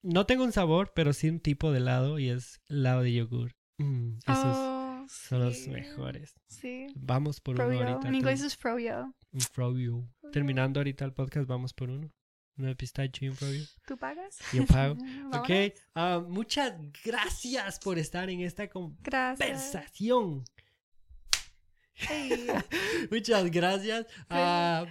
No 0.01 0.25
tengo 0.25 0.43
un 0.43 0.51
sabor, 0.51 0.91
pero 0.95 1.13
sí 1.13 1.29
un 1.29 1.39
tipo 1.39 1.71
de 1.71 1.77
helado 1.79 2.19
y 2.19 2.29
es 2.29 2.61
helado 2.67 3.01
de 3.03 3.13
yogur. 3.13 3.55
Mm, 3.77 4.17
esos 4.27 4.45
Oh, 4.45 5.05
son 5.09 5.39
los 5.45 5.67
mejores. 5.67 6.35
Sí. 6.47 6.87
Vamos 6.95 7.39
por 7.41 7.55
uno 7.55 7.63
ahorita. 7.63 8.07
En 8.07 8.15
inglés 8.15 8.41
es 8.41 8.55
froyo. 8.55 9.13
Un 9.31 9.41
froyo. 9.41 10.03
Terminando 10.31 10.79
ahorita 10.79 11.03
el 11.05 11.13
podcast, 11.13 11.47
vamos 11.47 11.73
por 11.73 11.89
uno. 11.89 12.11
Uno 12.57 12.67
de 12.67 12.75
pistacho 12.75 13.25
y 13.25 13.29
un 13.29 13.35
froyo. 13.35 13.63
¿Tú 13.87 13.97
pagas? 13.97 14.37
Yo 14.53 14.65
pago. 14.65 14.95
Ok. 15.33 15.49
ah, 15.95 16.23
muchas 16.27 16.73
gracias 17.03 17.79
por 17.79 17.97
estar 17.97 18.29
en 18.29 18.41
esta 18.41 18.67
Gracias. 19.01 19.39
conversación. 19.39 20.43
Hey. 21.95 22.47
Muchas 23.11 23.49
gracias. 23.51 24.05
Ah, 24.29 24.85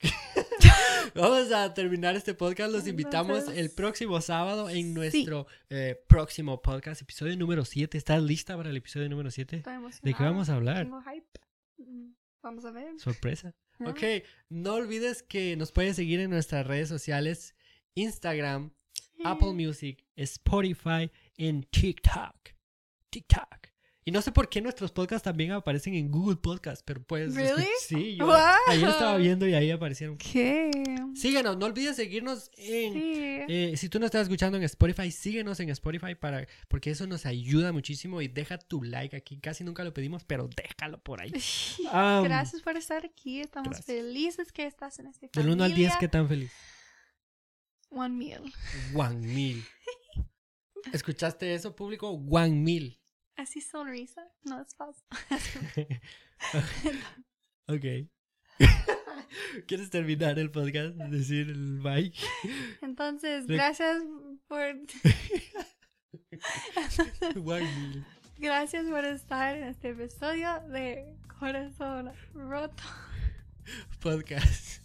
Vamos 1.14 1.50
a 1.50 1.74
terminar 1.74 2.14
este 2.14 2.34
podcast. 2.34 2.72
Los 2.72 2.86
invitamos 2.86 3.48
el 3.48 3.70
próximo 3.72 4.20
sábado 4.20 4.70
en 4.70 4.94
nuestro 4.94 5.48
eh, 5.68 6.00
próximo 6.06 6.62
podcast, 6.62 7.02
episodio 7.02 7.36
número 7.36 7.64
7. 7.64 7.98
¿Estás 7.98 8.22
lista 8.22 8.56
para 8.56 8.70
el 8.70 8.76
episodio 8.76 9.08
número 9.08 9.30
7? 9.32 9.56
Estoy 9.56 9.74
emocionada. 9.74 10.00
¿De 10.04 10.14
qué 10.14 10.22
vamos 10.22 10.48
a 10.48 10.54
hablar? 10.54 10.84
Tengo 10.84 11.02
hype. 11.02 11.40
Mm, 11.78 12.12
Vamos 12.42 12.64
a 12.64 12.70
ver. 12.70 12.98
Sorpresa. 13.00 13.56
¿no? 13.80 13.90
Ok, 13.90 14.02
no 14.48 14.74
olvides 14.74 15.24
que 15.24 15.56
nos 15.56 15.72
puedes 15.72 15.96
seguir 15.96 16.20
en 16.20 16.30
nuestras 16.30 16.64
redes 16.66 16.88
sociales, 16.88 17.56
Instagram, 17.96 18.72
Apple 19.24 19.52
Music, 19.52 20.04
Spotify, 20.14 21.10
en 21.36 21.64
TikTok. 21.64 22.50
TikTok. 23.10 23.69
Y 24.10 24.12
no 24.12 24.22
sé 24.22 24.32
por 24.32 24.48
qué 24.48 24.60
nuestros 24.60 24.90
podcasts 24.90 25.22
también 25.22 25.52
aparecen 25.52 25.94
en 25.94 26.10
Google 26.10 26.34
Podcast, 26.34 26.82
pero 26.84 27.00
puedes... 27.00 27.32
Really? 27.32 27.68
Sí, 27.80 28.16
yo 28.16 28.26
Wow. 28.26 28.34
ayer 28.66 28.88
estaba 28.88 29.16
viendo 29.18 29.46
y 29.46 29.54
ahí 29.54 29.70
aparecieron. 29.70 30.18
¿Qué? 30.18 30.68
Síguenos, 31.14 31.56
no 31.56 31.66
olvides 31.66 31.94
seguirnos 31.94 32.50
en... 32.56 32.92
Sí. 32.92 33.00
eh, 33.48 33.74
si 33.76 33.88
tú 33.88 34.00
no 34.00 34.06
estás 34.06 34.22
escuchando 34.22 34.58
en 34.58 34.64
Spotify, 34.64 35.12
síguenos 35.12 35.60
en 35.60 35.70
Spotify 35.70 36.16
para, 36.16 36.44
porque 36.66 36.90
eso 36.90 37.06
nos 37.06 37.24
ayuda 37.24 37.70
muchísimo 37.70 38.20
y 38.20 38.26
deja 38.26 38.58
tu 38.58 38.82
like 38.82 39.14
aquí. 39.14 39.38
Casi 39.38 39.62
nunca 39.62 39.84
lo 39.84 39.94
pedimos, 39.94 40.24
pero 40.24 40.48
déjalo 40.48 41.00
por 41.00 41.22
ahí. 41.22 41.30
Gracias 42.24 42.62
por 42.62 42.76
estar 42.76 43.04
aquí. 43.06 43.40
Estamos 43.40 43.68
gracias. 43.68 43.86
felices 43.86 44.50
que 44.50 44.66
estás 44.66 44.98
en 44.98 45.06
este 45.06 45.30
Del 45.32 45.50
1 45.50 45.62
al 45.62 45.72
10, 45.72 45.96
¿qué 46.00 46.08
tan 46.08 46.26
feliz? 46.26 46.50
One 47.90 48.16
meal. 48.16 48.42
One 48.92 49.24
mil. 49.24 49.64
¿Escuchaste 50.92 51.54
eso, 51.54 51.76
público? 51.76 52.10
One 52.10 52.56
mil. 52.56 52.99
Así 53.40 53.60
sonrisa. 53.62 54.22
No 54.44 54.60
es 54.60 54.74
fácil. 54.76 55.06
ok. 57.68 57.84
¿Quieres 59.66 59.88
terminar 59.88 60.38
el 60.38 60.50
podcast? 60.50 60.94
Decir 60.96 61.48
el 61.48 61.80
bye. 61.80 62.12
Entonces, 62.82 63.46
De- 63.46 63.54
gracias 63.54 64.02
por 64.46 64.74
mil. 67.34 68.04
gracias 68.38 68.84
por 68.86 69.04
estar 69.06 69.56
en 69.56 69.64
este 69.64 69.90
episodio 69.90 70.60
de 70.68 71.06
Corazón 71.38 72.12
Roto. 72.34 72.82
Podcast. 74.00 74.79